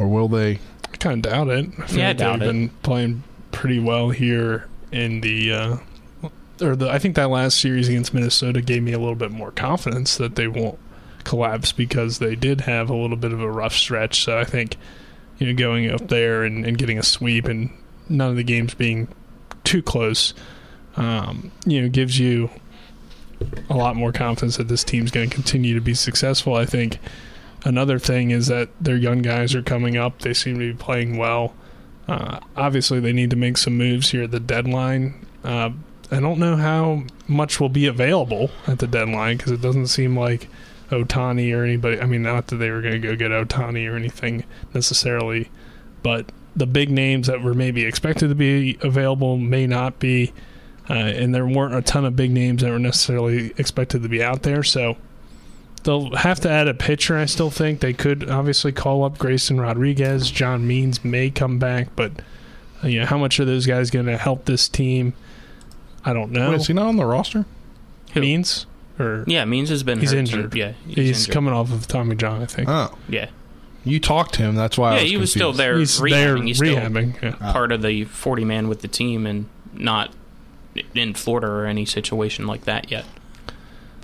or 0.00 0.08
will 0.08 0.28
they? 0.28 0.58
I 0.92 0.96
kind 0.98 1.24
of 1.24 1.30
doubt 1.30 1.48
it. 1.48 1.66
I 1.78 1.86
feel 1.86 1.98
Yeah, 1.98 2.04
I 2.04 2.08
like 2.08 2.16
doubt 2.16 2.38
they've 2.40 2.48
it. 2.48 2.52
been 2.52 2.68
playing 2.82 3.22
pretty 3.52 3.78
well 3.78 4.10
here 4.10 4.66
in 4.90 5.20
the. 5.20 5.52
Uh, 5.52 5.76
or 6.62 6.76
the, 6.76 6.90
I 6.90 6.98
think 6.98 7.14
that 7.16 7.30
last 7.30 7.58
series 7.60 7.88
against 7.88 8.12
Minnesota 8.12 8.60
gave 8.60 8.82
me 8.82 8.92
a 8.92 8.98
little 8.98 9.14
bit 9.14 9.30
more 9.30 9.50
confidence 9.50 10.16
that 10.16 10.34
they 10.36 10.48
won't 10.48 10.78
collapse 11.24 11.72
because 11.72 12.18
they 12.18 12.34
did 12.34 12.62
have 12.62 12.90
a 12.90 12.94
little 12.96 13.16
bit 13.16 13.32
of 13.32 13.40
a 13.40 13.50
rough 13.50 13.72
stretch. 13.74 14.24
So 14.24 14.38
I 14.38 14.44
think, 14.44 14.76
you 15.38 15.46
know, 15.46 15.54
going 15.54 15.90
up 15.90 16.08
there 16.08 16.44
and, 16.44 16.64
and 16.66 16.76
getting 16.76 16.98
a 16.98 17.02
sweep 17.02 17.46
and 17.46 17.70
none 18.08 18.30
of 18.30 18.36
the 18.36 18.42
games 18.42 18.74
being 18.74 19.08
too 19.64 19.82
close, 19.82 20.34
um, 20.96 21.50
you 21.64 21.80
know, 21.80 21.88
gives 21.88 22.18
you 22.18 22.50
a 23.70 23.74
lot 23.76 23.96
more 23.96 24.12
confidence 24.12 24.58
that 24.58 24.68
this 24.68 24.84
team's 24.84 25.10
going 25.10 25.30
to 25.30 25.34
continue 25.34 25.74
to 25.74 25.80
be 25.80 25.94
successful. 25.94 26.56
I 26.56 26.66
think 26.66 26.98
another 27.64 27.98
thing 27.98 28.30
is 28.30 28.46
that 28.48 28.68
their 28.80 28.96
young 28.96 29.22
guys 29.22 29.54
are 29.54 29.62
coming 29.62 29.96
up. 29.96 30.20
They 30.20 30.34
seem 30.34 30.54
to 30.58 30.72
be 30.72 30.78
playing 30.78 31.16
well. 31.16 31.54
Uh, 32.08 32.40
obviously, 32.56 33.00
they 33.00 33.12
need 33.12 33.30
to 33.30 33.36
make 33.36 33.56
some 33.56 33.76
moves 33.76 34.10
here 34.10 34.24
at 34.24 34.30
the 34.30 34.40
deadline. 34.40 35.26
Uh, 35.44 35.70
I 36.10 36.18
don't 36.18 36.38
know 36.38 36.56
how 36.56 37.04
much 37.28 37.60
will 37.60 37.68
be 37.68 37.86
available 37.86 38.50
at 38.66 38.80
the 38.80 38.86
deadline 38.88 39.36
because 39.36 39.52
it 39.52 39.60
doesn't 39.60 39.86
seem 39.86 40.18
like 40.18 40.48
Ohtani 40.90 41.54
or 41.56 41.64
anybody. 41.64 42.00
I 42.00 42.06
mean, 42.06 42.22
not 42.22 42.48
that 42.48 42.56
they 42.56 42.70
were 42.70 42.82
going 42.82 43.00
to 43.00 43.08
go 43.08 43.14
get 43.14 43.30
Ohtani 43.30 43.88
or 43.90 43.96
anything 43.96 44.44
necessarily, 44.74 45.50
but 46.02 46.32
the 46.56 46.66
big 46.66 46.90
names 46.90 47.28
that 47.28 47.42
were 47.42 47.54
maybe 47.54 47.84
expected 47.84 48.28
to 48.28 48.34
be 48.34 48.76
available 48.82 49.36
may 49.36 49.68
not 49.68 50.00
be, 50.00 50.32
uh, 50.88 50.94
and 50.94 51.32
there 51.32 51.46
weren't 51.46 51.74
a 51.74 51.82
ton 51.82 52.04
of 52.04 52.16
big 52.16 52.32
names 52.32 52.62
that 52.62 52.70
were 52.70 52.78
necessarily 52.78 53.54
expected 53.56 54.02
to 54.02 54.08
be 54.08 54.22
out 54.22 54.42
there. 54.42 54.64
So 54.64 54.96
they'll 55.84 56.14
have 56.16 56.40
to 56.40 56.50
add 56.50 56.68
a 56.68 56.74
pitcher. 56.74 57.16
I 57.16 57.26
still 57.26 57.50
think 57.50 57.80
they 57.80 57.92
could 57.92 58.28
obviously 58.30 58.72
call 58.72 59.04
up 59.04 59.18
Grayson 59.18 59.60
Rodriguez. 59.60 60.30
John 60.30 60.66
Means 60.66 61.04
may 61.04 61.30
come 61.30 61.58
back, 61.58 61.88
but 61.96 62.12
uh, 62.84 62.88
you 62.88 63.00
know 63.00 63.06
how 63.06 63.18
much 63.18 63.38
are 63.40 63.44
those 63.44 63.66
guys 63.66 63.90
going 63.90 64.06
to 64.06 64.16
help 64.16 64.44
this 64.44 64.68
team? 64.68 65.12
I 66.04 66.12
don't 66.12 66.30
know. 66.32 66.50
Wait, 66.50 66.60
is 66.60 66.66
he 66.66 66.72
not 66.72 66.86
on 66.86 66.96
the 66.96 67.04
roster? 67.04 67.44
Means 68.14 68.66
or 68.98 69.24
Yeah, 69.26 69.44
Means 69.44 69.68
has 69.68 69.82
been 69.82 70.00
he's 70.00 70.10
hurt, 70.12 70.18
injured. 70.18 70.52
too. 70.52 70.58
Yeah, 70.58 70.72
he's, 70.86 71.20
injured. 71.20 71.32
coming 71.34 71.54
off 71.54 71.72
of 71.72 71.86
Tommy 71.86 72.16
John, 72.16 72.42
I 72.42 72.46
think. 72.46 72.68
Oh, 72.68 72.96
Yeah. 73.08 73.28
you 73.84 74.00
talked 74.00 74.34
to 74.34 74.42
him. 74.42 74.54
That's 74.56 74.76
why. 74.78 74.92
I 74.92 74.96
yeah, 74.96 75.02
was 75.02 75.10
he 75.10 75.16
was 75.18 75.30
still 75.32 75.52
there 75.52 75.78
He's 75.78 75.98
rehabbing. 76.00 76.10
there 76.10 76.36
He's 76.42 76.56
still 76.56 76.76
rehabbing, 76.76 77.22
yeah. 77.22 77.52
part 77.52 77.70
of 77.72 77.82
the 77.82 78.04
40 78.04 78.44
man 78.44 78.68
with 78.68 78.80
the 78.80 78.88
team 78.88 79.26
and 79.26 79.46
not 79.72 80.12
in 80.94 81.14
Florida 81.14 81.46
or 81.46 81.66
any 81.66 81.84
situation 81.84 82.46
like 82.46 82.64
that 82.64 82.90
yet. 82.90 83.04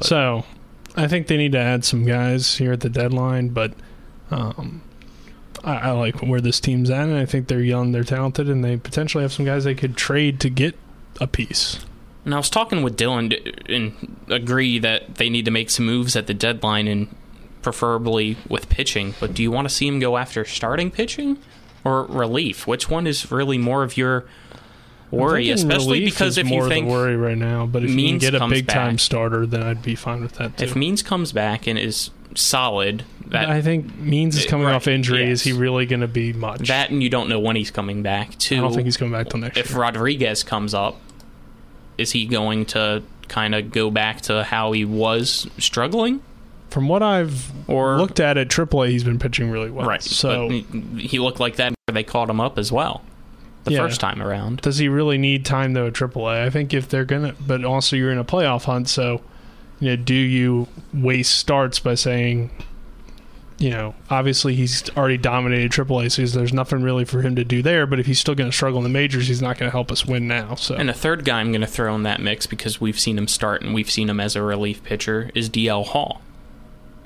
So, 0.02 0.44
I 0.96 1.08
think 1.08 1.26
they 1.26 1.36
need 1.36 1.52
to 1.52 1.58
add 1.58 1.84
some 1.84 2.04
guys 2.04 2.56
here 2.56 2.72
at 2.72 2.80
the 2.80 2.88
deadline, 2.88 3.50
but 3.50 3.74
um, 4.30 4.82
I, 5.62 5.76
I 5.76 5.90
like 5.90 6.22
where 6.22 6.40
this 6.40 6.58
team's 6.58 6.90
at, 6.90 7.02
and 7.02 7.16
I 7.16 7.26
think 7.26 7.48
they're 7.48 7.60
young, 7.60 7.92
they're 7.92 8.04
talented, 8.04 8.48
and 8.48 8.64
they 8.64 8.76
potentially 8.76 9.22
have 9.22 9.32
some 9.32 9.44
guys 9.44 9.64
they 9.64 9.74
could 9.74 9.96
trade 9.96 10.40
to 10.40 10.50
get 10.50 10.76
a 11.20 11.26
piece. 11.26 11.84
And 12.24 12.34
I 12.34 12.38
was 12.38 12.50
talking 12.50 12.82
with 12.82 12.96
Dylan 12.96 13.32
and 13.68 14.16
agree 14.28 14.78
that 14.80 15.16
they 15.16 15.30
need 15.30 15.44
to 15.44 15.50
make 15.50 15.70
some 15.70 15.86
moves 15.86 16.16
at 16.16 16.26
the 16.26 16.34
deadline 16.34 16.88
and 16.88 17.14
preferably 17.62 18.36
with 18.48 18.68
pitching. 18.68 19.14
But 19.20 19.34
do 19.34 19.42
you 19.42 19.50
want 19.50 19.68
to 19.68 19.74
see 19.74 19.86
him 19.86 20.00
go 20.00 20.16
after 20.16 20.44
starting 20.44 20.90
pitching 20.90 21.38
or 21.84 22.04
relief? 22.04 22.66
Which 22.66 22.88
one 22.88 23.06
is 23.06 23.30
really 23.30 23.58
more 23.58 23.84
of 23.84 23.96
your 23.96 24.24
worry? 25.10 25.50
Especially 25.50 26.04
because 26.04 26.38
if 26.38 26.46
more 26.46 26.58
you 26.58 26.62
of 26.64 26.68
the 26.68 26.74
think 26.74 26.88
worry 26.88 27.16
right 27.16 27.38
now, 27.38 27.66
but 27.66 27.84
if 27.84 27.90
you 27.90 28.08
can 28.08 28.18
get 28.18 28.34
a 28.34 28.46
big 28.48 28.66
time 28.68 28.98
starter, 28.98 29.46
then 29.46 29.62
I'd 29.62 29.82
be 29.82 29.94
fine 29.94 30.22
with 30.22 30.32
that 30.34 30.56
too. 30.58 30.64
if 30.64 30.76
Means 30.76 31.02
comes 31.02 31.32
back 31.32 31.66
and 31.66 31.78
is 31.78 32.10
solid, 32.34 33.04
that 33.26 33.48
I 33.48 33.62
think 33.62 33.96
Means 33.98 34.36
is 34.36 34.46
coming 34.46 34.66
right, 34.66 34.74
off 34.74 34.86
injury. 34.88 35.20
yes. 35.24 35.40
Is 35.40 35.42
he 35.42 35.52
really 35.52 35.86
going 35.86 36.00
to 36.00 36.08
be 36.08 36.32
much? 36.32 36.68
that 36.68 36.90
and 36.90 37.02
you 37.02 37.08
don't 37.10 37.28
know 37.28 37.40
when 37.40 37.56
he's 37.56 37.70
coming 37.70 38.02
back. 38.02 38.36
Too, 38.38 38.56
I 38.56 38.60
don't 38.60 38.72
think 38.74 38.84
he's 38.84 38.96
coming 38.96 39.12
back 39.12 39.28
till 39.30 39.40
next 39.40 39.58
if 39.58 39.70
year. 39.70 39.80
Rodriguez 39.80 40.42
comes 40.44 40.74
up, 40.74 41.00
is 41.98 42.12
he 42.12 42.26
going 42.26 42.66
to 42.66 43.02
kind 43.28 43.54
of 43.54 43.72
go 43.72 43.90
back 43.90 44.20
to 44.22 44.44
how 44.44 44.72
he 44.72 44.84
was 44.84 45.48
struggling? 45.58 46.20
From 46.70 46.88
what 46.88 47.02
I've 47.02 47.50
Or 47.68 47.96
looked 47.96 48.20
at 48.20 48.36
at 48.36 48.48
AAA, 48.48 48.90
he's 48.90 49.04
been 49.04 49.18
pitching 49.18 49.50
really 49.50 49.70
well. 49.70 49.86
right, 49.86 50.02
So 50.02 50.48
he 50.50 51.18
looked 51.18 51.40
like 51.40 51.56
that. 51.56 51.74
They 51.86 52.02
called 52.02 52.28
him 52.28 52.40
up 52.40 52.58
as 52.58 52.70
well 52.70 53.02
the 53.66 53.72
Yeah. 53.72 53.80
first 53.80 54.00
time 54.00 54.22
around. 54.22 54.62
Does 54.62 54.78
he 54.78 54.88
really 54.88 55.18
need 55.18 55.44
time 55.44 55.74
though 55.74 55.86
at 55.88 55.92
AAA? 55.92 56.42
I 56.44 56.48
think 56.50 56.72
if 56.72 56.88
they're 56.88 57.04
gonna, 57.04 57.34
but 57.46 57.64
also 57.64 57.94
you're 57.96 58.10
in 58.12 58.18
a 58.18 58.24
playoff 58.24 58.64
hunt, 58.64 58.88
so 58.88 59.20
you 59.78 59.90
know, 59.90 59.96
do 59.96 60.14
you 60.14 60.66
waste 60.94 61.36
starts 61.36 61.78
by 61.78 61.94
saying, 61.94 62.50
you 63.58 63.68
know, 63.70 63.94
obviously 64.10 64.54
he's 64.54 64.88
already 64.96 65.18
dominated 65.18 65.70
AAA, 65.70 66.10
so 66.10 66.22
there's 66.38 66.52
nothing 66.52 66.82
really 66.82 67.04
for 67.04 67.20
him 67.22 67.36
to 67.36 67.44
do 67.44 67.60
there. 67.62 67.86
But 67.86 68.00
if 68.00 68.06
he's 68.06 68.18
still 68.18 68.34
going 68.34 68.50
to 68.50 68.56
struggle 68.56 68.78
in 68.78 68.84
the 68.84 68.90
majors, 68.90 69.28
he's 69.28 69.42
not 69.42 69.58
going 69.58 69.68
to 69.70 69.72
help 69.72 69.90
us 69.92 70.06
win 70.06 70.26
now. 70.26 70.54
So 70.54 70.74
And 70.76 70.88
a 70.90 70.94
third 70.94 71.24
guy 71.26 71.40
I'm 71.40 71.52
going 71.52 71.60
to 71.62 71.66
throw 71.66 71.94
in 71.94 72.02
that 72.04 72.20
mix 72.20 72.46
because 72.46 72.80
we've 72.80 72.98
seen 72.98 73.18
him 73.18 73.28
start 73.28 73.62
and 73.62 73.74
we've 73.74 73.90
seen 73.90 74.08
him 74.10 74.20
as 74.20 74.34
a 74.36 74.42
relief 74.42 74.82
pitcher 74.82 75.30
is 75.34 75.48
DL 75.50 75.84
Hall. 75.86 76.20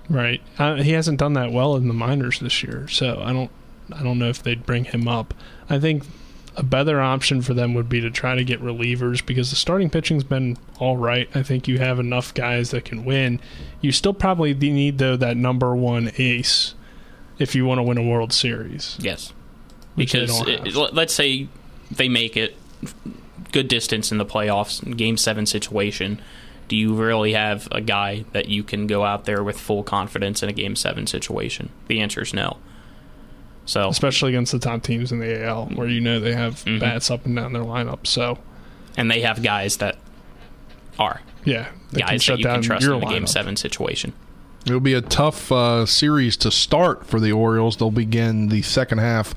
Right. 0.09 0.41
Uh, 0.59 0.77
he 0.77 0.93
hasn't 0.93 1.19
done 1.21 1.35
that 1.35 1.53
well 1.53 1.77
in 1.77 1.87
the 1.89 1.95
minors 1.95 2.41
this 2.41 2.63
year, 2.65 2.89
so 2.89 3.21
I 3.23 3.33
don't 3.33 3.51
I 3.93 4.03
don't 4.03 4.19
know 4.19 4.29
if 4.29 4.43
they'd 4.43 4.65
bring 4.67 4.85
him 4.85 5.07
up. 5.09 5.35
I 5.69 5.79
think 5.79 6.05
a 6.61 6.63
better 6.63 7.01
option 7.01 7.41
for 7.41 7.55
them 7.55 7.73
would 7.75 7.89
be 7.89 8.01
to 8.03 8.11
try 8.11 8.35
to 8.35 8.45
get 8.45 8.61
relievers 8.63 9.25
because 9.25 9.49
the 9.51 9.57
starting 9.57 9.89
pitching's 9.89 10.25
been 10.25 10.59
all 10.79 10.97
right. 10.99 11.29
I 11.35 11.43
think 11.43 11.67
you 11.67 11.79
have 11.79 11.99
enough 11.99 12.35
guys 12.35 12.71
that 12.71 12.85
can 12.85 13.05
win. 13.05 13.41
You 13.81 13.93
still 13.93 14.13
probably 14.13 14.53
need 14.55 14.99
though 14.99 15.17
that 15.17 15.37
number 15.39 15.75
1 15.75 16.13
ace 16.19 16.75
if 17.39 17.55
you 17.55 17.65
want 17.65 17.79
to 17.79 17.83
win 17.83 17.97
a 17.97 18.03
World 18.03 18.33
Series. 18.35 18.97
Yes. 19.01 19.33
Because 19.97 20.43
it- 20.47 20.77
let's 20.95 21.15
say 21.15 21.49
they 21.91 22.09
make 22.11 22.37
it 22.37 22.57
good 23.53 23.67
distance 23.69 24.13
in 24.13 24.19
the 24.19 24.27
playoffs, 24.27 24.97
game 24.97 25.17
seven 25.17 25.47
situation. 25.47 26.21
Do 26.69 26.77
you 26.77 26.95
really 26.95 27.33
have 27.33 27.67
a 27.73 27.81
guy 27.81 28.27
that 28.33 28.49
you 28.49 28.63
can 28.63 28.87
go 28.87 29.03
out 29.05 29.25
there 29.25 29.43
with 29.43 29.59
full 29.59 29.83
confidence 29.83 30.43
in 30.43 30.49
a 30.49 30.53
game 30.53 30.77
seven 30.77 31.07
situation? 31.07 31.71
The 31.89 32.01
answer 32.01 32.21
is 32.21 32.33
no. 32.35 32.59
So 33.71 33.89
Especially 33.89 34.31
against 34.31 34.51
the 34.51 34.59
top 34.59 34.83
teams 34.83 35.13
in 35.13 35.21
the 35.21 35.45
AL 35.47 35.67
where 35.77 35.87
you 35.87 36.01
know 36.01 36.19
they 36.19 36.35
have 36.35 36.65
Mhm. 36.65 36.81
bats 36.81 37.09
up 37.09 37.25
and 37.25 37.37
down 37.37 37.53
their 37.53 37.63
lineup. 37.63 38.05
So, 38.05 38.39
and 38.97 39.09
they 39.09 39.21
have 39.21 39.45
guys 39.45 39.77
that 39.77 39.97
are 40.99 41.21
yeah, 41.45 41.69
they 41.93 42.01
can 42.01 42.09
guys 42.11 42.23
shut 42.25 42.35
that 42.35 42.39
you 42.39 42.45
down 42.45 42.55
can 42.57 42.63
trust 42.63 42.85
your 42.85 42.97
in 42.97 43.03
a 43.05 43.07
game 43.07 43.27
seven 43.29 43.55
situation. 43.57 44.13
It'll 44.67 44.81
be 44.81 44.93
a 44.95 45.01
tough 45.01 45.51
uh, 45.53 45.87
series 45.87 46.37
to 46.39 46.51
start 46.51 47.07
for 47.07 47.19
the 47.21 47.31
Orioles. 47.33 47.77
They'll 47.77 47.91
begin 47.93 48.49
the 48.49 48.61
second 48.63 48.99
half 48.99 49.33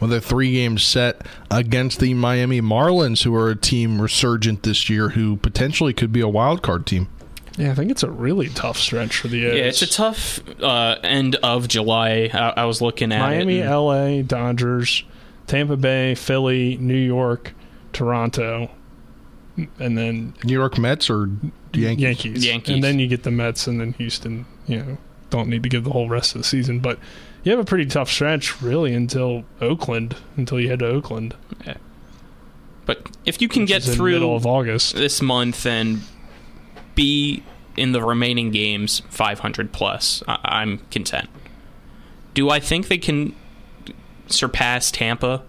with 0.00 0.12
a 0.12 0.20
three 0.20 0.52
game 0.52 0.76
set 0.78 1.24
against 1.50 2.00
the 2.00 2.12
Miami 2.12 2.60
Marlins, 2.60 3.22
who 3.22 3.34
are 3.36 3.48
a 3.50 3.56
team 3.56 4.02
resurgent 4.02 4.64
this 4.64 4.90
year, 4.90 5.10
who 5.10 5.36
potentially 5.36 5.94
could 5.94 6.12
be 6.12 6.20
a 6.20 6.28
wild 6.28 6.60
card 6.60 6.84
team. 6.86 7.08
Yeah, 7.56 7.70
I 7.72 7.74
think 7.74 7.90
it's 7.90 8.02
a 8.02 8.10
really 8.10 8.48
tough 8.50 8.76
stretch 8.78 9.16
for 9.16 9.28
the 9.28 9.46
A's. 9.46 9.54
Yeah, 9.54 9.62
it's 9.64 9.82
a 9.82 9.86
tough 9.86 10.40
uh, 10.62 10.96
end 11.02 11.36
of 11.36 11.68
July. 11.68 12.30
I, 12.32 12.52
I 12.62 12.64
was 12.66 12.82
looking 12.82 13.12
at 13.12 13.20
Miami, 13.20 13.58
it. 13.58 13.66
and- 13.66 13.70
LA, 13.74 14.22
Dodgers, 14.22 15.04
Tampa 15.46 15.76
Bay, 15.76 16.14
Philly, 16.14 16.76
New 16.76 16.94
York, 16.94 17.54
Toronto, 17.94 18.70
and 19.78 19.96
then 19.96 20.34
New 20.44 20.52
York 20.52 20.76
Mets 20.76 21.08
or 21.08 21.30
Yankees? 21.72 22.02
Yankees. 22.02 22.44
Yankees. 22.46 22.74
And 22.74 22.84
then 22.84 22.98
you 22.98 23.06
get 23.06 23.22
the 23.22 23.30
Mets 23.30 23.66
and 23.66 23.80
then 23.80 23.94
Houston, 23.94 24.44
you 24.66 24.78
know, 24.82 24.98
don't 25.30 25.48
need 25.48 25.62
to 25.62 25.68
give 25.70 25.84
the 25.84 25.90
whole 25.92 26.08
rest 26.10 26.34
of 26.34 26.42
the 26.42 26.46
season, 26.46 26.80
but 26.80 26.98
you 27.42 27.52
have 27.52 27.60
a 27.60 27.64
pretty 27.64 27.86
tough 27.86 28.10
stretch 28.10 28.60
really 28.60 28.92
until 28.92 29.44
Oakland, 29.62 30.16
until 30.36 30.60
you 30.60 30.68
head 30.68 30.80
to 30.80 30.86
Oakland. 30.86 31.34
But 32.84 33.10
if 33.24 33.40
you 33.40 33.48
can 33.48 33.62
Which 33.62 33.68
get 33.68 33.82
is 33.82 33.88
in 33.90 33.94
through 33.96 34.12
middle 34.12 34.36
of 34.36 34.46
August. 34.46 34.94
this 34.94 35.20
month 35.22 35.64
and 35.66 36.02
be 36.96 37.44
in 37.76 37.92
the 37.92 38.02
remaining 38.02 38.50
games 38.50 39.02
500 39.10 39.70
plus, 39.72 40.22
I- 40.26 40.38
I'm 40.42 40.78
content. 40.90 41.28
Do 42.34 42.50
I 42.50 42.58
think 42.58 42.88
they 42.88 42.98
can 42.98 43.34
surpass 44.26 44.90
Tampa? 44.90 45.42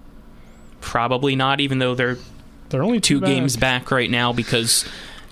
Probably 0.82 1.36
not, 1.36 1.60
even 1.60 1.80
though 1.80 1.96
they're 1.96 2.18
They're 2.70 2.84
only 2.84 3.00
two 3.00 3.16
two 3.16 3.22
back. 3.22 3.28
games 3.30 3.58
back 3.58 3.90
right 3.92 4.10
now 4.12 4.32
because 4.34 4.86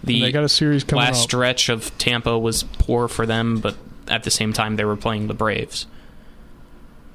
the 0.03 0.21
they 0.21 0.31
got 0.31 0.43
a 0.43 0.49
series 0.49 0.89
last 0.91 1.17
up. 1.17 1.23
stretch 1.23 1.69
of 1.69 1.95
Tampa 1.97 2.37
was 2.39 2.63
poor 2.63 3.07
for 3.07 3.25
them, 3.25 3.59
but 3.59 3.75
at 4.07 4.23
the 4.23 4.31
same 4.31 4.53
time 4.53 4.75
they 4.77 4.85
were 4.85 4.95
playing 4.95 5.27
the 5.27 5.33
Braves. 5.33 5.85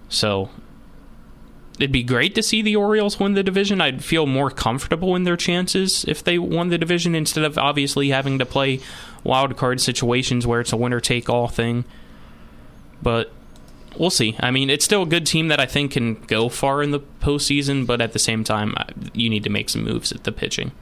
So 0.09 0.51
it'd 1.81 1.91
be 1.91 2.03
great 2.03 2.35
to 2.35 2.43
see 2.43 2.61
the 2.61 2.77
Orioles 2.77 3.19
win 3.19 3.33
the 3.33 3.43
division. 3.43 3.81
I'd 3.81 4.05
feel 4.05 4.27
more 4.27 4.51
comfortable 4.51 5.17
in 5.17 5.25
their 5.25 5.37
chances 5.37 6.05
if 6.07 6.23
they 6.23 6.39
won 6.39 6.69
the 6.69 6.77
division 6.77 7.15
instead 7.15 7.43
of 7.43 7.57
obviously 7.57 8.11
having 8.11 8.39
to 8.39 8.45
play 8.45 8.81
wild 9.25 9.57
card 9.57 9.81
situations 9.81 10.47
where 10.47 10.61
it's 10.61 10.75
a 10.75 10.77
winner 10.77 11.01
take 11.01 11.31
all 11.31 11.49
thing. 11.49 11.87
But 13.03 13.33
we'll 13.99 14.11
see. 14.11 14.37
I 14.41 14.51
mean, 14.51 14.69
it's 14.69 14.85
still 14.85 15.03
a 15.03 15.07
good 15.07 15.25
team 15.27 15.49
that 15.49 15.59
I 15.59 15.65
think 15.65 15.93
can 15.93 16.15
go 16.27 16.51
far 16.51 16.83
in 16.83 16.91
the 16.91 17.01
postseason, 17.01 17.87
but 17.87 18.03
at 18.03 18.13
the 18.13 18.19
same 18.19 18.45
time, 18.45 18.75
you 19.15 19.31
need 19.31 19.45
to 19.45 19.51
make 19.51 19.71
some 19.71 19.83
moves 19.83 20.13
at 20.13 20.25
the 20.25 20.33
pitching. 20.33 20.73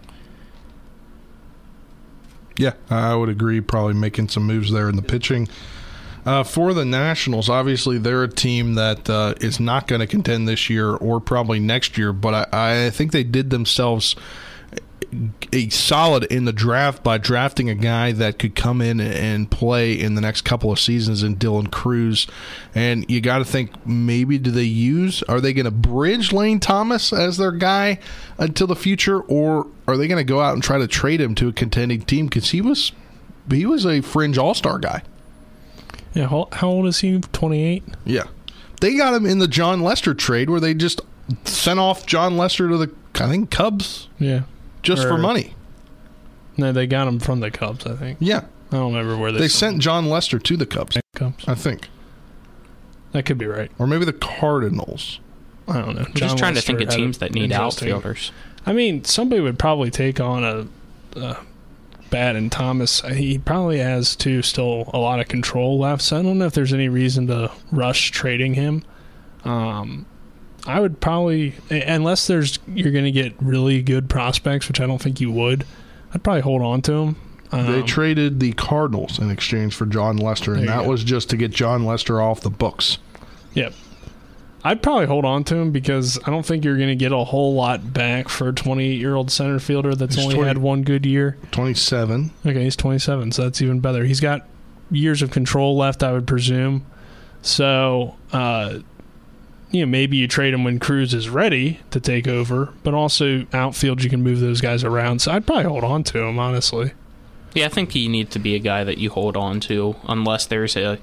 Yeah, 2.57 2.73
I 2.91 3.15
would 3.15 3.29
agree. 3.29 3.61
Probably 3.61 3.95
making 3.95 4.31
some 4.31 4.43
moves 4.43 4.73
there 4.73 4.89
in 4.89 4.97
the 4.97 5.03
pitching. 5.03 5.49
Uh, 6.29 6.43
for 6.43 6.75
the 6.75 6.85
Nationals, 6.85 7.49
obviously 7.49 7.97
they're 7.97 8.25
a 8.25 8.29
team 8.29 8.75
that 8.75 9.09
uh, 9.09 9.33
is 9.41 9.59
not 9.59 9.87
going 9.87 10.01
to 10.01 10.07
contend 10.07 10.47
this 10.47 10.69
year 10.69 10.91
or 10.91 11.23
probably 11.23 11.59
next 11.59 11.97
year, 11.97 12.13
but 12.13 12.53
I, 12.53 12.87
I 12.87 12.91
think 12.91 13.13
they 13.13 13.25
did 13.25 13.49
themselves 13.49 14.15
a 15.55 15.71
solid 15.71 16.25
in 16.25 16.45
the 16.45 16.53
draft 16.53 17.03
by 17.03 17.17
drafting 17.17 17.71
a 17.71 17.75
guy 17.75 18.13
that 18.13 18.39
could 18.39 18.55
come 18.55 18.83
in 18.83 19.01
and 19.01 19.51
play 19.51 19.99
in 19.99 20.17
the 20.17 20.21
next 20.21 20.43
couple 20.43 20.71
of 20.71 20.79
seasons 20.79 21.23
in 21.23 21.37
Dylan 21.37 21.73
Crews. 21.73 22.27
And 22.75 23.11
you 23.11 23.23
got 23.23 23.39
to 23.39 23.47
think 23.47 23.87
maybe 23.87 24.37
do 24.37 24.51
they 24.51 24.65
use 24.65 25.23
are 25.31 25.41
they 25.41 25.55
going 25.55 25.65
to 25.65 25.71
bridge 25.71 26.31
Lane 26.31 26.61
Thomas 26.61 27.11
as 27.11 27.39
their 27.39 27.53
guy 27.53 28.01
until 28.37 28.67
the 28.67 28.77
future 28.77 29.23
or 29.23 29.67
are 29.87 29.97
they 29.97 30.07
going 30.07 30.19
to 30.19 30.31
go 30.31 30.43
out 30.43 30.53
and 30.53 30.63
try 30.63 30.77
to 30.77 30.87
trade 30.87 31.23
him 31.23 31.35
to 31.37 31.49
a 31.49 31.55
contending 31.55 32.03
team 32.03 32.29
cuz 32.29 32.51
he 32.51 32.61
was 32.61 32.93
he 33.51 33.65
was 33.65 33.87
a 33.87 34.03
fringe 34.03 34.37
all-star 34.37 34.79
guy. 34.79 35.03
Yeah, 36.19 36.27
how, 36.27 36.49
how 36.51 36.67
old 36.69 36.87
is 36.87 36.99
he? 36.99 37.21
28? 37.21 37.85
Yeah. 38.05 38.25
They 38.81 38.97
got 38.97 39.15
him 39.15 39.25
in 39.25 39.39
the 39.39 39.47
Jon 39.47 39.83
Lester 39.83 40.15
trade 40.15 40.51
where 40.51 40.59
they 40.59 40.75
just 40.75 41.01
sent 41.45 41.79
off 41.79 42.07
Jon 42.07 42.37
Lester 42.37 42.69
to 42.69 42.77
the 42.77 42.91
I 43.15 43.29
think 43.29 43.53
Cubs 43.53 44.09
Yeah. 44.19 44.43
just 44.83 45.03
for 45.07 45.17
money. 45.17 45.55
No, 46.57 46.73
they 46.73 46.89
got 46.89 47.07
him 47.07 47.21
from 47.21 47.39
the 47.39 47.53
Cubs, 47.53 47.87
I 47.87 47.95
think. 47.95 48.19
Yeah. 48.21 48.47
I 48.73 48.77
don't 48.77 48.93
remember 48.95 49.17
where 49.17 49.31
they, 49.31 49.39
They 49.39 49.49
sent 49.49 49.75
sent 49.75 49.83
Jon 49.83 50.09
Lester 50.09 50.41
to 50.41 50.57
the 50.57 50.67
Cubs. 50.67 50.99
Cubs. 51.15 51.45
I 51.47 51.55
think. 51.55 51.89
That 53.13 53.25
could 53.25 53.39
be 53.39 53.47
right. 53.47 53.71
Or 53.79 53.87
maybe 53.87 54.05
the 54.05 54.13
Cardinals. 54.13 55.21
I 55.69 55.81
don't 55.81 55.95
know. 55.95 56.03
I'm 56.05 56.15
just 56.15 56.37
trying 56.37 56.55
to 56.57 56.61
think 56.61 56.81
of 56.81 56.89
teams 56.89 57.19
that 57.19 57.33
need 57.33 57.53
outfielders. 57.53 58.33
I 58.67 58.73
mean, 58.73 59.05
somebody 59.05 59.41
would 59.41 59.59
probably 59.59 59.93
take 59.93 60.19
on 60.19 60.43
a, 60.43 60.67
a 61.21 61.37
Bat 62.11 62.37
and 62.37 62.51
Thomas. 62.51 63.01
He 63.01 63.39
probably 63.39 63.79
has 63.79 64.17
too 64.17 64.43
still 64.43 64.91
a 64.93 64.99
lot 64.99 65.21
of 65.21 65.29
control 65.29 65.79
left. 65.79 66.03
So 66.03 66.19
I 66.19 66.23
don't 66.23 66.39
know 66.39 66.47
if 66.47 66.55
there's 66.55 66.73
any 66.73 66.89
reason 66.89 67.27
to 67.29 67.51
rush 67.71 68.11
trading 68.11 68.55
him. 68.55 68.85
Um, 69.45 70.07
I 70.67 70.81
would 70.81 71.01
probably, 71.01 71.55
unless 71.71 72.27
there's 72.27 72.59
you're 72.67 72.93
going 72.93 73.05
to 73.05 73.13
get 73.13 73.35
really 73.41 73.83
good 73.83 74.09
prospects, 74.09 74.69
which 74.69 74.81
I 74.81 74.87
don't 74.87 75.01
think 75.01 75.21
you 75.21 75.31
would. 75.31 75.65
I'd 76.13 76.23
probably 76.23 76.43
hold 76.43 76.63
on 76.63 76.83
to 76.83 76.93
him. 76.93 77.17
Um, 77.51 77.73
they 77.73 77.83
traded 77.83 78.41
the 78.41 78.53
Cardinals 78.53 79.19
in 79.19 79.31
exchange 79.31 79.75
for 79.75 79.87
Jon 79.87 80.19
Lester, 80.19 80.55
and 80.55 80.69
that 80.69 80.83
go. 80.83 80.91
was 80.91 81.03
just 81.05 81.31
to 81.31 81.37
get 81.37 81.51
Jon 81.51 81.85
Lester 81.85 82.21
off 82.21 82.43
the 82.43 82.51
books. 82.51 82.99
Yep. 83.55 83.73
I'd 84.65 84.83
probably 84.83 85.07
hold 85.07 85.25
on 85.25 85.45
to 85.45 85.57
him 85.57 85.71
because 85.71 86.19
I 86.27 86.31
don't 86.31 86.45
think 86.45 86.65
you're 86.65 86.77
going 86.77 86.89
to 86.89 86.97
get 86.97 87.13
a 87.13 87.25
whole 87.25 87.55
lot 87.55 87.93
back 87.93 88.29
for 88.29 88.49
a 88.49 88.53
28 88.53 88.99
year 88.99 89.15
old 89.15 89.31
center 89.31 89.59
fielder 89.61 89.95
that's 89.95 90.17
He's 90.17 90.25
only 90.25 90.35
20 90.37 90.49
had 90.49 90.59
one 90.59 90.83
good 90.83 91.07
year. 91.07 91.37
27. 91.53 92.31
Okay, 92.45 92.65
he's 92.65 92.77
27, 92.77 93.33
so 93.33 93.43
that's 93.45 93.63
even 93.63 93.81
better. 93.81 94.05
He's 94.05 94.21
got 94.21 94.47
years 94.91 95.23
of 95.23 95.31
control 95.31 95.77
left, 95.77 96.03
I 96.03 96.13
would 96.13 96.27
presume. 96.27 96.85
So, 97.43 98.17
uh, 98.33 98.81
you 99.71 99.81
know, 99.81 99.87
maybe 99.87 100.17
you 100.17 100.27
trade 100.27 100.55
him 100.55 100.65
when 100.65 100.79
Crews 100.81 101.15
is 101.15 101.29
ready 101.29 101.81
to 101.91 102.01
take 102.01 102.27
over, 102.27 102.73
but 102.83 102.95
also 102.95 103.47
outfield, 103.53 104.03
you 104.03 104.11
can 104.11 104.23
move 104.23 104.41
those 104.41 104.61
guys 104.61 104.83
around. 104.83 105.21
So 105.21 105.33
I'd 105.33 105.47
probably 105.47 105.65
hold 105.65 105.85
on 105.85 106.03
to 106.05 106.19
him, 106.19 106.39
honestly. 106.39 106.93
Yeah, 107.55 107.67
I 107.67 107.69
think 107.69 107.95
you 107.95 108.09
need 108.09 108.31
to 108.33 108.39
be 108.39 108.55
a 108.55 108.59
guy 108.59 108.85
that 108.85 108.99
you 108.99 109.11
hold 109.11 109.37
on 109.37 109.61
to 109.61 109.97
unless 110.09 110.47
there's 110.47 110.77
a 110.77 110.99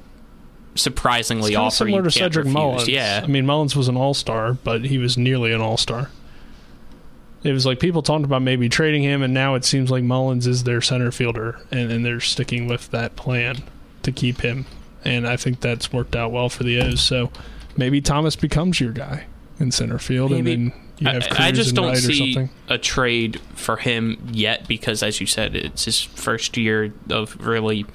surprisingly 0.76 1.52
It's 1.52 1.58
offer 1.58 1.76
similar 1.78 2.00
you 2.00 2.04
to 2.04 2.12
Cedric 2.12 2.46
refuse. 2.46 2.54
Mullins. 2.54 2.88
Yeah, 2.88 3.22
I 3.24 3.28
mean, 3.28 3.46
Mullins 3.46 3.76
was 3.76 3.88
an 3.88 3.98
all 3.98 4.14
star, 4.14 4.54
but 4.54 4.86
he 4.86 4.98
was 4.98 5.18
nearly 5.18 5.52
an 5.52 5.62
all 5.62 5.78
star. 5.78 6.10
It 7.44 7.52
was 7.52 7.66
like 7.66 7.80
people 7.80 8.02
talked 8.02 8.26
about 8.26 8.42
maybe 8.42 8.70
trading 8.70 9.04
him, 9.04 9.22
and 9.22 9.34
now 9.34 9.54
it 9.56 9.64
seems 9.64 9.92
like 9.92 10.04
Mullins 10.04 10.48
is 10.48 10.64
their 10.64 10.82
center 10.82 11.12
fielder, 11.12 11.60
and, 11.72 11.92
and 11.92 12.04
they're 12.06 12.20
sticking 12.20 12.68
with 12.68 12.90
that 12.92 13.16
plan 13.16 13.64
to 14.04 14.12
keep 14.12 14.42
him. 14.42 14.66
And 15.04 15.28
I 15.28 15.38
think 15.38 15.60
that's 15.60 15.94
worked 15.94 16.16
out 16.16 16.32
well 16.32 16.50
for 16.50 16.64
the 16.64 16.80
O's. 16.82 17.02
So 17.02 17.32
maybe 17.78 18.02
Thomas 18.02 18.36
becomes 18.36 18.80
your 18.80 18.92
guy 18.92 19.26
in 19.60 19.72
center 19.72 20.00
field, 20.00 20.32
Maybe. 20.32 20.54
and 20.54 20.72
then 20.72 20.82
you 20.98 21.08
have 21.08 21.28
I, 21.34 21.48
I 21.48 21.52
just 21.52 21.76
don't 21.76 21.96
see 21.96 22.50
a 22.68 22.78
trade 22.80 23.40
for 23.54 23.78
him 23.78 24.18
yet 24.32 24.68
because, 24.68 25.04
as 25.04 25.22
you 25.22 25.28
said, 25.28 25.56
it's 25.56 25.86
his 25.86 26.02
first 26.02 26.58
year 26.58 26.94
of 27.12 27.46
really 27.46 27.86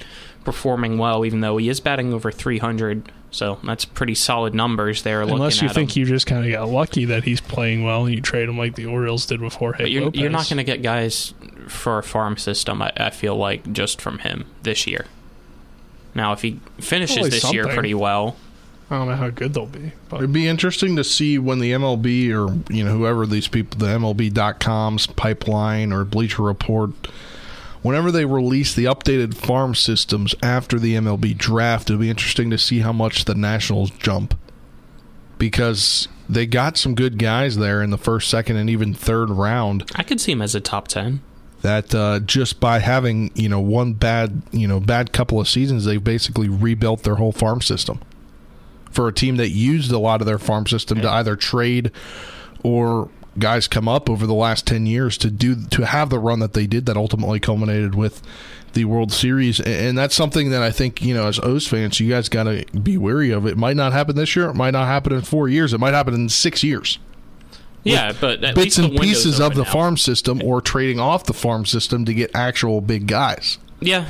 performing 0.45 0.99
well. 0.99 1.25
Even 1.25 1.41
though 1.41 1.57
he 1.57 1.69
is 1.69 1.81
batting 1.81 2.13
over 2.13 2.31
300, 2.31 3.11
so 3.31 3.59
that's 3.63 3.85
pretty 3.85 4.15
solid 4.15 4.55
numbers 4.55 5.03
there. 5.03 5.23
Unless 5.23 5.57
looking 5.57 5.63
you 5.65 5.69
at 5.71 5.75
think 5.75 5.97
him. 5.97 6.01
you 6.01 6.07
just 6.07 6.27
kind 6.27 6.45
of 6.45 6.51
got 6.53 6.69
lucky 6.69 7.05
that 7.07 7.25
he's 7.25 7.41
playing 7.41 7.85
well, 7.85 8.07
and 8.07 8.15
you 8.15 8.21
trade 8.21 8.49
him 8.49 8.59
like 8.59 8.75
the 8.75 8.87
Orioles 8.87 9.27
did 9.27 9.41
before. 9.41 9.73
Jorge 9.73 9.85
But 9.85 9.91
you're, 9.91 10.05
Lopez. 10.05 10.21
you're 10.21 10.31
not 10.31 10.49
going 10.49 10.59
to 10.59 10.65
get 10.65 10.83
guys 10.83 11.35
for 11.69 11.99
a 11.99 12.03
farm 12.03 12.37
system. 12.37 12.83
I, 12.83 12.93
I 12.97 13.11
feel 13.11 13.37
like 13.37 13.73
just 13.73 14.01
from 14.01 14.19
him 14.21 14.47
this 14.63 14.87
year. 14.87 15.07
Now, 16.15 16.33
if 16.33 16.43
he 16.43 16.59
finishes 16.79 17.17
Probably 17.17 17.31
this 17.31 17.53
year 17.53 17.69
pretty 17.69 17.95
well, 17.95 18.37
I 18.91 18.99
don't 18.99 19.07
know 19.09 19.15
how 19.15 19.31
good 19.31 19.55
they'll 19.55 19.67
be. 19.67 19.93
But 20.09 20.17
It'd 20.17 20.33
be 20.33 20.49
interesting 20.49 20.97
to 20.97 21.05
see 21.05 21.39
when 21.39 21.61
the 21.61 21.71
MLB 21.71 22.31
or 22.31 22.73
you 22.73 22.85
know 22.85 22.91
whoever 22.97 23.27
these 23.27 23.47
people, 23.47 23.79
the 23.79 23.87
MLB.com's 23.87 25.07
pipeline 25.07 25.93
or 25.93 26.05
Bleacher 26.05 26.43
Report, 26.43 26.91
whenever 27.83 28.11
they 28.11 28.25
release 28.25 28.75
the 28.75 28.85
updated 28.85 29.35
farm 29.35 29.75
systems 29.75 30.35
after 30.43 30.79
the 30.79 30.95
MLB 30.95 31.37
draft, 31.37 31.91
it'll 31.91 32.01
be 32.01 32.11
interesting 32.11 32.51
to 32.51 32.59
see 32.59 32.81
how 32.81 32.93
much 32.93 33.25
the 33.25 33.35
Nationals 33.35 33.91
jump 33.91 34.39
because 35.39 36.09
they 36.29 36.47
got 36.47 36.77
some 36.77 36.95
good 36.95 37.19
guys 37.19 37.57
there 37.57 37.83
in 37.83 37.91
the 37.91 37.99
first, 37.99 38.29
second, 38.29 38.57
and 38.57 38.71
even 38.71 38.95
third 38.95 39.31
round. 39.31 39.91
I 39.97 40.03
could 40.03 40.21
see 40.21 40.33
him 40.33 40.43
as 40.43 40.55
a 40.55 40.61
top 40.61 40.89
10. 40.89 41.21
That 41.63 41.95
uh, 41.95 42.21
just 42.21 42.59
by 42.59 42.79
having 42.79 43.31
you 43.35 43.49
know 43.49 43.61
one 43.61 43.93
bad 43.93 44.41
you 44.51 44.67
know 44.67 44.81
bad 44.81 45.13
couple 45.13 45.39
of 45.39 45.47
seasons, 45.47 45.85
they've 45.85 46.03
basically 46.03 46.49
rebuilt 46.49 47.03
their 47.03 47.17
whole 47.17 47.33
farm 47.33 47.61
system 47.61 48.01
for 48.91 49.09
a 49.09 49.13
team 49.13 49.37
that 49.37 49.51
used 49.51 49.93
a 49.93 49.99
lot 49.99 50.23
of 50.23 50.27
their 50.27 50.39
farm 50.39 50.67
system 50.67 51.03
to 51.03 51.11
either 51.11 51.37
trade 51.37 51.93
or 52.63 53.11
guys 53.41 53.67
come 53.67 53.89
up 53.89 54.09
over 54.09 54.27
the 54.27 54.35
last 54.35 54.67
10 54.67 54.87
years 54.87 55.19
to 55.19 55.31
do 55.31 55.57
to 55.71 55.87
have 55.87 56.11
the 56.11 56.19
run 56.21 56.39
that 56.39 56.53
they 56.53 56.67
did 56.67 56.87
that 56.87 56.97
ultimately 56.97 57.41
culminated 57.41 57.97
with 57.97 58.23
the 58.75 58.85
World 58.85 59.11
Series. 59.11 59.59
And 59.59 59.99
that's 59.99 60.15
something 60.15 60.51
that 60.51 60.63
I 60.63 60.71
think 60.71 61.03
you 61.03 61.13
know 61.13 61.27
as 61.27 61.41
O's 61.41 61.67
fans 61.67 61.99
you 61.99 62.09
guys 62.09 62.29
got 62.29 62.45
to 62.45 62.65
be 62.79 62.97
wary 62.97 63.33
of. 63.33 63.47
It 63.47 63.57
might 63.57 63.77
not 63.77 63.93
happen 63.93 64.15
this 64.15 64.37
year. 64.37 64.49
It 64.49 64.55
might 64.55 64.71
not 64.71 64.87
happen 64.87 65.13
in 65.13 65.23
4 65.23 65.49
years. 65.49 65.73
It 65.73 65.81
might 65.81 65.95
happen 65.95 66.15
in 66.15 66.29
6 66.29 66.63
years. 66.63 66.99
Yeah, 67.83 68.13
but 68.21 68.43
bits 68.55 68.77
and 68.77 68.95
pieces 68.97 69.41
of 69.41 69.55
the 69.55 69.65
now. 69.65 69.73
farm 69.73 69.97
system 69.97 70.43
or 70.45 70.61
trading 70.61 71.01
off 71.01 71.25
the 71.25 71.33
farm 71.33 71.65
system 71.65 72.05
to 72.05 72.13
get 72.13 72.31
actual 72.35 72.83
big 72.83 73.07
guys. 73.07 73.59
Yeah, 73.81 74.05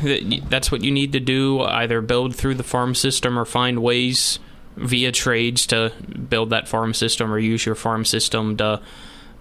that's 0.49 0.73
what 0.73 0.83
you 0.83 0.91
need 0.91 1.13
to 1.13 1.21
do. 1.21 1.61
Either 1.61 2.01
build 2.01 2.35
through 2.35 2.57
the 2.57 2.65
farm 2.65 2.97
system 2.97 3.39
or 3.39 3.45
find 3.45 3.81
ways 3.81 4.41
via 4.77 5.13
trades 5.13 5.67
to 5.69 5.93
build 6.29 6.51
that 6.51 6.67
farm 6.67 6.93
system 6.95 7.33
or 7.33 7.39
use 7.39 7.65
your 7.65 7.77
farm 7.77 8.05
system 8.05 8.57
to 8.57 8.81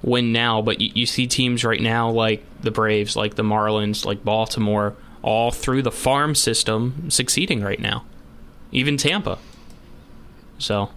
win 0.02 0.32
now. 0.32 0.62
But 0.62 0.82
you, 0.82 0.92
you 0.94 1.06
see 1.06 1.28
teams 1.28 1.64
right 1.64 1.82
now 1.82 2.10
like 2.10 2.44
the 2.62 2.72
Braves, 2.72 3.16
like 3.16 3.36
the 3.36 3.44
Marlins, 3.44 4.06
like 4.06 4.24
Baltimore, 4.24 4.96
all 5.22 5.52
through 5.52 5.82
the 5.82 5.92
farm 5.92 6.36
system 6.36 7.10
succeeding 7.10 7.62
right 7.62 7.80
now. 7.80 8.06
Even 8.72 8.98
Tampa. 8.98 9.38
So 10.60 10.90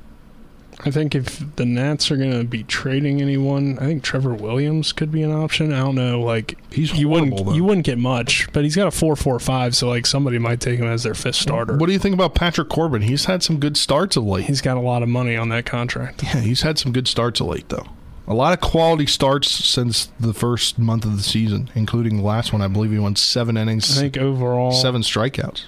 I 0.85 0.91
think 0.91 1.15
if 1.15 1.57
the 1.57 1.65
Nats 1.65 2.11
are 2.11 2.17
going 2.17 2.33
to 2.33 2.45
be 2.45 2.65
trading 2.65 3.23
anyone, 3.23 3.79
I 3.79 3.85
think 3.87 4.03
Trevor 4.03 4.35
Williams 4.35 4.93
could 4.93 5.13
be 5.13 5.23
an 5.23 5.31
option. 5.31 5.73
I 5.73 5.79
don't 5.79 5.95
know, 5.95 6.21
like 6.21 6.59
he's 6.73 6.93
you 6.93 7.09
wouldn't 7.09 7.33
horrible, 7.33 7.53
though. 7.53 7.57
you 7.57 7.65
wouldn't 7.65 7.87
get 7.87 7.99
much, 7.99 8.53
but 8.53 8.65
he's 8.65 8.75
got 8.75 8.89
a 8.89 8.91
four 8.91 9.15
four 9.15 9.39
five, 9.39 9.77
so 9.77 9.89
like 9.89 10.07
somebody 10.07 10.39
might 10.39 10.61
take 10.61 10.81
him 10.81 10.87
as 10.87 11.05
their 11.05 11.15
fifth 11.15 11.37
starter. 11.37 11.77
What 11.77 11.87
do 11.87 11.93
you 11.93 11.99
think 11.99 12.15
about 12.15 12.35
Patrick 12.35 12.69
Corbin? 12.69 13.03
He's 13.03 13.27
had 13.27 13.43
some 13.43 13.61
good 13.61 13.77
starts 13.77 14.17
of 14.17 14.25
late. 14.25 14.47
He's 14.47 14.61
got 14.61 14.77
a 14.77 14.81
lot 14.81 15.03
of 15.03 15.09
money 15.09 15.37
on 15.37 15.51
that 15.51 15.67
contract. 15.67 16.23
Yeah, 16.25 16.41
he's 16.41 16.63
had 16.63 16.79
some 16.79 16.93
good 16.93 17.07
starts 17.07 17.41
of 17.41 17.47
late, 17.47 17.69
though. 17.69 17.87
A 18.29 18.35
lot 18.35 18.53
of 18.53 18.61
quality 18.61 19.07
starts 19.07 19.51
since 19.51 20.07
the 20.21 20.33
first 20.33 20.79
month 20.79 21.05
of 21.05 21.17
the 21.17 21.23
season, 21.23 21.71
including 21.75 22.19
the 22.19 22.23
last 22.23 22.53
one. 22.53 22.63
I 22.63 22.69
believe 22.69 22.93
he 22.93 22.99
won 22.99 23.17
seven 23.17 23.57
innings, 23.57 23.99
I 23.99 24.03
think 24.03 24.17
overall 24.17 24.71
seven 24.73 25.03
strikeouts. 25.03 25.65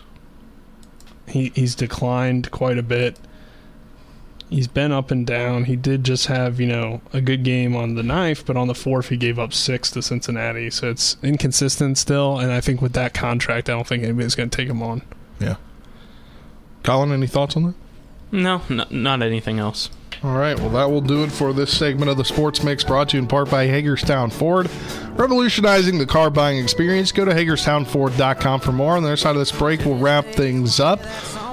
he 1.27 1.51
he's 1.55 1.75
declined 1.75 2.51
quite 2.51 2.79
a 2.79 2.83
bit. 2.83 3.19
He's 4.51 4.69
been 4.69 4.93
up 4.93 5.11
and 5.11 5.27
down. 5.27 5.65
He 5.65 5.75
did 5.75 6.05
just 6.05 6.27
have, 6.27 6.61
you 6.61 6.67
know, 6.69 7.01
a 7.13 7.21
good 7.21 7.43
game 7.43 7.75
on 7.75 7.97
the 7.97 8.05
knife, 8.05 8.47
but 8.47 8.57
on 8.57 8.69
the 8.69 8.75
fourth 8.75 9.09
he 9.09 9.17
gave 9.17 9.37
up 9.39 9.53
six 9.53 9.91
to 9.93 10.03
Cincinnati. 10.03 10.71
So 10.71 10.91
it's 10.91 11.17
inconsistent 11.25 11.99
still, 11.99 12.39
and 12.39 12.53
I 12.53 12.61
think 12.61 12.81
with 12.81 12.93
that 12.93 13.15
contract 13.15 13.69
I 13.69 13.73
don't 13.73 13.87
think 13.87 14.05
anybody's 14.05 14.37
gonna 14.37 14.51
take 14.51 14.69
him 14.69 14.81
on. 14.83 15.03
Yeah. 15.41 15.57
Colin, 16.85 17.11
any 17.11 17.27
thoughts 17.27 17.57
on 17.57 17.65
that? 17.65 17.75
no, 18.31 18.63
n- 18.71 18.87
not 18.91 19.23
anything 19.23 19.59
else. 19.59 19.91
All 20.25 20.39
right, 20.39 20.59
well, 20.59 20.71
that 20.71 20.91
will 20.91 21.03
do 21.03 21.23
it 21.23 21.31
for 21.31 21.53
this 21.53 21.77
segment 21.77 22.11
of 22.11 22.17
the 22.17 22.25
Sports 22.25 22.63
Mix 22.63 22.83
brought 22.83 23.11
to 23.11 23.19
you 23.19 23.23
in 23.23 23.29
part 23.29 23.51
by 23.51 23.67
Hagerstown 23.67 24.31
Ford. 24.31 24.71
Revolutionizing 25.17 25.99
the 25.99 26.07
car 26.07 26.31
buying 26.31 26.59
experience. 26.63 27.13
Go 27.13 27.27
to 27.27 27.33
HagerstownFord.com 27.33 28.61
for 28.61 28.73
more. 28.73 28.97
On 28.97 29.03
the 29.03 29.11
other 29.11 29.17
side 29.19 29.33
of 29.33 29.37
this 29.37 29.53
break, 29.53 29.85
we'll 29.85 29.99
wrap 29.99 30.25
things 30.25 30.81
up. 30.81 31.03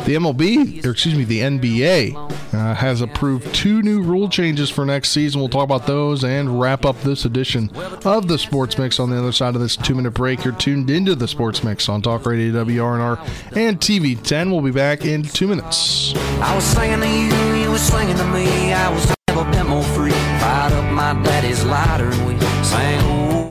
The 0.06 0.16
MLB, 0.16 0.86
or 0.86 0.92
excuse 0.92 1.16
me, 1.16 1.26
the 1.26 1.42
NBA, 1.42 2.16
uh, 2.54 2.74
has 2.76 3.02
approved 3.02 3.54
two 3.54 3.82
new 3.82 4.02
rule 4.02 4.30
changes 4.30 4.70
for 4.70 4.86
next 4.86 5.10
season. 5.10 5.42
We'll 5.42 5.50
talk 5.50 5.66
about 5.66 5.86
those 5.86 6.24
and 6.24 6.60
wrap 6.60 6.86
up 6.86 7.00
this 7.02 7.26
edition 7.26 7.70
of 8.06 8.30
the 8.30 8.40
Sports 8.40 8.78
Mix 8.78 9.02
on 9.02 9.10
the 9.10 9.20
other 9.20 9.34
side 9.34 9.54
of 9.54 9.60
this 9.60 9.76
two 9.76 9.96
minute 9.96 10.12
break. 10.12 10.46
You're 10.46 10.56
tuned 10.56 10.90
into 10.90 11.14
the 11.14 11.28
Sports 11.28 11.62
Mix 11.62 11.90
on 11.90 12.02
Talk 12.02 12.26
Radio 12.26 12.64
WRNR 12.64 13.20
and 13.58 13.82
TV 13.82 14.20
10. 14.24 14.50
We'll 14.50 14.62
be 14.62 14.72
back 14.72 15.04
in 15.04 15.24
two 15.24 15.48
minutes. 15.48 16.14
Was 17.82 17.88
singing 17.88 18.16
to 18.16 18.26
me. 18.26 18.74
I 18.74 18.90
was 18.94 19.12
never 19.28 19.44
been 19.50 19.66
more 19.66 19.84
free. 19.96 20.12
Fired 20.40 20.74
up 20.74 20.94
my 20.94 21.14
daddy's 21.24 21.64
lighter 21.64 22.12
and 22.12 22.28
we 22.28 22.40
sang. 22.64 23.51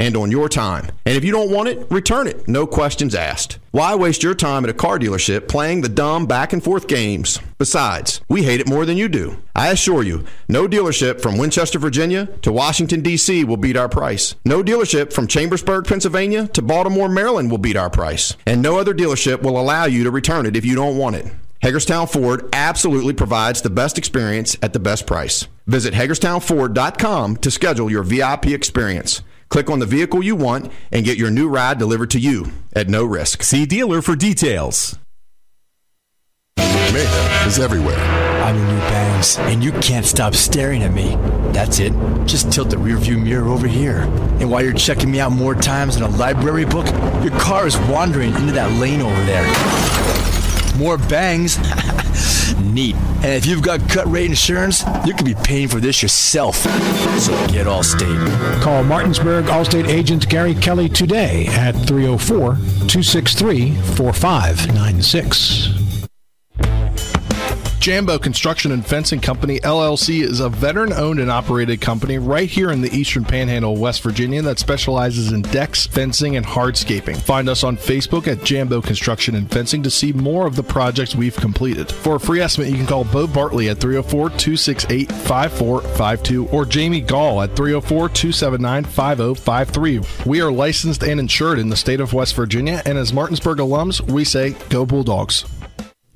And 0.00 0.16
on 0.16 0.30
your 0.30 0.48
time. 0.48 0.88
And 1.04 1.14
if 1.14 1.24
you 1.24 1.30
don't 1.30 1.50
want 1.50 1.68
it, 1.68 1.86
return 1.90 2.26
it. 2.26 2.48
No 2.48 2.66
questions 2.66 3.14
asked. 3.14 3.58
Why 3.70 3.94
waste 3.94 4.22
your 4.22 4.34
time 4.34 4.64
at 4.64 4.70
a 4.70 4.74
car 4.74 4.98
dealership 4.98 5.46
playing 5.46 5.82
the 5.82 5.90
dumb 5.90 6.24
back 6.26 6.54
and 6.54 6.64
forth 6.64 6.88
games? 6.88 7.38
Besides, 7.58 8.22
we 8.26 8.42
hate 8.42 8.60
it 8.60 8.68
more 8.68 8.86
than 8.86 8.96
you 8.96 9.08
do. 9.10 9.36
I 9.54 9.68
assure 9.68 10.02
you, 10.02 10.24
no 10.48 10.66
dealership 10.66 11.20
from 11.20 11.36
Winchester, 11.36 11.78
Virginia 11.78 12.26
to 12.40 12.50
Washington, 12.50 13.02
D.C. 13.02 13.44
will 13.44 13.58
beat 13.58 13.76
our 13.76 13.90
price. 13.90 14.34
No 14.44 14.62
dealership 14.62 15.12
from 15.12 15.26
Chambersburg, 15.26 15.86
Pennsylvania 15.86 16.48
to 16.48 16.62
Baltimore, 16.62 17.10
Maryland 17.10 17.50
will 17.50 17.58
beat 17.58 17.76
our 17.76 17.90
price. 17.90 18.34
And 18.46 18.62
no 18.62 18.78
other 18.78 18.94
dealership 18.94 19.42
will 19.42 19.60
allow 19.60 19.84
you 19.84 20.02
to 20.04 20.10
return 20.10 20.46
it 20.46 20.56
if 20.56 20.64
you 20.64 20.74
don't 20.74 20.96
want 20.96 21.16
it. 21.16 21.26
Hagerstown 21.60 22.06
Ford 22.06 22.48
absolutely 22.54 23.12
provides 23.12 23.60
the 23.60 23.68
best 23.68 23.98
experience 23.98 24.56
at 24.62 24.72
the 24.72 24.80
best 24.80 25.06
price. 25.06 25.46
Visit 25.66 25.92
HagerstownFord.com 25.92 27.36
to 27.36 27.50
schedule 27.50 27.90
your 27.90 28.02
VIP 28.02 28.46
experience. 28.46 29.20
Click 29.50 29.68
on 29.68 29.80
the 29.80 29.86
vehicle 29.86 30.22
you 30.22 30.36
want 30.36 30.70
and 30.92 31.04
get 31.04 31.18
your 31.18 31.30
new 31.30 31.48
ride 31.48 31.76
delivered 31.76 32.10
to 32.12 32.20
you 32.20 32.52
at 32.72 32.88
no 32.88 33.04
risk. 33.04 33.42
See 33.42 33.66
dealer 33.66 34.00
for 34.00 34.14
details. 34.14 34.96
Mayhem 36.56 37.48
is 37.48 37.58
everywhere. 37.58 37.98
I'm 38.44 38.56
your 38.56 38.66
new 38.66 38.78
bangs, 38.78 39.38
and 39.38 39.62
you 39.62 39.72
can't 39.72 40.06
stop 40.06 40.34
staring 40.34 40.84
at 40.84 40.92
me. 40.92 41.16
That's 41.52 41.80
it. 41.80 41.92
Just 42.26 42.52
tilt 42.52 42.70
the 42.70 42.76
rearview 42.76 43.20
mirror 43.20 43.48
over 43.48 43.66
here. 43.66 44.02
And 44.38 44.50
while 44.50 44.62
you're 44.62 44.72
checking 44.72 45.10
me 45.10 45.18
out 45.18 45.32
more 45.32 45.56
times 45.56 45.94
than 45.94 46.04
a 46.04 46.16
library 46.16 46.64
book, 46.64 46.86
your 47.22 47.36
car 47.38 47.66
is 47.66 47.76
wandering 47.76 48.32
into 48.34 48.52
that 48.52 48.70
lane 48.80 49.00
over 49.00 49.24
there. 49.24 50.29
More 50.76 50.98
bangs. 50.98 51.58
Neat. 52.60 52.94
And 52.96 53.34
if 53.34 53.46
you've 53.46 53.62
got 53.62 53.88
cut 53.88 54.10
rate 54.10 54.26
insurance, 54.26 54.84
you 55.04 55.14
could 55.14 55.26
be 55.26 55.34
paying 55.34 55.68
for 55.68 55.80
this 55.80 56.02
yourself. 56.02 56.56
So 56.56 57.32
get 57.48 57.66
Allstate. 57.66 58.62
Call 58.62 58.84
Martinsburg 58.84 59.46
Allstate 59.46 59.88
agent 59.88 60.28
Gary 60.28 60.54
Kelly 60.54 60.88
today 60.88 61.46
at 61.48 61.72
304 61.72 62.54
263 62.54 63.74
4596. 63.76 65.79
Jambo 67.80 68.18
Construction 68.18 68.72
and 68.72 68.84
Fencing 68.84 69.20
Company 69.20 69.58
LLC 69.60 70.20
is 70.20 70.40
a 70.40 70.50
veteran 70.50 70.92
owned 70.92 71.18
and 71.18 71.30
operated 71.30 71.80
company 71.80 72.18
right 72.18 72.48
here 72.48 72.70
in 72.70 72.82
the 72.82 72.94
Eastern 72.94 73.24
Panhandle 73.24 73.74
West 73.74 74.02
Virginia 74.02 74.42
that 74.42 74.58
specializes 74.58 75.32
in 75.32 75.40
decks, 75.40 75.86
fencing, 75.86 76.36
and 76.36 76.44
hardscaping. 76.44 77.16
Find 77.16 77.48
us 77.48 77.64
on 77.64 77.78
Facebook 77.78 78.28
at 78.28 78.44
Jambo 78.44 78.82
Construction 78.82 79.34
and 79.34 79.50
Fencing 79.50 79.82
to 79.82 79.90
see 79.90 80.12
more 80.12 80.46
of 80.46 80.56
the 80.56 80.62
projects 80.62 81.16
we've 81.16 81.34
completed. 81.36 81.90
For 81.90 82.16
a 82.16 82.20
free 82.20 82.42
estimate, 82.42 82.68
you 82.68 82.76
can 82.76 82.86
call 82.86 83.04
Bo 83.04 83.26
Bartley 83.26 83.70
at 83.70 83.78
304 83.78 84.28
268 84.28 85.10
5452 85.10 86.48
or 86.48 86.66
Jamie 86.66 87.00
Gall 87.00 87.40
at 87.40 87.56
304 87.56 88.10
279 88.10 88.84
5053. 88.84 90.00
We 90.26 90.42
are 90.42 90.52
licensed 90.52 91.02
and 91.02 91.18
insured 91.18 91.58
in 91.58 91.70
the 91.70 91.76
state 91.76 92.00
of 92.00 92.12
West 92.12 92.36
Virginia, 92.36 92.82
and 92.84 92.98
as 92.98 93.14
Martinsburg 93.14 93.56
alums, 93.56 94.02
we 94.02 94.24
say, 94.24 94.50
Go 94.68 94.84
Bulldogs. 94.84 95.46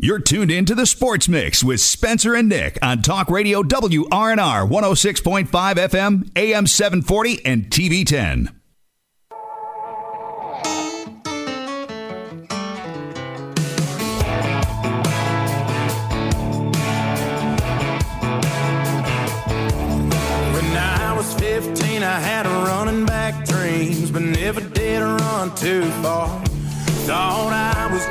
You're 0.05 0.19
tuned 0.19 0.51
in 0.51 0.67
to 0.67 0.75
the 0.75 0.85
Sports 0.85 1.31
Mix 1.31 1.65
with 1.65 1.81
Spencer 1.81 2.35
and 2.35 2.47
Nick 2.47 2.79
on 2.83 3.01
Talk 3.01 3.31
Radio 3.31 3.63
WRNR 3.63 4.69
106.5 4.69 5.49
FM, 5.49 6.31
AM 6.37 6.67
740, 6.67 7.47
and 7.47 7.71
TV 7.71 8.05
10. 8.05 8.51
When 20.53 20.77
I 20.77 21.15
was 21.17 21.33
15, 21.37 22.03
I 22.03 22.21
had 22.21 22.45
running 22.45 23.07
back 23.07 23.47
dreams, 23.47 24.11
but 24.11 24.21
never 24.21 24.61
did 24.61 25.01
run 25.01 25.55
too 25.55 25.85
far. 26.03 26.45
Thought 27.07 27.55
I 27.55 27.91
was 27.91 28.05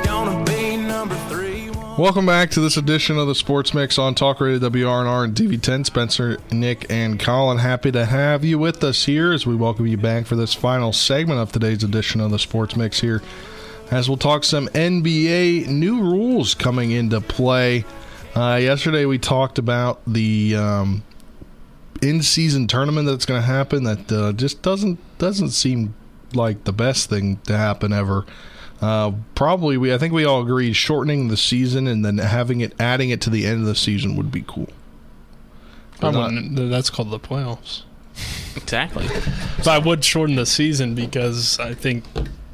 Welcome 1.96 2.26
back 2.26 2.50
to 2.50 2.60
this 2.60 2.76
edition 2.76 3.18
of 3.18 3.28
the 3.28 3.36
Sports 3.36 3.72
Mix 3.72 3.98
on 3.98 4.16
Talk 4.16 4.40
Radio 4.40 4.58
WRNR 4.68 5.22
and 5.22 5.32
TV10. 5.32 5.86
Spencer, 5.86 6.38
Nick, 6.50 6.86
and 6.90 7.20
Colin, 7.20 7.58
happy 7.58 7.92
to 7.92 8.04
have 8.04 8.44
you 8.44 8.58
with 8.58 8.82
us 8.82 9.04
here 9.04 9.32
as 9.32 9.46
we 9.46 9.54
welcome 9.54 9.86
you 9.86 9.96
back 9.96 10.26
for 10.26 10.34
this 10.34 10.54
final 10.54 10.92
segment 10.92 11.38
of 11.38 11.52
today's 11.52 11.84
edition 11.84 12.20
of 12.20 12.32
the 12.32 12.38
Sports 12.40 12.74
Mix 12.74 13.00
here. 13.00 13.22
As 13.92 14.08
we'll 14.08 14.18
talk 14.18 14.42
some 14.42 14.66
NBA 14.70 15.68
new 15.68 16.02
rules 16.02 16.56
coming 16.56 16.90
into 16.90 17.20
play. 17.20 17.84
Uh, 18.34 18.58
yesterday 18.60 19.04
we 19.04 19.16
talked 19.16 19.60
about 19.60 20.00
the 20.04 20.56
um, 20.56 21.04
in-season 22.02 22.66
tournament 22.66 23.06
that's 23.06 23.24
going 23.24 23.40
to 23.40 23.46
happen 23.46 23.84
that 23.84 24.10
uh, 24.10 24.32
just 24.32 24.62
doesn't 24.62 24.98
doesn't 25.18 25.50
seem 25.50 25.94
like 26.32 26.64
the 26.64 26.72
best 26.72 27.08
thing 27.08 27.36
to 27.44 27.56
happen 27.56 27.92
ever. 27.92 28.26
Uh, 28.84 29.12
probably 29.34 29.78
we 29.78 29.94
I 29.94 29.96
think 29.96 30.12
we 30.12 30.26
all 30.26 30.42
agreed 30.42 30.74
shortening 30.74 31.28
the 31.28 31.38
season 31.38 31.86
and 31.86 32.04
then 32.04 32.18
having 32.18 32.60
it 32.60 32.74
adding 32.78 33.08
it 33.08 33.22
to 33.22 33.30
the 33.30 33.46
end 33.46 33.60
of 33.60 33.66
the 33.66 33.74
season 33.74 34.14
would 34.14 34.30
be 34.30 34.44
cool. 34.46 34.68
I 36.02 36.10
wouldn't, 36.10 36.70
that's 36.70 36.90
called 36.90 37.10
the 37.10 37.18
playoffs. 37.18 37.82
Exactly. 38.56 39.08
But 39.58 39.66
I 39.66 39.78
would 39.78 40.04
shorten 40.04 40.36
the 40.36 40.46
season 40.46 40.94
because 40.94 41.58
I 41.58 41.74
think 41.74 42.04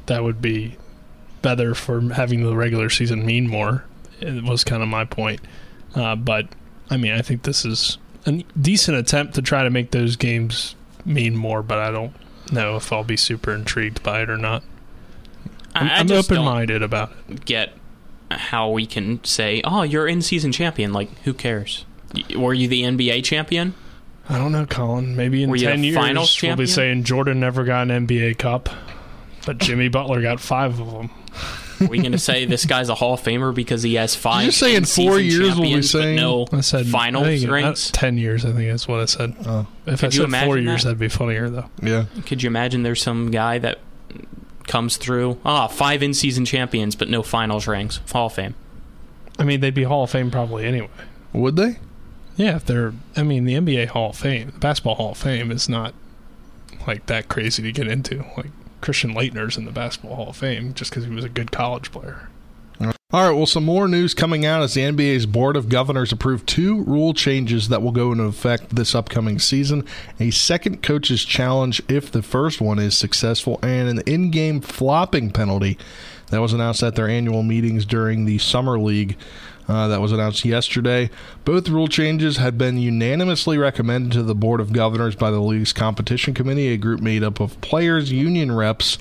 that 0.07 0.23
would 0.23 0.41
be 0.41 0.77
better 1.43 1.75
for 1.75 2.01
having 2.13 2.43
the 2.43 2.55
regular 2.55 2.89
season 2.89 3.23
mean 3.23 3.47
more. 3.47 3.85
It 4.19 4.43
was 4.43 4.63
kind 4.63 4.81
of 4.81 4.89
my 4.89 5.05
point. 5.05 5.41
Uh, 5.93 6.15
but 6.15 6.47
I 6.89 6.97
mean, 6.97 7.11
I 7.11 7.21
think 7.21 7.43
this 7.43 7.65
is 7.65 7.99
a 8.25 8.43
decent 8.59 8.97
attempt 8.97 9.35
to 9.35 9.43
try 9.43 9.63
to 9.63 9.69
make 9.69 9.91
those 9.91 10.15
games 10.15 10.73
mean 11.05 11.35
more. 11.35 11.61
But 11.61 11.77
I 11.77 11.91
don't 11.91 12.13
know 12.51 12.77
if 12.77 12.91
I'll 12.91 13.03
be 13.03 13.17
super 13.17 13.53
intrigued 13.53 14.01
by 14.01 14.23
it 14.23 14.29
or 14.31 14.37
not. 14.37 14.63
I'm, 15.75 15.87
I 15.87 15.97
I'm 15.99 16.11
open 16.11 16.43
minded 16.43 16.81
about 16.83 17.11
it. 17.29 17.45
Get 17.45 17.73
how 18.29 18.69
we 18.69 18.85
can 18.85 19.23
say, 19.23 19.61
"Oh, 19.63 19.83
you're 19.83 20.07
in 20.07 20.21
season 20.21 20.51
champion." 20.51 20.93
Like, 20.93 21.09
who 21.23 21.33
cares? 21.33 21.85
Y- 22.13 22.37
Were 22.37 22.53
you 22.53 22.67
the 22.67 22.83
NBA 22.83 23.23
champion? 23.23 23.73
I 24.29 24.37
don't 24.37 24.51
know, 24.51 24.65
Colin. 24.65 25.15
Maybe 25.15 25.43
in 25.43 25.49
Were 25.49 25.57
ten 25.57 25.81
the 25.81 25.87
years 25.87 25.97
finals 25.97 26.41
we'll 26.41 26.55
be 26.55 26.65
saying 26.67 27.03
Jordan 27.03 27.39
never 27.39 27.63
got 27.63 27.89
an 27.89 28.07
NBA 28.07 28.37
cup, 28.37 28.69
but 29.45 29.57
Jimmy 29.59 29.87
Butler 29.89 30.21
got 30.21 30.39
five 30.39 30.79
of 30.79 30.91
them. 30.91 31.09
Are 31.81 31.87
we 31.87 31.97
going 31.97 32.11
to 32.11 32.19
say 32.19 32.45
this 32.45 32.65
guy's 32.65 32.89
a 32.89 32.95
Hall 32.95 33.15
of 33.15 33.21
Famer 33.21 33.53
because 33.55 33.81
he 33.81 33.95
has 33.95 34.13
five? 34.27 34.45
you 34.45 34.51
say 34.51 34.75
in 34.75 34.85
four 34.85 35.19
years 35.19 35.55
we'll 35.55 35.63
be 35.73 35.81
saying- 35.81 36.15
no 36.15 36.45
I 36.51 36.61
said 36.61 36.85
finals 36.85 37.25
I 37.25 37.37
think, 37.39 37.49
uh, 37.49 37.53
rings? 37.53 37.91
ten 37.91 38.17
years, 38.19 38.45
I 38.45 38.51
think 38.51 38.69
that's 38.69 38.87
what 38.87 38.99
I 38.99 39.05
said. 39.05 39.35
Oh. 39.45 39.65
if 39.87 39.99
Could 40.01 40.13
I 40.13 40.29
said 40.29 40.45
four 40.45 40.57
years, 40.59 40.83
that? 40.83 40.89
that'd 40.89 40.99
be 40.99 41.09
funnier 41.09 41.49
though. 41.49 41.69
Yeah. 41.81 42.05
Could 42.27 42.43
you 42.43 42.47
imagine 42.47 42.83
there's 42.83 43.01
some 43.01 43.31
guy 43.31 43.57
that 43.59 43.79
comes 44.71 44.95
through? 44.95 45.37
Ah, 45.43 45.67
five 45.67 46.01
in-season 46.01 46.45
champions, 46.45 46.95
but 46.95 47.09
no 47.09 47.21
finals 47.21 47.67
rings. 47.67 47.99
Hall 48.09 48.27
of 48.27 48.33
Fame. 48.33 48.55
I 49.37 49.43
mean, 49.43 49.59
they'd 49.59 49.73
be 49.73 49.83
Hall 49.83 50.05
of 50.05 50.09
Fame 50.09 50.31
probably 50.31 50.65
anyway. 50.65 50.87
Would 51.33 51.57
they? 51.57 51.75
Yeah, 52.37 52.55
if 52.55 52.65
they're. 52.65 52.93
I 53.17 53.23
mean, 53.23 53.43
the 53.43 53.55
NBA 53.55 53.87
Hall 53.87 54.11
of 54.11 54.15
Fame, 54.15 54.51
the 54.51 54.59
Basketball 54.59 54.95
Hall 54.95 55.11
of 55.11 55.17
Fame 55.17 55.51
is 55.51 55.67
not 55.67 55.93
like 56.87 57.05
that 57.07 57.27
crazy 57.27 57.61
to 57.61 57.71
get 57.73 57.89
into. 57.89 58.23
Like 58.37 58.51
Christian 58.79 59.13
Laettner's 59.13 59.57
in 59.57 59.65
the 59.65 59.71
Basketball 59.71 60.15
Hall 60.15 60.29
of 60.29 60.37
Fame 60.37 60.73
just 60.73 60.89
because 60.89 61.03
he 61.03 61.11
was 61.11 61.25
a 61.25 61.29
good 61.29 61.51
college 61.51 61.91
player. 61.91 62.29
All 63.13 63.27
right, 63.27 63.35
well, 63.35 63.45
some 63.45 63.65
more 63.65 63.89
news 63.89 64.13
coming 64.13 64.45
out 64.45 64.63
as 64.63 64.73
the 64.73 64.83
NBA's 64.83 65.25
Board 65.25 65.57
of 65.57 65.67
Governors 65.67 66.13
approved 66.13 66.47
two 66.47 66.81
rule 66.85 67.13
changes 67.13 67.67
that 67.67 67.81
will 67.81 67.91
go 67.91 68.13
into 68.13 68.23
effect 68.23 68.73
this 68.73 68.95
upcoming 68.95 69.37
season. 69.37 69.83
A 70.21 70.31
second 70.31 70.81
coach's 70.81 71.25
challenge 71.25 71.81
if 71.89 72.09
the 72.09 72.21
first 72.21 72.61
one 72.61 72.79
is 72.79 72.97
successful, 72.97 73.59
and 73.61 73.89
an 73.89 73.99
in 74.05 74.31
game 74.31 74.61
flopping 74.61 75.29
penalty 75.29 75.77
that 76.29 76.39
was 76.39 76.53
announced 76.53 76.83
at 76.83 76.95
their 76.95 77.09
annual 77.09 77.43
meetings 77.43 77.85
during 77.85 78.23
the 78.23 78.37
Summer 78.37 78.79
League. 78.79 79.17
Uh, 79.67 79.89
that 79.89 79.99
was 79.99 80.13
announced 80.13 80.45
yesterday. 80.45 81.09
Both 81.43 81.67
rule 81.67 81.89
changes 81.89 82.37
had 82.37 82.57
been 82.57 82.77
unanimously 82.77 83.57
recommended 83.57 84.13
to 84.13 84.23
the 84.23 84.35
Board 84.35 84.61
of 84.61 84.71
Governors 84.71 85.15
by 85.17 85.31
the 85.31 85.41
league's 85.41 85.73
competition 85.73 86.33
committee, 86.33 86.69
a 86.69 86.77
group 86.77 87.01
made 87.01 87.23
up 87.23 87.41
of 87.41 87.59
players, 87.59 88.09
union 88.09 88.53
reps, 88.53 88.97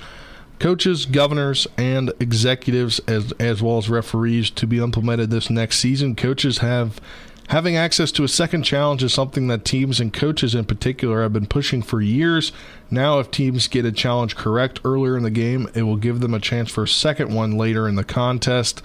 coaches, 0.61 1.06
governors, 1.06 1.66
and 1.76 2.12
executives, 2.20 3.00
as 3.08 3.32
as 3.32 3.61
well 3.61 3.78
as 3.78 3.90
referees, 3.90 4.50
to 4.50 4.66
be 4.66 4.78
implemented 4.78 5.30
this 5.30 5.50
next 5.50 5.80
season. 5.80 6.14
Coaches 6.14 6.58
have 6.58 7.00
having 7.48 7.76
access 7.76 8.12
to 8.12 8.22
a 8.22 8.28
second 8.28 8.62
challenge 8.62 9.02
is 9.02 9.12
something 9.12 9.48
that 9.48 9.64
teams 9.64 9.98
and 9.98 10.12
coaches 10.12 10.54
in 10.54 10.64
particular 10.64 11.22
have 11.22 11.32
been 11.32 11.46
pushing 11.46 11.82
for 11.82 12.00
years. 12.00 12.52
Now, 12.90 13.18
if 13.18 13.32
teams 13.32 13.66
get 13.66 13.84
a 13.84 13.90
challenge 13.90 14.36
correct 14.36 14.80
earlier 14.84 15.16
in 15.16 15.24
the 15.24 15.30
game, 15.30 15.68
it 15.74 15.82
will 15.82 15.96
give 15.96 16.20
them 16.20 16.34
a 16.34 16.38
chance 16.38 16.70
for 16.70 16.84
a 16.84 16.88
second 16.88 17.34
one 17.34 17.56
later 17.58 17.88
in 17.88 17.96
the 17.96 18.04
contest. 18.04 18.84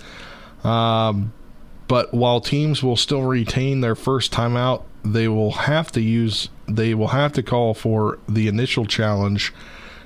Um, 0.63 1.31
but 1.87 2.11
while 2.11 2.41
teams 2.41 2.81
will 2.81 2.97
still 2.97 3.21
retain 3.21 3.81
their 3.81 3.93
first 3.93 4.31
timeout, 4.31 4.83
they 5.03 5.27
will 5.27 5.51
have 5.51 5.91
to 5.91 6.01
use 6.01 6.49
they 6.67 6.95
will 6.95 7.09
have 7.09 7.33
to 7.33 7.43
call 7.43 7.75
for 7.75 8.17
the 8.27 8.47
initial 8.47 8.85
challenge. 8.85 9.53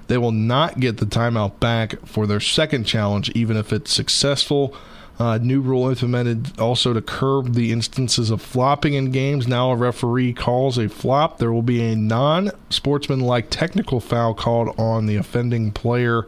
They 0.09 0.17
will 0.17 0.31
not 0.31 0.79
get 0.79 0.97
the 0.97 1.05
timeout 1.05 1.59
back 1.59 2.03
for 2.03 2.25
their 2.25 2.39
second 2.39 2.85
challenge, 2.85 3.29
even 3.35 3.55
if 3.55 3.71
it's 3.71 3.93
successful. 3.93 4.75
Uh, 5.19 5.37
new 5.37 5.61
rule 5.61 5.87
implemented 5.87 6.59
also 6.59 6.93
to 6.93 7.01
curb 7.01 7.53
the 7.53 7.71
instances 7.71 8.31
of 8.31 8.41
flopping 8.41 8.95
in 8.95 9.11
games. 9.11 9.47
Now, 9.47 9.69
a 9.69 9.75
referee 9.75 10.33
calls 10.33 10.79
a 10.79 10.89
flop. 10.89 11.37
There 11.37 11.53
will 11.53 11.61
be 11.61 11.83
a 11.83 11.95
non 11.95 12.49
sportsmanlike 12.71 13.51
technical 13.51 13.99
foul 13.99 14.33
called 14.33 14.79
on 14.79 15.05
the 15.05 15.15
offending 15.15 15.71
player 15.71 16.25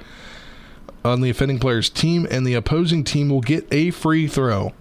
on 1.03 1.21
the 1.21 1.31
offending 1.31 1.57
player's 1.57 1.89
team, 1.89 2.27
and 2.29 2.45
the 2.45 2.53
opposing 2.53 3.03
team 3.03 3.29
will 3.29 3.41
get 3.41 3.67
a 3.71 3.89
free 3.89 4.27
throw. 4.27 4.73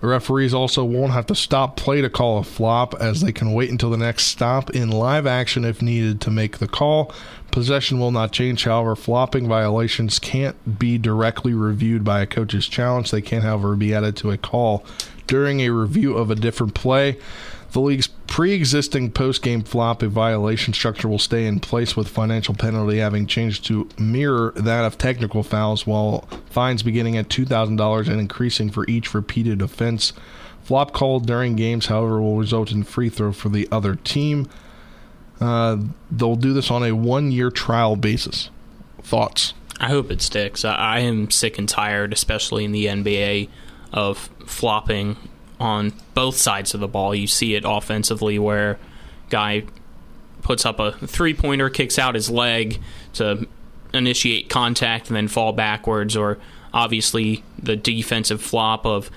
The 0.00 0.06
referees 0.06 0.54
also 0.54 0.84
won't 0.84 1.12
have 1.12 1.26
to 1.26 1.34
stop 1.34 1.76
play 1.76 2.00
to 2.00 2.10
call 2.10 2.38
a 2.38 2.44
flop, 2.44 2.94
as 3.00 3.20
they 3.20 3.32
can 3.32 3.52
wait 3.52 3.70
until 3.70 3.90
the 3.90 3.96
next 3.96 4.26
stop 4.26 4.70
in 4.70 4.90
live 4.90 5.26
action 5.26 5.64
if 5.64 5.82
needed 5.82 6.20
to 6.22 6.30
make 6.30 6.58
the 6.58 6.68
call. 6.68 7.12
Possession 7.58 7.98
will 7.98 8.12
not 8.12 8.30
change, 8.30 8.62
however, 8.62 8.94
flopping 8.94 9.48
violations 9.48 10.20
can't 10.20 10.78
be 10.78 10.96
directly 10.96 11.52
reviewed 11.52 12.04
by 12.04 12.20
a 12.20 12.26
coach's 12.26 12.68
challenge. 12.68 13.10
They 13.10 13.20
can, 13.20 13.42
however, 13.42 13.74
be 13.74 13.92
added 13.92 14.14
to 14.18 14.30
a 14.30 14.38
call 14.38 14.84
during 15.26 15.58
a 15.58 15.70
review 15.70 16.16
of 16.16 16.30
a 16.30 16.36
different 16.36 16.74
play. 16.74 17.18
The 17.72 17.80
league's 17.80 18.06
pre 18.28 18.52
existing 18.52 19.10
post 19.10 19.42
game 19.42 19.64
flop 19.64 20.02
violation 20.02 20.72
structure 20.72 21.08
will 21.08 21.18
stay 21.18 21.46
in 21.46 21.58
place 21.58 21.96
with 21.96 22.06
financial 22.06 22.54
penalty 22.54 22.98
having 22.98 23.26
changed 23.26 23.64
to 23.64 23.88
mirror 23.98 24.52
that 24.54 24.84
of 24.84 24.96
technical 24.96 25.42
fouls, 25.42 25.84
while 25.84 26.28
fines 26.50 26.84
beginning 26.84 27.16
at 27.16 27.28
$2,000 27.28 28.08
and 28.08 28.20
increasing 28.20 28.70
for 28.70 28.86
each 28.86 29.12
repeated 29.14 29.60
offense. 29.62 30.12
Flop 30.62 30.92
called 30.92 31.26
during 31.26 31.56
games, 31.56 31.86
however, 31.86 32.22
will 32.22 32.36
result 32.36 32.70
in 32.70 32.84
free 32.84 33.08
throw 33.08 33.32
for 33.32 33.48
the 33.48 33.66
other 33.72 33.96
team. 33.96 34.46
Uh, 35.40 35.78
they'll 36.10 36.36
do 36.36 36.52
this 36.52 36.70
on 36.70 36.84
a 36.84 36.92
one 36.92 37.30
year 37.30 37.50
trial 37.50 37.96
basis. 37.96 38.50
Thoughts? 39.02 39.54
I 39.80 39.88
hope 39.88 40.10
it 40.10 40.20
sticks. 40.20 40.64
I, 40.64 40.74
I 40.74 40.98
am 41.00 41.30
sick 41.30 41.58
and 41.58 41.68
tired, 41.68 42.12
especially 42.12 42.64
in 42.64 42.72
the 42.72 42.86
NBA, 42.86 43.48
of 43.92 44.30
flopping 44.46 45.16
on 45.60 45.92
both 46.14 46.36
sides 46.36 46.74
of 46.74 46.80
the 46.80 46.88
ball. 46.88 47.14
You 47.14 47.26
see 47.26 47.54
it 47.54 47.64
offensively 47.66 48.38
where 48.38 48.78
guy 49.30 49.64
puts 50.42 50.64
up 50.64 50.80
a 50.80 50.92
three 50.92 51.34
pointer, 51.34 51.70
kicks 51.70 51.98
out 51.98 52.14
his 52.14 52.30
leg 52.30 52.80
to 53.14 53.46
initiate 53.92 54.48
contact 54.48 55.08
and 55.08 55.16
then 55.16 55.28
fall 55.28 55.52
backwards, 55.52 56.16
or 56.16 56.38
obviously 56.72 57.44
the 57.60 57.76
defensive 57.76 58.42
flop 58.42 58.86
of 58.86 59.10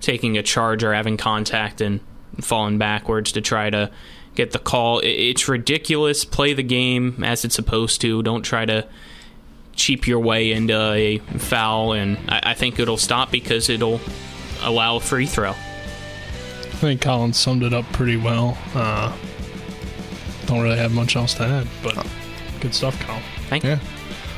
taking 0.00 0.36
a 0.36 0.42
charge 0.42 0.84
or 0.84 0.94
having 0.94 1.16
contact 1.16 1.80
and 1.80 2.00
falling 2.40 2.78
backwards 2.78 3.32
to 3.32 3.40
try 3.40 3.70
to 3.70 3.90
get 4.34 4.52
the 4.52 4.58
call. 4.58 5.00
It's 5.04 5.48
ridiculous. 5.48 6.24
Play 6.24 6.52
the 6.54 6.62
game 6.62 7.22
as 7.24 7.44
it's 7.44 7.54
supposed 7.54 8.00
to. 8.02 8.22
Don't 8.22 8.42
try 8.42 8.64
to 8.64 8.86
cheap 9.74 10.06
your 10.06 10.20
way 10.20 10.52
into 10.52 10.74
a 10.74 11.18
foul, 11.38 11.92
and 11.92 12.18
I 12.28 12.54
think 12.54 12.78
it'll 12.78 12.96
stop 12.96 13.30
because 13.30 13.68
it'll 13.68 14.00
allow 14.62 14.96
a 14.96 15.00
free 15.00 15.26
throw. 15.26 15.50
I 15.50 16.76
think 16.76 17.00
Colin 17.00 17.32
summed 17.32 17.62
it 17.62 17.72
up 17.72 17.84
pretty 17.92 18.16
well. 18.16 18.58
Uh, 18.74 19.16
don't 20.46 20.62
really 20.62 20.76
have 20.76 20.92
much 20.92 21.16
else 21.16 21.34
to 21.34 21.42
add, 21.44 21.66
but 21.82 22.06
good 22.60 22.74
stuff, 22.74 22.98
Colin. 23.00 23.22
Thank 23.48 23.64
you. 23.64 23.70
Yeah. 23.70 23.78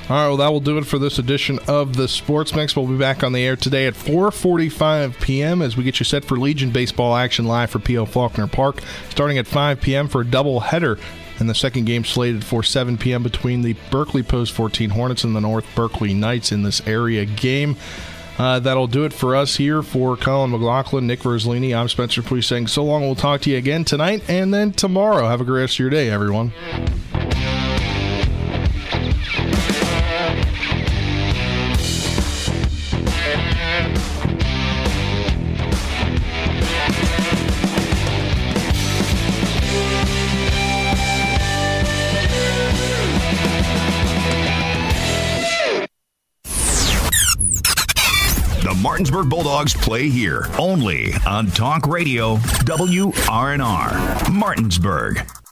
All 0.08 0.14
right, 0.14 0.28
well, 0.28 0.36
that 0.36 0.52
will 0.52 0.60
do 0.60 0.78
it 0.78 0.86
for 0.86 1.00
this 1.00 1.18
edition 1.18 1.58
of 1.66 1.96
the 1.96 2.06
Sports 2.06 2.54
Mix. 2.54 2.76
We'll 2.76 2.86
be 2.86 2.96
back 2.96 3.24
on 3.24 3.32
the 3.32 3.44
air 3.44 3.56
today 3.56 3.88
at 3.88 3.94
4:45 3.94 5.20
p.m. 5.20 5.62
as 5.62 5.76
we 5.76 5.82
get 5.82 5.98
you 5.98 6.04
set 6.04 6.24
for 6.24 6.36
Legion 6.36 6.70
baseball 6.70 7.16
action 7.16 7.44
live 7.44 7.70
for 7.70 7.80
P.O. 7.80 8.06
Faulkner 8.06 8.46
Park, 8.46 8.82
starting 9.08 9.36
at 9.36 9.48
5 9.48 9.80
p.m. 9.80 10.06
for 10.06 10.20
a 10.20 10.24
double 10.24 10.60
header. 10.60 10.96
And 11.40 11.50
the 11.50 11.56
second 11.56 11.86
game 11.86 12.04
slated 12.04 12.44
for 12.44 12.62
7 12.62 12.96
p.m. 12.98 13.24
between 13.24 13.62
the 13.62 13.74
Berkeley 13.90 14.22
Post 14.22 14.52
14 14.52 14.90
Hornets 14.90 15.24
and 15.24 15.34
the 15.34 15.40
North 15.40 15.66
Berkeley 15.74 16.14
Knights 16.14 16.52
in 16.52 16.62
this 16.62 16.86
area 16.86 17.24
game. 17.24 17.76
Uh, 18.38 18.60
that'll 18.60 18.86
do 18.86 19.04
it 19.04 19.12
for 19.12 19.34
us 19.34 19.56
here 19.56 19.82
for 19.82 20.16
Colin 20.16 20.52
McLaughlin, 20.52 21.08
Nick 21.08 21.20
Verzolini. 21.20 21.76
I'm 21.76 21.88
Spencer 21.88 22.22
DuPuis 22.22 22.44
saying 22.44 22.68
so 22.68 22.84
long. 22.84 23.02
We'll 23.02 23.16
talk 23.16 23.40
to 23.40 23.50
you 23.50 23.56
again 23.56 23.84
tonight 23.84 24.22
and 24.28 24.54
then 24.54 24.70
tomorrow. 24.70 25.26
Have 25.26 25.40
a 25.40 25.44
great 25.44 25.62
rest 25.62 25.74
of 25.74 25.80
your 25.80 25.90
day, 25.90 26.10
everyone. 26.10 26.52
Bulldogs 49.10 49.74
play 49.74 50.08
here 50.08 50.46
only 50.58 51.14
on 51.26 51.46
Talk 51.48 51.86
Radio 51.86 52.36
WRNR 52.36 54.32
Martinsburg. 54.32 55.45